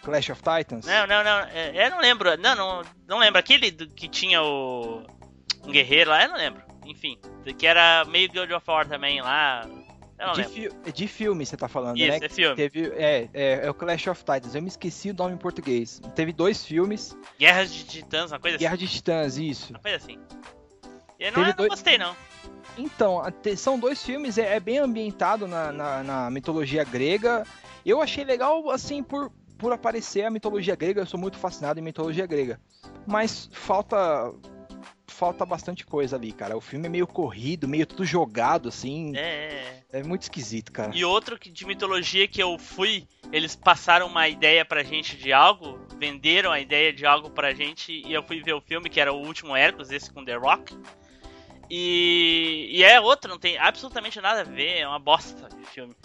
[0.03, 0.85] Clash of Titans.
[0.85, 1.39] não, não, não.
[1.53, 2.35] É, eu não lembro.
[2.37, 3.39] Não, não, não lembro.
[3.39, 5.01] Aquele do- que tinha o.
[5.65, 6.61] Um guerreiro lá, eu não lembro.
[6.85, 7.17] Enfim.
[7.57, 9.65] Que era meio God of War também lá.
[10.19, 12.19] Não de, fi- de filme você tá falando, Isso, né?
[12.21, 12.55] é filme.
[12.55, 14.53] Teve, é, é, é o Clash of Titans.
[14.53, 16.01] Eu me esqueci o nome em português.
[16.15, 17.17] Teve dois filmes.
[17.39, 18.85] Guerras de Titãs, uma coisa Guerra assim.
[18.85, 19.69] de Titãs, isso.
[19.71, 20.17] Uma coisa assim.
[21.19, 22.15] E eu não, eu não dois- gostei, não.
[22.77, 23.21] Então,
[23.57, 27.43] são dois filmes, é, é bem ambientado na, na, na mitologia grega.
[27.85, 31.01] Eu achei legal, assim, por, por aparecer a mitologia grega.
[31.01, 32.59] Eu sou muito fascinado em mitologia grega.
[33.07, 34.31] Mas falta.
[35.09, 36.55] Falta bastante coisa ali, cara.
[36.55, 39.15] O filme é meio corrido, meio tudo jogado, assim.
[39.15, 39.99] É, é, é.
[39.99, 40.95] É muito esquisito, cara.
[40.95, 45.33] E outro que- de mitologia que eu fui, eles passaram uma ideia pra gente de
[45.33, 48.99] algo, venderam a ideia de algo pra gente e eu fui ver o filme, que
[48.99, 50.77] era o último Hércules, esse com The Rock.
[51.69, 55.95] E, e é outro, não tem absolutamente nada a ver, é uma bosta de filme.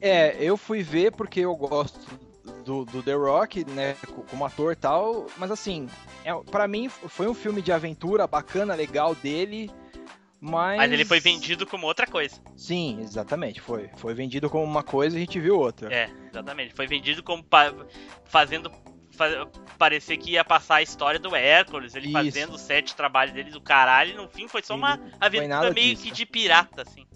[0.00, 2.18] É, eu fui ver porque eu gosto
[2.62, 5.88] do, do The Rock, né, co- como ator e tal, mas assim,
[6.24, 9.70] é, para mim foi um filme de aventura bacana, legal dele,
[10.40, 10.78] mas...
[10.78, 12.40] Mas ele foi vendido como outra coisa.
[12.56, 13.90] Sim, exatamente, foi.
[13.96, 15.92] Foi vendido como uma coisa e a gente viu outra.
[15.92, 16.74] É, exatamente.
[16.74, 17.72] Foi vendido como pa-
[18.24, 18.68] fazendo
[19.12, 19.46] fa-
[19.78, 22.12] parecer que ia passar a história do Hércules, ele Isso.
[22.12, 25.90] fazendo o set trabalho dele do caralho, e no fim foi só uma aventura meio
[25.94, 26.02] disso.
[26.02, 27.06] que de pirata, assim.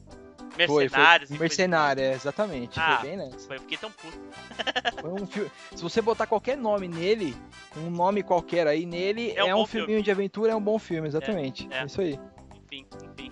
[0.56, 1.30] Foi, foi Mercenários.
[1.30, 2.80] e coisa- mercenário, é, exatamente.
[2.80, 2.98] Ah.
[2.98, 3.46] Foi bem nessa.
[3.46, 4.18] Foi, eu fiquei tão puto.
[5.00, 5.50] Foi um filme.
[5.74, 7.36] Se você botar qualquer nome nele,
[7.76, 10.78] um nome qualquer aí nele, É um é, um filminho de aventura, é um bom
[10.78, 11.68] filme, exatamente.
[11.70, 11.82] É, é.
[11.82, 12.18] É, isso aí.
[12.64, 12.86] Enfim,
[13.18, 13.30] enfim.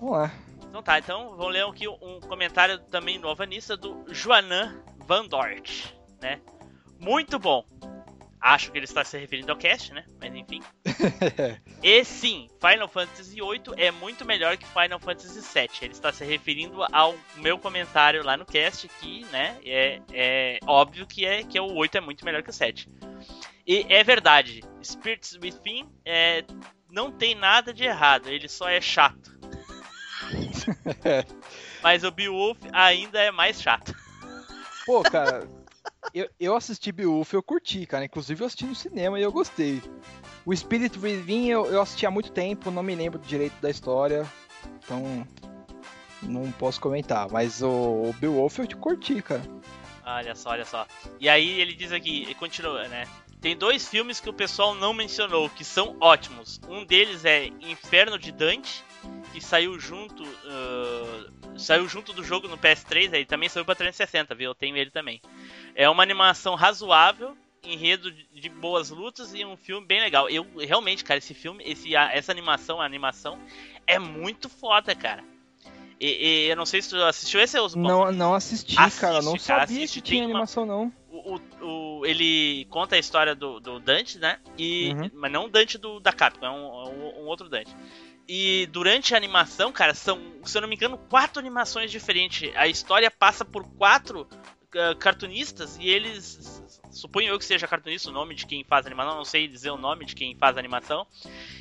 [0.00, 0.32] Vamos lá.
[0.68, 5.86] Então tá, então vou ler aqui um comentário também no Alvanista do Joanan Van Dort,
[6.20, 6.40] né?
[6.98, 7.64] Muito bom.
[8.40, 10.04] Acho que ele está se referindo ao cast, né?
[10.20, 10.62] Mas enfim.
[11.82, 15.68] e sim, Final Fantasy VIII é muito melhor que Final Fantasy VII.
[15.82, 21.06] Ele está se referindo ao meu comentário lá no cast, que, né, é, é óbvio
[21.06, 22.88] que, é, que o 8 é muito melhor que o 7.
[23.66, 26.44] E é verdade, Spirits Within é,
[26.88, 29.36] não tem nada de errado, ele só é chato.
[31.82, 33.94] Mas o Beowulf ainda é mais chato.
[34.84, 35.48] Pô, cara,
[36.16, 38.06] eu, eu assisti Beowulf eu curti, cara.
[38.06, 39.82] Inclusive eu assisti no cinema e eu gostei.
[40.46, 44.26] O Spirit Within eu, eu assisti há muito tempo, não me lembro direito da história.
[44.78, 45.28] Então,
[46.22, 47.30] não posso comentar.
[47.30, 49.42] Mas o, o Beowulf eu te curti, cara.
[50.06, 50.86] Olha só, olha só.
[51.20, 53.06] E aí ele diz aqui, continua, né?
[53.38, 56.58] Tem dois filmes que o pessoal não mencionou, que são ótimos.
[56.66, 58.82] Um deles é Inferno de Dante,
[59.34, 60.22] que saiu junto.
[60.22, 64.50] Uh, saiu junto do jogo no PS3, aí também saiu pra 360, viu?
[64.50, 65.20] Eu tenho ele também.
[65.76, 70.28] É uma animação razoável, enredo de boas lutas e um filme bem legal.
[70.30, 73.38] Eu realmente, cara, esse filme, esse, essa animação, a animação
[73.86, 75.22] é muito foda, cara.
[76.00, 79.20] E, e, eu não sei se tu assistiu esse ou Não, não assisti, assiste, cara.
[79.20, 80.92] Não cara, sabia assiste, que tinha uma, animação, não.
[81.10, 84.38] O, o, o, ele conta a história do, do Dante, né?
[84.58, 85.10] E, uhum.
[85.14, 87.74] Mas não o Dante do, da Capcom, é um, um, um, outro Dante.
[88.28, 92.50] E durante a animação, cara, são, se eu não me engano, quatro animações diferentes.
[92.56, 94.28] A história passa por quatro
[94.76, 99.16] uh, cartunistas e eles suponho eu que seja cartunista o nome de quem faz animação,
[99.16, 101.06] não sei dizer o nome de quem faz animação.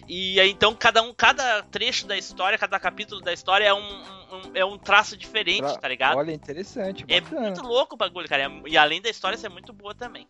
[0.08, 3.80] E aí, então cada um, cada trecho da história, cada capítulo da história é um,
[3.80, 6.18] um é um traço diferente, tá ligado?
[6.18, 7.04] Olha, interessante.
[7.08, 7.42] É bacana.
[7.42, 8.52] É muito louco o bagulho, cara.
[8.66, 10.28] E além da história ser muito boa também.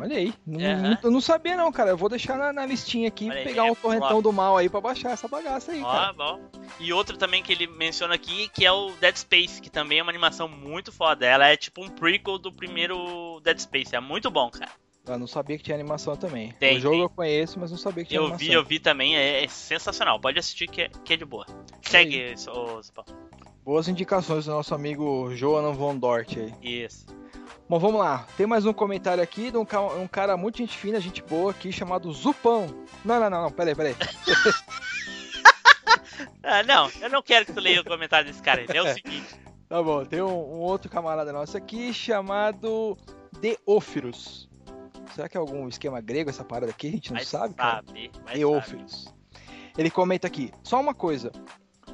[0.00, 1.90] Olha aí, não, não, eu não sabia não, cara.
[1.90, 4.56] Eu vou deixar na, na listinha aqui, Olha pegar aí, um é torrentão do mal
[4.56, 6.12] aí pra baixar essa bagaça aí, Ó, cara.
[6.12, 6.40] Bom.
[6.78, 10.02] E outro também que ele menciona aqui, que é o Dead Space, que também é
[10.02, 11.26] uma animação muito foda.
[11.26, 14.70] Ela é tipo um prequel do primeiro Dead Space, é muito bom, cara.
[15.04, 16.52] Eu não sabia que tinha animação também.
[16.60, 17.02] Tem, o jogo tem.
[17.02, 18.46] eu conheço, mas não sabia que tinha eu animação.
[18.46, 20.20] Eu vi, eu vi também, é, é, sensacional.
[20.20, 21.46] Pode assistir que é, que é de boa.
[21.82, 22.80] Segue, ô,
[23.68, 26.54] Boas indicações do nosso amigo Johan Von Dort aí.
[26.62, 27.04] Isso.
[27.68, 28.26] Bom, vamos lá.
[28.34, 29.66] Tem mais um comentário aqui de um,
[30.00, 32.66] um cara muito gente fina, gente boa aqui, chamado Zupão.
[33.04, 33.94] Não, não, não, não, peraí, peraí.
[36.42, 38.64] ah, não, eu não quero que tu leia o comentário desse cara.
[38.66, 39.38] É o seguinte.
[39.68, 42.96] Tá bom, tem um, um outro camarada nosso aqui chamado
[43.38, 44.48] Deófiros.
[45.14, 46.88] Será que é algum esquema grego essa parada aqui?
[46.88, 47.84] A gente não sabe, cara.
[48.32, 49.14] Deófiros.
[49.76, 51.30] Ele comenta aqui, só uma coisa.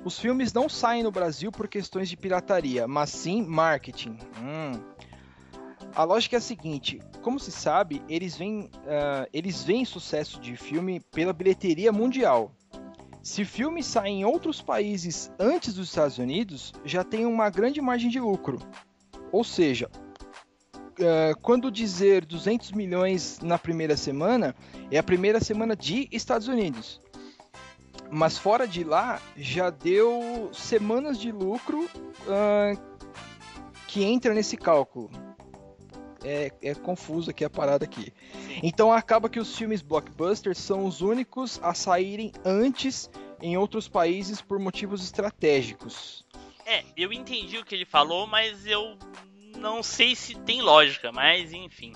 [0.05, 4.19] Os filmes não saem no Brasil por questões de pirataria, mas sim marketing.
[4.39, 4.79] Hum,
[5.95, 11.01] a lógica é a seguinte: como se sabe, eles veem, uh, eles sucesso de filme
[11.01, 12.53] pela bilheteria mundial.
[13.23, 18.11] Se filme sai em outros países antes dos Estados Unidos, já tem uma grande margem
[18.11, 18.59] de lucro.
[19.33, 19.91] Ou seja,
[20.75, 24.55] uh, quando dizer 200 milhões na primeira semana,
[24.91, 27.01] é a primeira semana de Estados Unidos.
[28.11, 32.81] Mas fora de lá, já deu semanas de lucro uh,
[33.89, 35.11] que entra nesse cálculo
[36.25, 38.13] é, é confuso aqui a parada aqui.
[38.63, 43.11] Então acaba que os filmes blockbusters são os únicos a saírem antes
[43.43, 46.25] em outros países por motivos estratégicos.
[46.65, 48.97] É, eu entendi o que ele falou, mas eu
[49.59, 51.93] não sei se tem lógica, mas enfim.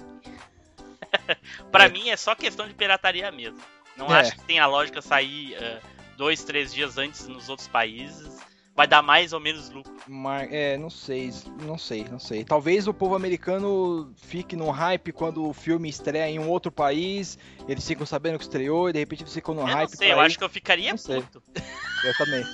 [1.72, 1.88] para é.
[1.88, 3.58] mim é só questão de pirataria mesmo.
[3.96, 4.20] Não é.
[4.20, 8.38] acho que tem a lógica sair uh, dois, três dias antes nos outros países
[8.74, 9.92] vai dar mais ou menos lucro.
[10.06, 10.46] Mar...
[10.52, 11.32] É, não sei,
[11.62, 12.44] não sei, não sei.
[12.44, 17.38] Talvez o povo americano fique num hype quando o filme estreia em um outro país,
[17.68, 19.90] eles ficam sabendo que estreou e de repente eles ficam no eu hype.
[19.90, 21.42] Não sei, eu acho que eu ficaria não puto.
[22.04, 22.44] Eu também.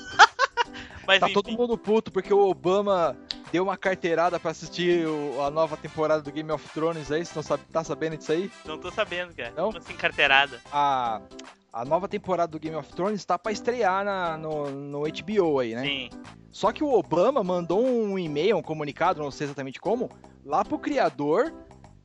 [1.07, 1.35] Mas, tá enfim.
[1.35, 3.15] todo mundo puto porque o Obama
[3.53, 7.27] deu uma carteirada para assistir o, a nova temporada do Game of Thrones aí.
[7.27, 8.51] Você não sabe, tá sabendo disso aí?
[8.65, 9.53] Não tô sabendo, cara.
[9.55, 9.67] Não?
[9.67, 10.59] Como assim, carteirada?
[10.73, 11.21] A,
[11.75, 15.75] a nova temporada do Game of Thrones está para estrear na, no, no HBO aí,
[15.75, 15.83] né?
[15.83, 16.11] Sim.
[16.53, 20.09] Só que o Obama mandou um e-mail, um comunicado, não sei exatamente como,
[20.45, 21.53] lá pro criador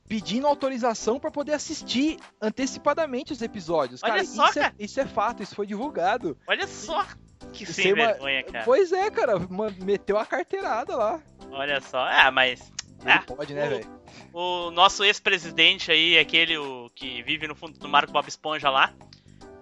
[0.08, 4.02] pedindo autorização para poder assistir antecipadamente os episódios.
[4.02, 4.74] Olha cara, só, isso, é, cara.
[4.76, 6.36] É, isso é fato, isso foi divulgado.
[6.48, 7.06] Olha só
[7.52, 8.64] que sem vergonha, cara.
[8.64, 9.34] Pois é, cara,
[9.80, 11.20] meteu a carteirada lá.
[11.52, 12.72] Olha só, ah, mas
[13.04, 14.00] ah, pode, né, velho?
[14.32, 18.68] O nosso ex-presidente aí, aquele o, que vive no fundo do mar com Bob Esponja
[18.68, 18.92] lá,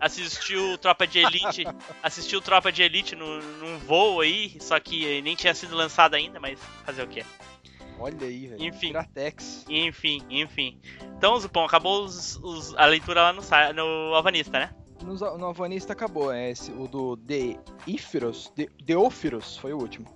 [0.00, 1.64] assistiu Tropa de Elite,
[2.02, 6.38] assistiu Tropa de Elite no, num voo aí, só que nem tinha sido lançado ainda,
[6.38, 7.24] mas fazer o quê?
[7.98, 8.62] Olha aí, velho.
[8.62, 8.88] Enfim.
[8.88, 9.64] Piratex.
[9.68, 10.80] Enfim, enfim.
[11.16, 13.42] Então, Zupão, acabou os, os, a leitura lá no,
[13.74, 14.70] no Alvanista, né?
[15.02, 20.06] No, no Alvanista acabou, é esse, o do De Íferos, De, Deófiros foi o último.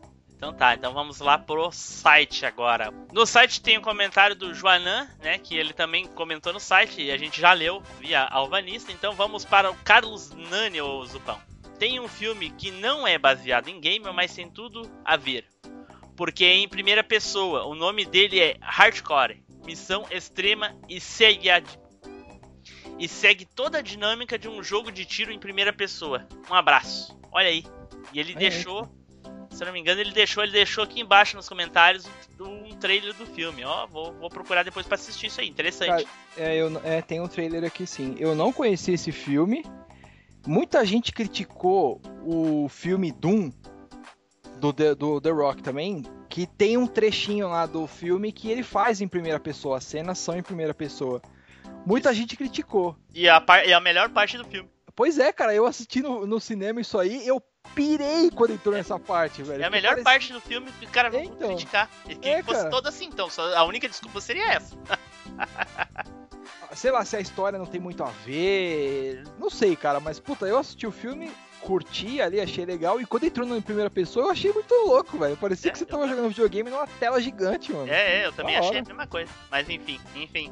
[0.43, 2.93] Então tá, então vamos lá pro site agora.
[3.12, 5.39] No site tem um comentário do Joanan, né?
[5.39, 8.90] Que ele também comentou no site e a gente já leu via Alvanista.
[8.90, 11.40] Então vamos para o Carlos Nani, ou Zupão.
[11.78, 15.47] Tem um filme que não é baseado em game, mas tem tudo a ver.
[16.16, 17.64] Porque é em primeira pessoa.
[17.64, 19.44] O nome dele é Hardcore.
[19.64, 21.64] Missão Extrema e Seyad.
[22.98, 26.27] e segue toda a dinâmica de um jogo de tiro em primeira pessoa.
[26.51, 27.16] Um abraço.
[27.31, 27.64] Olha aí.
[28.12, 28.90] E ele deixou,
[29.53, 32.09] se eu não me engano, ele deixou, ele deixou aqui embaixo nos comentários
[32.41, 33.65] um trailer do filme.
[33.65, 35.49] Ó, vou, vou procurar depois para assistir isso aí.
[35.49, 35.89] Interessante.
[35.89, 36.05] Cara,
[36.37, 38.16] é, eu, é, tem um trailer aqui sim.
[38.19, 39.65] Eu não conheci esse filme.
[40.47, 43.53] Muita gente criticou o filme Doom
[44.59, 49.01] do, do The Rock também, que tem um trechinho lá do filme que ele faz
[49.01, 51.20] em primeira pessoa, as cenas são em primeira pessoa.
[51.85, 52.97] Muita gente criticou.
[53.12, 54.69] E a, par, e a melhor parte do filme.
[54.95, 57.43] Pois é, cara, eu assisti no, no cinema isso aí, eu
[57.75, 59.63] pirei quando entrou nessa parte, velho.
[59.63, 60.05] É a melhor parece...
[60.05, 61.89] parte do filme que o cara vai então, criticar.
[62.09, 62.71] E que é, fosse cara.
[62.71, 63.29] toda assim, então.
[63.57, 64.77] a única desculpa seria essa.
[66.75, 69.25] Sei lá, se a história não tem muito a ver.
[69.39, 71.31] Não sei, cara, mas puta, eu assisti o filme,
[71.61, 72.99] curti ali, achei legal.
[73.01, 75.37] E quando entrou na primeira pessoa, eu achei muito louco, velho.
[75.37, 77.93] Parecia é, que você tava jogando videogame numa tela gigante, mano.
[77.93, 79.31] É, é eu também achei a mesma coisa.
[79.51, 80.51] Mas enfim, enfim.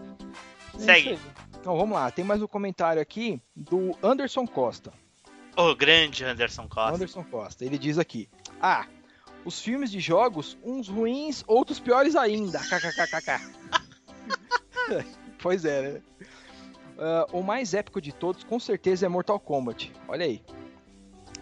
[0.75, 1.19] É Segue.
[1.59, 4.93] Então vamos lá, tem mais um comentário aqui do Anderson Costa.
[5.57, 6.95] O grande Anderson Costa.
[6.95, 7.65] Anderson Costa.
[7.65, 8.29] Ele diz aqui:
[8.61, 8.87] Ah,
[9.45, 12.59] os filmes de jogos, uns ruins, outros piores ainda.
[12.69, 13.41] KKKKK.
[15.39, 16.03] pois é, né?
[17.01, 19.93] Uh, o mais épico de todos, com certeza, é Mortal Kombat.
[20.07, 20.43] Olha aí.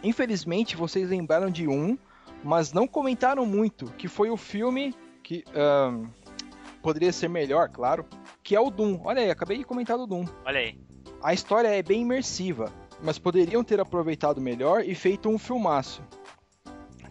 [0.03, 1.99] Infelizmente, vocês lembraram de um,
[2.45, 6.09] mas não comentaram muito, que foi o filme que uh,
[6.81, 8.07] poderia ser melhor, claro,
[8.43, 9.01] que é o Doom.
[9.05, 10.25] Olha aí, acabei de comentar do Doom.
[10.45, 10.79] Olha aí.
[11.21, 12.73] A história é bem imersiva,
[13.03, 16.03] mas poderiam ter aproveitado melhor e feito um filmaço.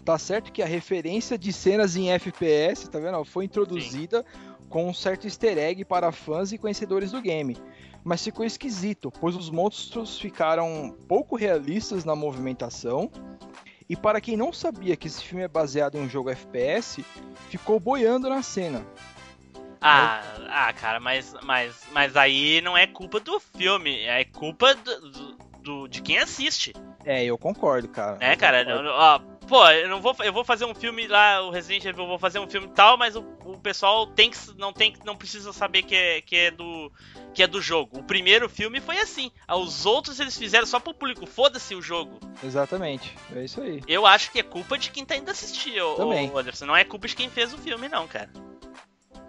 [0.03, 3.23] Tá certo que a referência de cenas em FPS, tá vendo?
[3.25, 4.49] Foi introduzida Sim.
[4.69, 7.57] com um certo easter egg para fãs e conhecedores do game.
[8.05, 13.11] Mas ficou esquisito, pois os monstros ficaram pouco realistas na movimentação.
[13.89, 17.03] E para quem não sabia que esse filme é baseado em um jogo FPS,
[17.49, 18.85] ficou boiando na cena.
[19.81, 25.11] Ah, ah, cara, mas, mas, mas aí não é culpa do filme, é culpa do,
[25.11, 25.36] do
[25.89, 26.73] de quem assiste.
[27.05, 28.17] É, eu concordo, cara.
[28.19, 28.89] É, cara, concordo.
[28.89, 32.07] ó, pô, eu não vou, eu vou fazer um filme lá, o Resident Evil, eu
[32.07, 35.53] vou fazer um filme tal, mas o, o pessoal tem que, não tem, não precisa
[35.53, 36.91] saber que é, que é do,
[37.33, 37.99] que é do jogo.
[37.99, 39.31] O primeiro filme foi assim.
[39.49, 41.25] Os outros eles fizeram só pro público.
[41.25, 42.19] Foda-se o jogo.
[42.43, 43.15] Exatamente.
[43.35, 43.81] É isso aí.
[43.87, 46.31] Eu acho que é culpa de quem tá indo assistir, Também.
[46.35, 46.65] Anderson.
[46.65, 48.29] Não é culpa de quem fez o filme, não, cara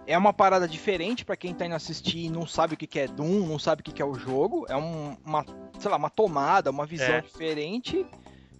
[0.09, 2.99] é uma parada diferente para quem tá indo assistir e não sabe o que, que
[2.99, 4.65] é Doom, não sabe o que, que é o jogo.
[4.67, 5.45] É um, uma,
[5.77, 7.21] sei lá, uma tomada, uma visão é.
[7.21, 8.03] diferente.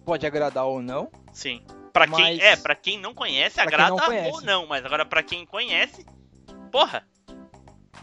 [0.04, 1.10] Pode agradar ou não.
[1.32, 1.60] Sim.
[1.92, 2.24] Para mas...
[2.24, 4.30] quem é, para quem não conhece, agrada não conhece.
[4.30, 6.06] ou não, mas agora para quem conhece,
[6.70, 7.04] porra.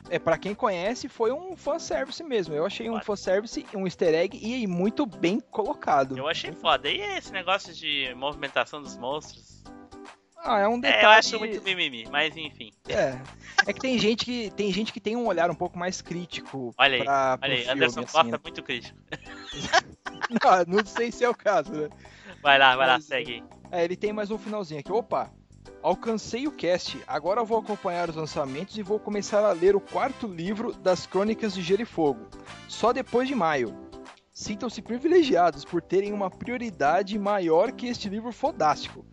[0.10, 2.54] É, para quem conhece, foi um fanservice mesmo.
[2.54, 6.18] Eu achei um fanservice, um easter egg e muito bem colocado.
[6.18, 6.90] Eu achei foda.
[6.90, 9.64] E esse negócio de movimentação dos monstros?
[10.48, 11.02] Ah, é um detalhe.
[11.02, 12.72] É, eu acho muito mimimi, mas enfim.
[12.88, 13.20] É.
[13.66, 16.74] É que tem gente que tem gente que tem um olhar um pouco mais crítico.
[16.78, 18.12] Olha aí, pra, olha aí, filme, Anderson assim.
[18.14, 18.98] Costa é muito crítico.
[20.32, 21.90] não, não sei se é o caso, né?
[22.42, 23.44] Vai lá, vai mas, lá, segue.
[23.70, 24.92] É, ele tem mais um finalzinho aqui.
[24.92, 25.30] Opa!
[25.84, 30.28] Alcancei o cast, agora vou acompanhar os lançamentos e vou começar a ler o quarto
[30.28, 32.28] livro das Crônicas de Gelo e Fogo,
[32.68, 33.76] só depois de maio.
[34.34, 39.06] Sintam-se privilegiados por terem uma prioridade maior que este livro fodástico.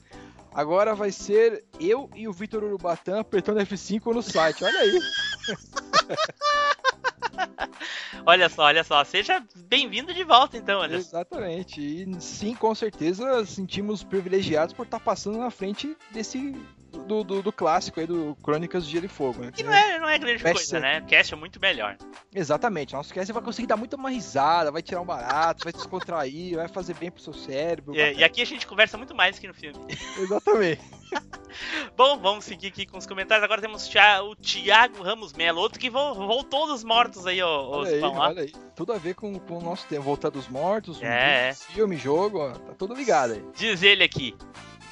[0.55, 4.63] Agora vai ser eu e o Vitor Urubatã apertando F5 no site.
[4.63, 5.01] Olha aí.
[8.27, 9.05] olha só, olha só.
[9.05, 10.97] Seja bem-vindo de volta, então, olha.
[10.97, 11.81] Exatamente.
[11.81, 16.55] E sim, com certeza sentimos privilegiados por estar passando na frente desse
[16.99, 19.43] do, do, do, clássico aí do Crônicas de Gelo e Fogo.
[19.43, 19.53] Né?
[19.53, 21.01] Que não é, não é grande coisa, né?
[21.01, 21.97] O cast é muito melhor.
[22.35, 22.95] Exatamente.
[22.95, 26.69] Nosso cast vai conseguir dar muito mais risada, vai tirar um barato, vai descontrair, vai
[26.69, 27.97] fazer bem pro seu cérebro.
[27.97, 29.79] É, e aqui a gente conversa muito mais que no filme.
[30.19, 30.83] Exatamente.
[31.97, 33.45] Bom, vamos seguir aqui com os comentários.
[33.45, 37.69] Agora temos o Thiago Ramos Melo, outro que voltou dos mortos aí, ó.
[37.69, 40.03] Olha, aí, olha aí, tudo a ver com, com o nosso tempo.
[40.03, 41.53] Voltar dos mortos, é.
[41.53, 43.45] um filme, jogo, ó, tá tudo ligado aí.
[43.55, 44.37] Diz ele aqui,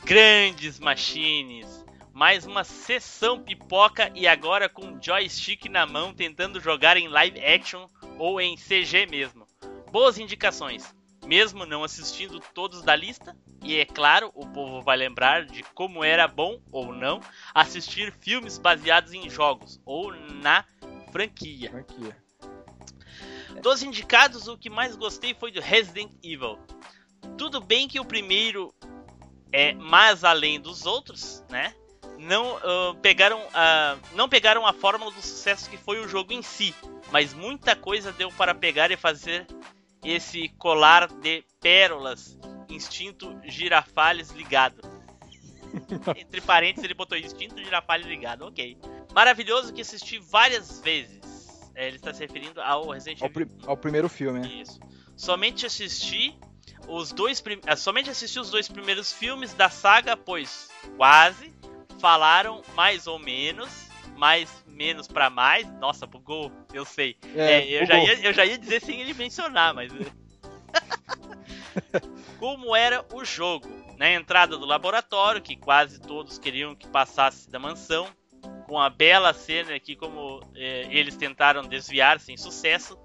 [0.04, 1.82] grandes machines
[2.12, 7.88] mais uma sessão pipoca e agora com joystick na mão tentando jogar em live action
[8.18, 9.46] ou em CG mesmo.
[9.90, 10.94] Boas indicações,
[11.26, 16.02] mesmo não assistindo todos da lista, e é claro, o povo vai lembrar de como
[16.02, 17.20] era bom ou não
[17.54, 20.64] assistir filmes baseados em jogos ou na
[21.12, 21.70] franquia.
[21.70, 22.16] franquia.
[23.62, 26.58] Dos indicados, o que mais gostei foi do Resident Evil.
[27.38, 28.74] Tudo bem que o primeiro
[29.52, 31.74] é mais além dos outros, né?
[32.22, 36.42] não uh, pegaram a não pegaram a fórmula do sucesso que foi o jogo em
[36.42, 36.74] si,
[37.10, 39.46] mas muita coisa deu para pegar e fazer
[40.04, 42.38] esse colar de pérolas,
[42.68, 44.80] instinto girafales ligado.
[46.16, 48.76] Entre parênteses ele botou instinto girafales ligado, ok.
[49.14, 51.70] Maravilhoso que assisti várias vezes.
[51.74, 53.46] É, ele está se referindo ao Resident Ao, Evil.
[53.46, 54.48] pri- ao primeiro filme, né?
[54.48, 54.78] Isso.
[55.16, 56.38] Somente assisti
[56.88, 57.60] os dois prim...
[57.66, 61.52] ah, somente assisti os dois primeiros filmes da saga, pois quase
[61.98, 65.66] falaram mais ou menos, mais menos pra mais.
[65.78, 67.16] Nossa, bugou, eu sei.
[67.34, 68.08] É, eu, já bugou.
[68.08, 69.92] ia, eu já ia dizer sem ele mencionar, mas.
[72.38, 73.68] Como era o jogo?
[73.96, 78.08] Na entrada do laboratório, que quase todos queriam que passasse da mansão,
[78.66, 82.98] com a bela cena aqui, como eh, eles tentaram desviar sem sucesso,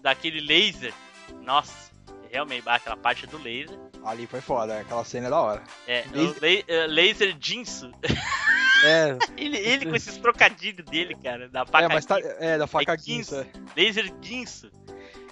[0.00, 0.94] daquele laser.
[1.42, 1.90] Nossa,
[2.30, 3.76] realmente, aquela parte do laser.
[4.04, 5.64] Ali foi foda, aquela cena é da hora.
[5.88, 7.90] É, Laser- la- eh, laser Jinsu.
[8.84, 12.66] É, ele, ele com esses trocadilhos dele, cara, da é faca mas tá, é da
[12.66, 13.36] faca É guinso.
[13.36, 13.46] é.
[13.76, 14.70] laser Guinso,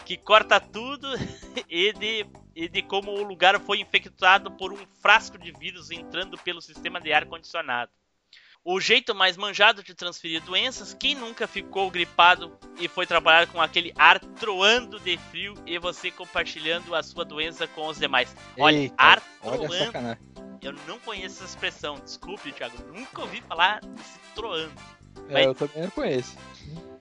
[0.05, 1.09] que corta tudo
[1.69, 6.39] e de, e de como o lugar foi infectado por um frasco de vírus entrando
[6.39, 7.91] pelo sistema de ar condicionado.
[8.67, 13.61] O jeito mais manjado de transferir doenças, quem nunca ficou gripado e foi trabalhar com
[13.61, 18.35] aquele ar troando de frio e você compartilhando a sua doença com os demais.
[18.59, 19.85] Olha, Eita, ar Olha troando.
[19.85, 20.25] sacanagem.
[20.65, 24.73] Eu não conheço essa expressão, desculpe, Thiago, nunca ouvi falar desse troando.
[25.29, 26.37] É, eu também não conheço.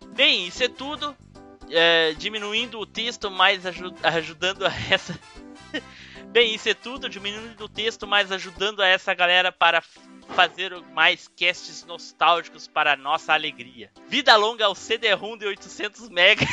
[0.09, 1.15] Bem, isso é tudo.
[1.69, 5.17] É, diminuindo o texto, mas aju- ajudando a essa.
[6.27, 7.07] Bem, isso é tudo.
[7.09, 9.81] Diminuindo o texto, mas ajudando a essa galera para
[10.35, 13.91] fazer mais casts nostálgicos para a nossa alegria.
[14.07, 16.45] Vida longa ao CD-ROM de 800 MB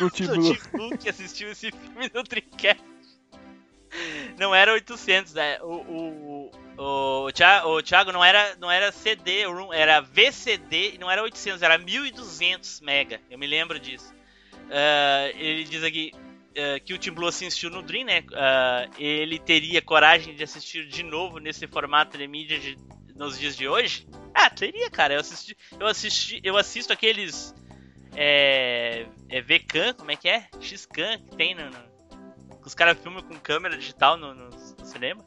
[0.00, 0.54] do Blue.
[0.54, 2.82] Tim Blue que assistiu esse filme no Dreamcast.
[4.38, 5.58] Não era 800, né?
[5.62, 9.42] O, o, o, o, Thia- o Thiago não era, não era CD,
[9.72, 13.20] era VCD e não era 800, era 1200 mega.
[13.30, 14.14] Eu me lembro disso.
[14.70, 16.12] Ah, ele diz aqui
[16.56, 18.22] ah, que o Tim Blue assistiu no Dream, né?
[18.34, 22.76] Ah, ele teria coragem de assistir de novo nesse formato de mídia de-
[23.16, 24.06] nos dias de hoje?
[24.34, 25.14] Ah, teria, cara.
[25.14, 27.52] Eu assisti, eu assisti, eu assisto aqueles
[28.14, 30.46] é, é VCAM, como é que é?
[30.60, 31.87] XCAM que tem no, no-
[32.68, 35.24] os caras filmam com câmera digital no, no- no cinema.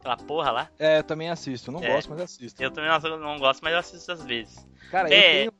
[0.00, 0.68] Aquela porra lá.
[0.78, 1.72] É, eu também assisto.
[1.72, 1.88] Não É.
[1.88, 2.62] gosto, mas assisto.
[2.62, 4.66] Eu também não, não gosto, mas eu assisto às vezes.
[4.90, 5.54] Cara, É, eu tenho.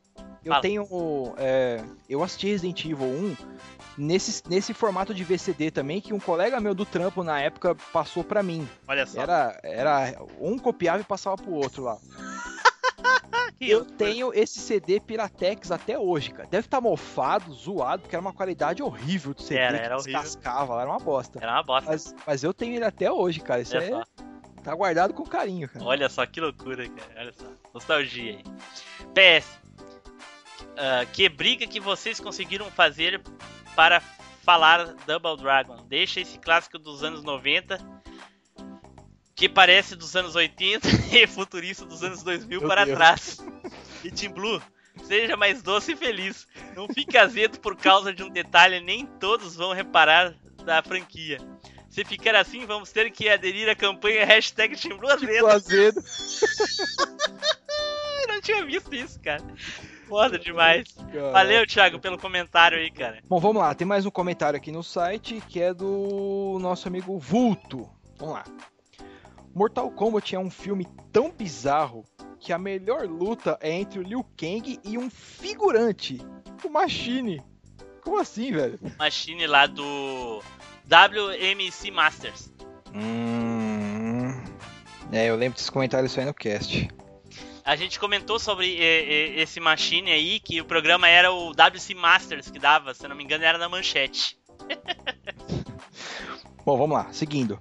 [0.44, 1.34] Eu tenho.
[1.38, 3.36] é, eu assisti Resident Evil 1
[3.96, 8.22] nesse, nesse formato de VCD também, que um colega meu do trampo na época passou
[8.22, 8.68] pra mim.
[8.86, 9.22] Olha só.
[9.22, 10.14] Era, era.
[10.38, 11.96] Um copiava e passava pro outro lá.
[13.58, 16.48] Que Eu tenho esse CD Piratex até hoje, cara.
[16.48, 20.20] Deve estar mofado, zoado, porque era uma qualidade horrível do CD Era, era horrível.
[20.22, 21.38] descascava, era uma bosta.
[21.40, 21.90] Era uma bosta.
[21.90, 23.60] Mas, mas eu tenho ele até hoje, cara.
[23.60, 24.02] Isso é,
[24.62, 25.84] tá guardado com carinho, cara.
[25.84, 27.12] Olha só que loucura, cara.
[27.16, 27.44] Olha só.
[27.72, 28.44] Nostalgia aí.
[29.38, 29.46] PS.
[30.76, 33.22] ah, que briga que vocês conseguiram fazer
[33.76, 34.00] para
[34.42, 35.76] falar Double Dragon?
[35.88, 37.78] Deixa esse clássico dos anos 90,
[39.34, 42.96] que parece dos anos 80 e futurista dos anos 2000 Meu para Deus.
[42.96, 43.38] trás.
[44.02, 44.62] E Team Blue,
[45.04, 46.46] seja mais doce e feliz.
[46.76, 50.34] Não fique azedo por causa de um detalhe, nem todos vão reparar
[50.64, 51.38] da franquia.
[51.88, 55.32] Se ficar assim, vamos ter que aderir à campanha hashtag Team Blue azedo.
[55.32, 56.02] Tipo azedo.
[58.22, 59.42] Eu não tinha visto isso, cara.
[60.08, 60.88] Foda demais.
[61.12, 61.30] cara.
[61.30, 63.20] Valeu, Thiago, pelo comentário aí, cara.
[63.28, 63.74] Bom, vamos lá.
[63.74, 67.88] Tem mais um comentário aqui no site que é do nosso amigo Vulto.
[68.18, 68.44] Vamos lá.
[69.54, 72.04] Mortal Kombat é um filme tão bizarro
[72.40, 76.20] que a melhor luta é entre o Liu Kang e um figurante,
[76.64, 77.40] o Machine.
[78.02, 78.78] Como assim, velho?
[78.98, 80.42] Machine lá do
[80.86, 82.52] WMC Masters.
[82.92, 84.42] Hum.
[85.12, 86.88] É, eu lembro desse comentário isso aí no cast.
[87.64, 91.94] A gente comentou sobre eh, eh, esse Machine aí, que o programa era o WC
[91.94, 94.36] Masters que dava, se não me engano, era na manchete.
[96.66, 97.58] Bom, vamos lá, seguindo.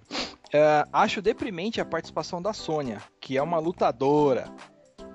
[0.54, 4.46] É, acho deprimente a participação da Sônia, que é uma lutadora,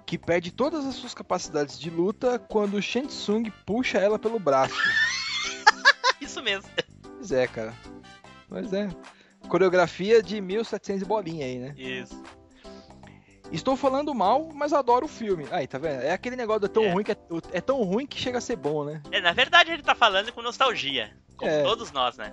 [0.05, 4.39] que perde todas as suas capacidades de luta quando o Shang Tsung puxa ela pelo
[4.41, 4.75] braço.
[6.21, 6.69] Isso mesmo.
[7.03, 7.73] Pois é, cara.
[8.49, 8.89] Mas é.
[9.49, 11.75] Coreografia de 1700 e bolinha aí, né?
[11.77, 12.21] Isso.
[13.53, 15.47] Estou falando mal, mas adoro o filme.
[15.51, 16.03] Aí, tá vendo?
[16.03, 16.93] É aquele negócio é tão É.
[16.93, 17.17] ruim que é,
[17.53, 19.01] é tão ruim que chega a ser bom, né?
[19.11, 21.17] É, na verdade, ele tá falando com nostalgia.
[21.37, 21.63] Como É.
[21.63, 22.33] todos nós, né?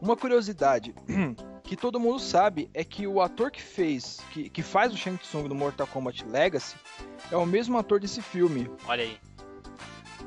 [0.00, 0.94] Uma curiosidade
[1.64, 5.18] que todo mundo sabe é que o ator que fez, que, que faz o Shang
[5.18, 6.76] Tsung no Mortal Kombat Legacy
[7.30, 8.70] é o mesmo ator desse filme.
[8.86, 9.18] Olha aí.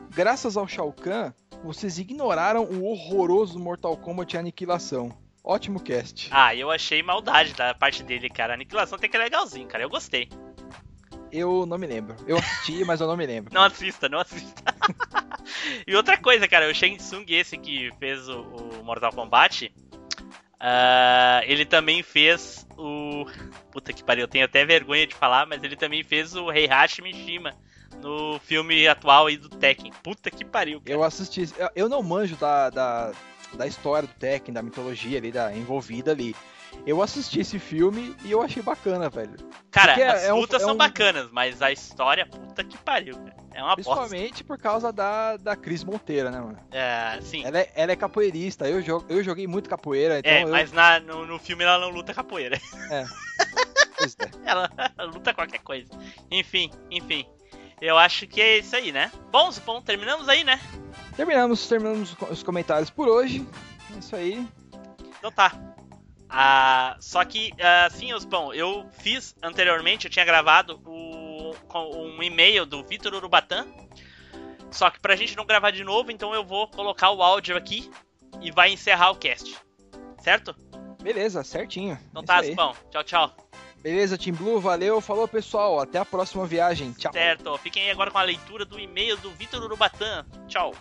[0.10, 1.34] Graças ao Shao Kahn,
[1.64, 5.12] vocês ignoraram o horroroso Mortal Kombat Aniquilação.
[5.44, 6.30] Ótimo cast.
[6.32, 8.54] Ah, eu achei maldade da parte dele, cara.
[8.54, 9.84] A aniquilação tem que é legalzinho, cara.
[9.84, 10.28] Eu gostei.
[11.32, 12.16] Eu não me lembro.
[12.26, 13.54] Eu assisti, mas eu não me lembro.
[13.54, 14.64] Não assista, não assista.
[15.86, 19.72] e outra coisa, cara, o Shang Tsung, esse que fez o, o Mortal Kombat,
[20.60, 23.26] ah, ele também fez o.
[23.72, 27.02] Puta que pariu, eu tenho até vergonha de falar, mas ele também fez o Heihachi
[27.02, 27.54] Mishima
[28.02, 29.92] no filme atual aí do Tekken.
[30.04, 30.80] Puta que pariu.
[30.80, 30.92] Cara.
[30.92, 31.50] Eu assisti.
[31.76, 33.12] Eu, não manjo da, da,
[33.54, 36.36] da história do Tekken, da mitologia ali, da envolvida ali.
[36.86, 39.36] Eu assisti esse filme e eu achei bacana, velho.
[39.72, 42.78] Cara, Porque as é um- lutas é são um- bacanas, mas a história, puta que
[42.78, 43.36] pariu, cara.
[43.54, 43.92] É uma bosta.
[43.96, 46.60] Principalmente por causa da, da Cris Monteira, né, mano?
[46.72, 47.44] É, sim.
[47.46, 50.50] Ela é, ela é capoeirista, eu, jogo, eu joguei muito capoeira, então é, eu...
[50.50, 52.60] mas na, no, no filme ela não luta capoeira.
[53.98, 54.30] Pois é.
[54.46, 54.70] Ela
[55.06, 55.90] luta qualquer coisa.
[56.30, 57.26] Enfim, enfim.
[57.82, 59.10] Eu acho que é isso aí, né?
[59.32, 60.60] Bom, Zupão, terminamos aí, né?
[61.16, 63.48] Terminamos, terminamos os comentários por hoje.
[63.96, 64.46] É isso aí.
[65.18, 65.54] Então tá.
[66.38, 67.54] Ah, só que,
[67.86, 73.66] assim, Zupão, eu fiz anteriormente, eu tinha gravado o, um e-mail do Vitor Urubatã.
[74.70, 77.90] Só que pra gente não gravar de novo, então eu vou colocar o áudio aqui
[78.42, 79.56] e vai encerrar o cast.
[80.20, 80.54] Certo?
[81.02, 81.98] Beleza, certinho.
[82.10, 82.44] Então É tá.
[82.44, 82.76] Zupão.
[82.92, 83.38] Tchau, tchau.
[83.82, 86.92] Beleza, Team Blue, valeu, falou pessoal, até a próxima viagem.
[86.94, 87.14] Tchau.
[87.14, 90.26] Certo, fiquem aí agora com a leitura do e-mail do Vitor Urubatã.
[90.50, 90.74] Tchau.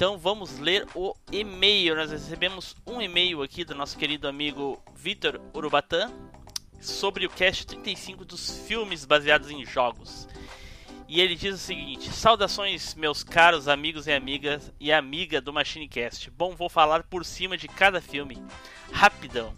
[0.00, 1.94] Então vamos ler o e-mail.
[1.94, 6.10] Nós recebemos um e-mail aqui do nosso querido amigo Vitor Urubatã
[6.80, 10.26] sobre o cast 35 dos filmes baseados em jogos.
[11.06, 16.30] E ele diz o seguinte: Saudações, meus caros amigos e amigas e amiga do MachineCast.
[16.30, 18.42] Bom, vou falar por cima de cada filme.
[18.90, 19.54] Rapidão.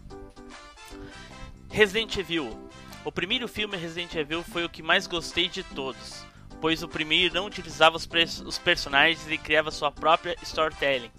[1.70, 2.68] Resident Evil.
[3.04, 6.26] O primeiro filme Resident Evil foi o que mais gostei de todos,
[6.62, 8.08] pois o primeiro não utilizava os,
[8.46, 11.10] os personagens e criava sua própria storytelling,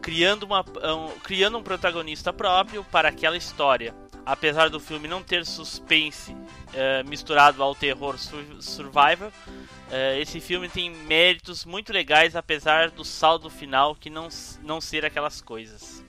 [0.00, 3.92] criando, uma, um, criando um protagonista próprio para aquela história.
[4.24, 6.36] Apesar do filme não ter suspense
[6.72, 9.32] eh, misturado ao terror sur- survival,
[9.90, 14.28] eh, esse filme tem méritos muito legais, apesar do saldo final que não,
[14.62, 16.04] não ser aquelas coisas.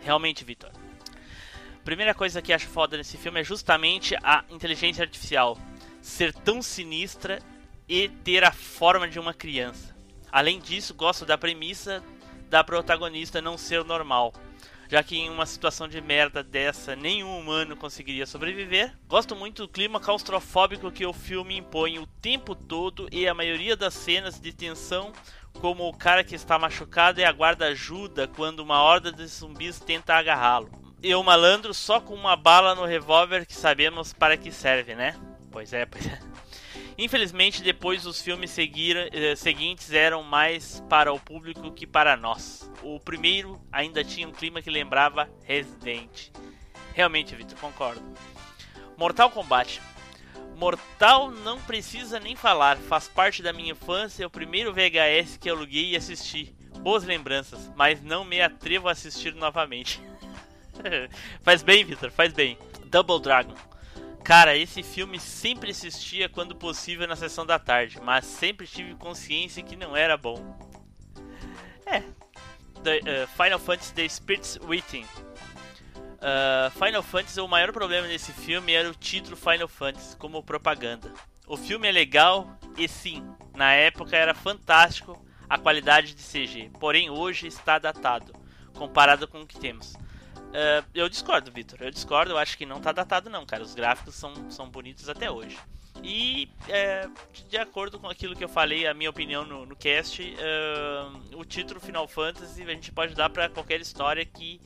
[0.00, 0.70] Realmente, Vitor.
[1.84, 5.56] Primeira coisa que acho foda nesse filme é justamente a inteligência artificial
[6.00, 7.38] ser tão sinistra
[7.90, 9.92] e ter a forma de uma criança.
[10.30, 12.00] Além disso, gosto da premissa
[12.48, 14.32] da protagonista não ser normal,
[14.88, 18.96] já que em uma situação de merda dessa nenhum humano conseguiria sobreviver.
[19.08, 23.76] Gosto muito do clima claustrofóbico que o filme impõe o tempo todo e a maioria
[23.76, 25.12] das cenas de tensão,
[25.60, 30.14] como o cara que está machucado e aguarda ajuda quando uma horda de zumbis tenta
[30.14, 30.70] agarrá-lo.
[31.02, 35.18] E o malandro só com uma bala no revólver que sabemos para que serve, né?
[35.50, 36.29] Pois é, pois é.
[36.98, 42.70] Infelizmente, depois os filmes eh, seguintes eram mais para o público que para nós.
[42.82, 46.30] O primeiro ainda tinha um clima que lembrava Resident.
[46.94, 48.02] Realmente, Vitor, concordo.
[48.96, 49.80] Mortal Kombat.
[50.56, 55.48] Mortal não precisa nem falar, faz parte da minha infância, é o primeiro VHS que
[55.48, 56.54] aluguei e assisti.
[56.80, 60.02] Boas lembranças, mas não me atrevo a assistir novamente.
[61.40, 62.58] faz bem, Vitor, faz bem.
[62.90, 63.54] Double Dragon.
[64.24, 69.62] Cara, esse filme sempre assistia quando possível na sessão da tarde, mas sempre tive consciência
[69.62, 70.58] que não era bom.
[71.86, 72.02] É.
[72.82, 75.04] The, uh, Final Fantasy The Spirits Within.
[75.04, 81.12] Uh, Final Fantasy, o maior problema desse filme era o título Final Fantasy como propaganda.
[81.46, 83.26] O filme é legal e sim,
[83.56, 88.32] na época era fantástico a qualidade de CG, porém hoje está datado
[88.80, 89.94] comparado com o que temos.
[90.50, 91.78] Uh, eu discordo, Vitor.
[91.80, 92.32] Eu discordo.
[92.32, 93.62] Eu acho que não tá datado, não, cara.
[93.62, 95.56] Os gráficos são, são bonitos até hoje.
[96.02, 97.08] E, é,
[97.48, 101.44] de- acordo com aquilo que eu falei, a minha opinião no, no cast, uh, o
[101.44, 104.60] título Final Fantasy a gente pode dar pra qualquer história que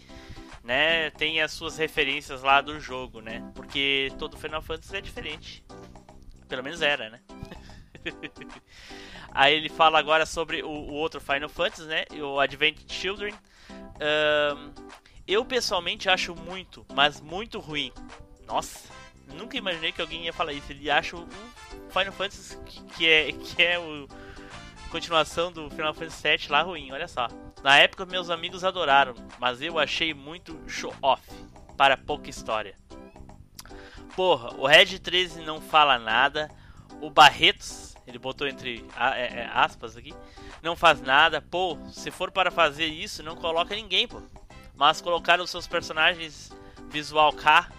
[0.62, 3.43] né, tem as suas referências lá do jogo, né?
[3.55, 5.65] Porque todo Final Fantasy é diferente.
[6.48, 7.20] Pelo menos era, né?
[9.32, 12.05] Aí ele fala agora sobre o, o outro Final Fantasy, né?
[12.23, 13.35] O Advent Children.
[14.01, 14.73] Ahn,
[15.27, 17.93] eu pessoalmente acho muito, mas muito ruim.
[18.47, 18.89] Nossa,
[19.29, 20.71] nunca imaginei que alguém ia falar isso.
[20.71, 21.27] Ele acha o
[21.91, 24.09] Final Fantasy que, que é que é o
[24.91, 27.29] continuação do Final Fantasy VII lá ruim, olha só.
[27.63, 31.23] Na época meus amigos adoraram, mas eu achei muito show off
[31.77, 32.77] para pouca história.
[34.15, 36.49] Porra, o Red 13 não fala nada,
[37.01, 40.15] o Barretos, ele botou entre é, é, aspas aqui,
[40.63, 41.43] não faz nada.
[41.43, 44.23] Pô, se for para fazer isso, não coloca ninguém, pô.
[44.77, 46.51] Mas colocaram seus personagens
[46.89, 47.71] visual K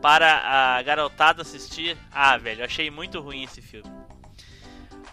[0.00, 1.96] para a garotada assistir.
[2.10, 3.90] Ah, velho, achei muito ruim esse filme.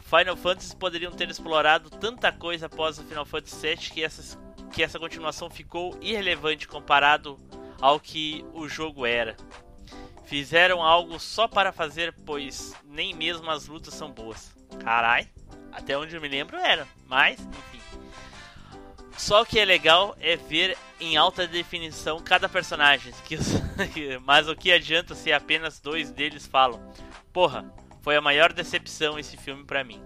[0.06, 4.38] Final Fantasy poderiam ter explorado tanta coisa após o Final Fantasy VII que, essas,
[4.72, 7.40] que essa continuação ficou irrelevante comparado
[7.82, 9.36] ao que o jogo era.
[10.26, 14.56] Fizeram algo só para fazer, pois nem mesmo as lutas são boas.
[14.84, 15.30] Carai,
[15.72, 17.75] até onde eu me lembro era, mas enfim.
[19.18, 23.14] Só o que é legal é ver em alta definição cada personagem.
[23.94, 26.82] Que, mas o que adianta se apenas dois deles falam?
[27.34, 27.70] Porra,
[28.02, 30.02] foi a maior decepção esse filme pra mim.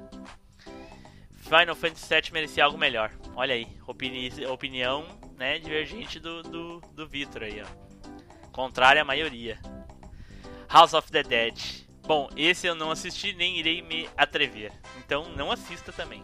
[1.44, 3.12] Final Fantasy VII merecia algo melhor.
[3.36, 5.06] Olha aí, opini opinião
[5.38, 7.10] né, divergente do, do, do
[7.42, 8.50] aí, ó.
[8.52, 9.60] Contrária à maioria.
[10.68, 11.58] House of the Dead.
[12.04, 14.72] Bom, esse eu não assisti nem irei me atrever.
[14.98, 16.24] Então não assista também.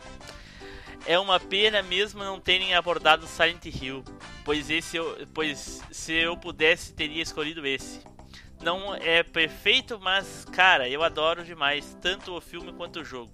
[1.05, 4.03] É uma pena mesmo não terem abordado Silent Hill,
[4.43, 8.01] pois esse eu, pois se eu pudesse teria escolhido esse.
[8.61, 13.31] Não é perfeito, mas cara, eu adoro demais tanto o filme quanto o jogo.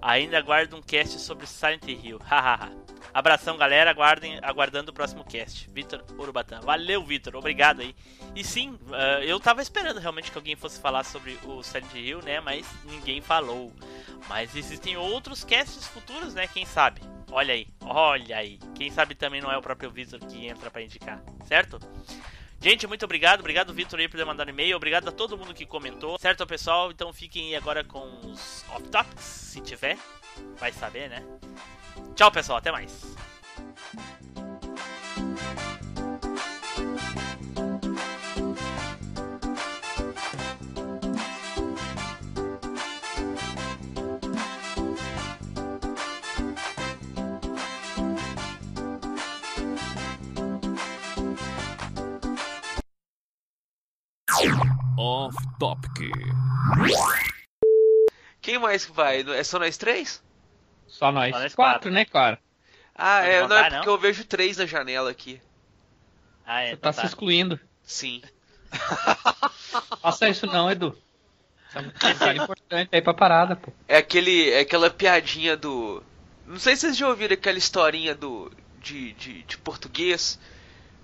[0.00, 2.18] Ainda aguardo um cast sobre Silent Hill.
[2.24, 2.72] Hahaha.
[3.16, 3.90] Abração, galera.
[3.90, 5.70] Aguardem, aguardando o próximo cast.
[5.70, 6.60] Vitor Urubatã.
[6.60, 7.34] Valeu, Vitor.
[7.34, 7.96] Obrigado aí.
[8.34, 12.20] E sim, uh, eu tava esperando realmente que alguém fosse falar sobre o Silent Hill,
[12.20, 12.40] né?
[12.40, 13.72] Mas ninguém falou.
[14.28, 16.46] Mas existem outros casts futuros, né?
[16.46, 17.00] Quem sabe?
[17.32, 18.58] Olha aí, olha aí.
[18.74, 21.80] Quem sabe também não é o próprio Vitor que entra para indicar, certo?
[22.60, 23.40] Gente, muito obrigado.
[23.40, 24.76] Obrigado, Vitor, aí, por ter mandado e-mail.
[24.76, 26.18] Obrigado a todo mundo que comentou.
[26.18, 26.90] Certo, pessoal?
[26.90, 29.96] Então fiquem aí agora com os off-topics, se tiver.
[30.58, 31.24] Vai saber, né?
[32.16, 32.58] Tchau, pessoal.
[32.58, 33.14] Até mais.
[54.98, 56.10] Off Topic.
[58.40, 59.20] Quem mais vai?
[59.20, 60.25] É só nós três?
[60.98, 61.90] Só nós, Só nós quatro, quatro.
[61.90, 62.40] né, cara?
[62.94, 63.94] Ah, Pode é, não contar, é porque não?
[63.94, 65.40] eu vejo três na janela aqui.
[66.44, 67.60] Ah, é, Você então tá se excluindo.
[67.82, 68.22] Sim.
[70.00, 70.96] Faça isso não, Edu.
[72.14, 73.72] Isso é importante aí pra parada, pô.
[73.86, 76.02] É aquele, é aquela piadinha do.
[76.46, 78.50] Não sei se vocês já ouviram aquela historinha do
[78.80, 80.38] de, de, de português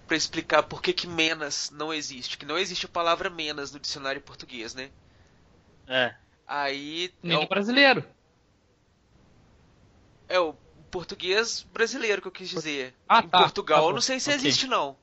[0.06, 3.81] pra explicar por que que menas não existe, que não existe a palavra menas no
[3.81, 4.90] dicionário português, né?
[5.86, 6.14] É.
[6.47, 8.05] Aí é Nem no o, brasileiro.
[10.32, 10.54] É o
[10.90, 12.94] português brasileiro que eu quis dizer.
[13.09, 14.36] Ah, em tá, Portugal, tá eu não sei se ok.
[14.36, 14.96] existe não.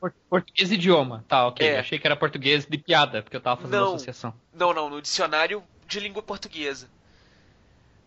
[0.00, 1.24] Por- Português idioma.
[1.28, 1.66] Tá, ok.
[1.66, 1.78] É.
[1.78, 3.88] Achei que era português de piada, porque eu tava fazendo Não.
[3.94, 4.34] associação.
[4.52, 6.88] Não, não, no dicionário de língua portuguesa.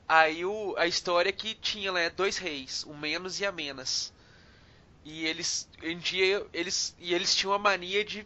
[0.08, 4.12] Aí o, a história é que tinha lá dois reis, o Menos e a Menas.
[5.06, 8.26] E eles, em dia, eles, e eles tinham a mania de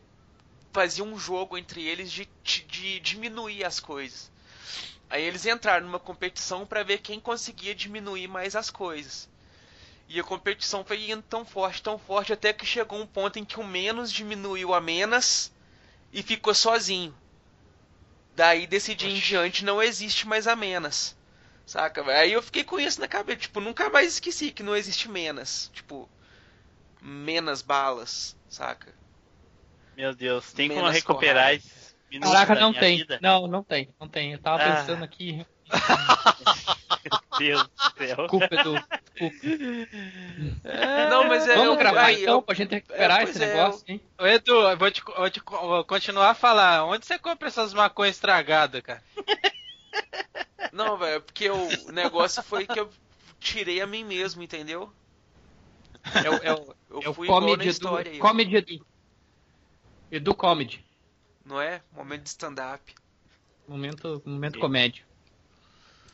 [0.72, 4.32] fazer um jogo entre eles de, de, de diminuir as coisas.
[5.10, 9.30] Aí eles entraram numa competição para ver quem conseguia diminuir mais as coisas.
[10.10, 13.46] E a competição foi indo tão forte, tão forte, até que chegou um ponto em
[13.46, 15.52] que o Menos diminuiu a Menas
[16.12, 17.16] e ficou sozinho.
[18.36, 21.16] Daí desse dia em diante não existe mais a Menas.
[21.66, 22.06] Saca?
[22.12, 25.70] Aí eu fiquei com isso na cabeça, tipo, nunca mais esqueci que não existe Menas.
[25.74, 26.10] Tipo,
[27.02, 28.94] menos balas, saca?
[29.98, 31.87] Meu Deus, tem como Menos recuperar porrada.
[32.10, 32.98] Minutos Caraca, da não minha tem.
[32.98, 33.20] vida?
[33.22, 33.90] Não, não tem.
[34.00, 34.34] Não tem.
[34.34, 34.76] Eu tava Ah.
[34.78, 35.46] pensando aqui.
[37.40, 38.18] Meu Deus do céu.
[38.18, 38.74] Desculpa, Edu.
[39.14, 39.36] Desculpa.
[41.10, 41.56] Não, mas é.
[41.56, 44.02] Vamos eu- gravar aí, então eu- pra gente recuperar é, esse é, negócio, hein?
[44.20, 46.86] Ô, Edu, eu vou, te, eu vou te- eu vou continuar a falar.
[46.86, 49.04] Onde você compra essas maconhas estragadas, cara?
[50.72, 52.90] Não, velho, é porque o negócio foi que eu
[53.40, 54.92] tirei a mim mesmo, entendeu?
[56.24, 58.20] É o, é o, Eu é o fui igual na comedy história Edu.
[58.20, 58.86] Comedy Edu.
[60.12, 60.86] Edu Comedy.
[61.48, 61.82] Não é?
[61.94, 62.94] Momento de stand-up.
[63.68, 65.04] Momento, momento comédia.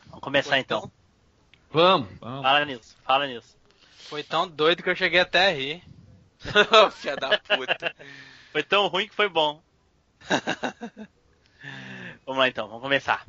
[0.08, 0.92] Vamos começar então.
[1.72, 2.42] Vamos, vamos.
[2.44, 3.58] Fala nisso, fala nisso.
[4.10, 5.84] Foi tão doido que eu cheguei até a rir.
[6.94, 7.96] Filha da puta.
[8.52, 9.62] Foi tão ruim que foi bom.
[12.26, 13.26] vamos lá então, vamos começar.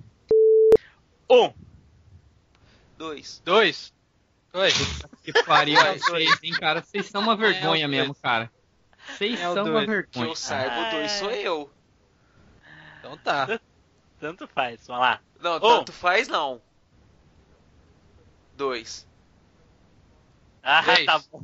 [1.31, 1.53] Um,
[2.99, 3.41] Dois.
[3.45, 3.93] Dois?
[4.53, 4.75] Dois.
[5.25, 6.83] Que pariu vocês, hein, cara?
[6.83, 8.21] Vocês são uma vergonha É mesmo, dois.
[8.21, 8.53] cara.
[9.09, 9.85] Vocês É são uma dois.
[9.85, 10.27] Que vergonha.
[10.27, 11.74] eu saiba, o dois sou eu.
[13.05, 13.61] Então tá.
[14.19, 15.21] tanto faz, vamos lá.
[15.41, 15.61] Não, Um.
[15.61, 16.63] tanto faz não.
[18.57, 19.07] Dois.
[20.63, 21.05] Ah, Três.
[21.05, 21.43] tá bom.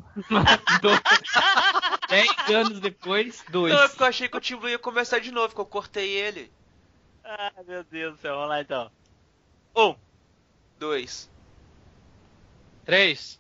[0.81, 1.01] Dois.
[2.09, 3.73] Dez anos depois, dois.
[3.73, 5.67] Não, é porque eu achei que o Tim Blue ia começar de novo, que eu
[5.67, 6.51] cortei ele.
[7.23, 8.91] Ah, meu Deus do céu, vamos lá então.
[9.77, 9.95] Um,
[10.79, 11.31] Dois.
[12.85, 13.39] Três.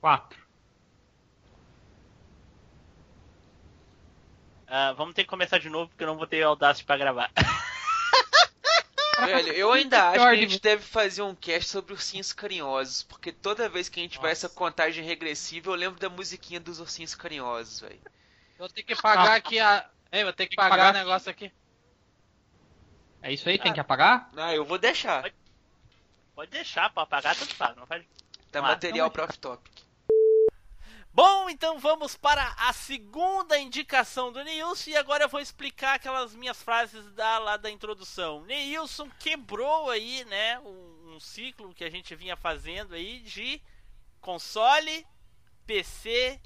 [0.00, 0.39] Quatro.
[4.70, 7.30] Ah, vamos ter que começar de novo porque eu não vou ter Audacity pra gravar.
[9.26, 13.30] Velho, eu ainda acho que a gente deve fazer um cast sobre ursinhos carinhosos, porque
[13.32, 17.14] toda vez que a gente vai essa contagem regressiva, eu lembro da musiquinha dos ursinhos
[17.14, 18.00] carinhosos, velho.
[18.04, 19.86] Eu vou ter que pagar aqui a.
[20.12, 21.52] Ei, vou ter que que pagar pagar o negócio aqui.
[23.22, 24.30] É isso aí, tem que apagar?
[24.36, 25.30] Ah, eu vou deixar.
[26.34, 27.76] Pode deixar, pra apagar, tanto faz.
[27.76, 28.02] Não faz...
[28.50, 29.79] Tá material pra off-topic.
[31.12, 36.32] Bom, então vamos para a segunda indicação do Neilson e agora eu vou explicar aquelas
[36.34, 38.42] minhas frases da, lá da introdução.
[38.44, 43.60] Neilson quebrou aí, né, um, um ciclo que a gente vinha fazendo aí de
[44.20, 45.04] console,
[45.66, 46.40] PC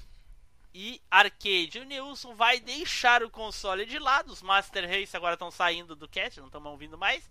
[0.73, 1.77] e arcade.
[1.79, 6.09] O Neilson vai deixar o console de lado, os Master Race agora estão saindo do
[6.09, 7.29] cast, não estamos ouvindo mais,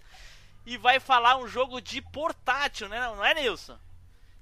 [0.65, 3.77] e vai falar um jogo de portátil, né, não é, Neilson?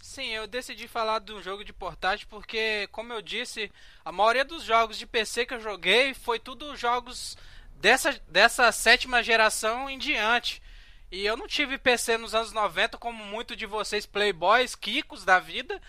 [0.02, 3.70] Sim, eu decidi falar de um jogo de portátil porque, como eu disse,
[4.04, 7.38] a maioria dos jogos de PC que eu joguei foi tudo jogos
[7.76, 10.60] dessa, dessa sétima geração em diante.
[11.08, 15.38] E eu não tive PC nos anos 90 como muito de vocês playboys, kikos da
[15.38, 15.80] vida.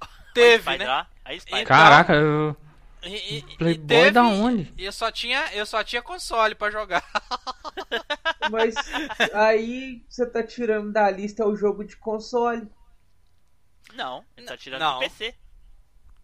[0.34, 1.06] Teve, né?
[1.30, 2.56] Então, Caraca, eu...
[3.04, 4.74] E, e, Playboy e teve, da onde?
[4.76, 7.04] E eu só tinha, eu só tinha console para jogar.
[8.50, 8.74] Mas
[9.32, 12.68] aí você tá tirando da lista o jogo de console.
[13.94, 14.94] Não, ele tá tirando não.
[14.94, 15.34] do PC.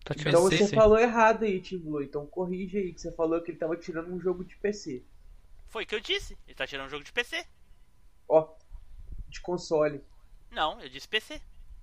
[0.05, 0.75] Tá tirando então você sim.
[0.75, 2.03] falou errado aí, Tim Blue.
[2.03, 5.03] Então corrige aí que você falou que ele tava tirando um jogo de PC.
[5.67, 6.37] Foi o que eu disse.
[6.47, 7.45] Ele tá tirando um jogo de PC.
[8.29, 8.49] Ó,
[9.29, 10.03] de console.
[10.51, 11.41] Não, eu disse PC.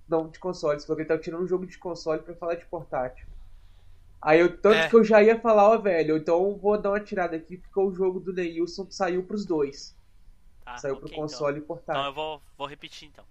[0.08, 0.80] Não, de console.
[0.80, 3.26] Você falou que ele tava tirando um jogo de console pra falar de portátil.
[4.20, 4.88] Aí eu, tanto é.
[4.88, 7.92] que eu já ia falar, ó, velho, então vou dar uma tirada aqui, porque o
[7.92, 9.94] jogo do Neilson saiu pros dois.
[10.64, 11.64] Tá, saiu okay, pro console então.
[11.64, 12.00] e portátil.
[12.00, 13.24] Então eu vou, vou repetir então.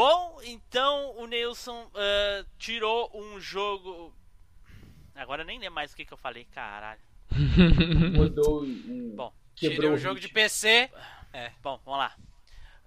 [0.00, 4.14] Bom, então o Nilson uh, tirou um jogo.
[5.14, 7.02] Agora nem lembro mais o que, que eu falei, caralho.
[8.16, 9.12] Mudou um.
[9.14, 10.88] Bom, tirou um jogo de PC.
[11.34, 11.52] É.
[11.62, 12.16] Bom, vamos lá.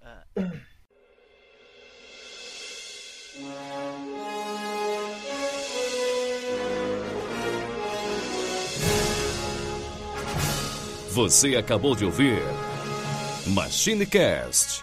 [0.02, 0.74] Uh...
[11.12, 12.42] Você acabou de ouvir
[13.46, 14.82] MachineCast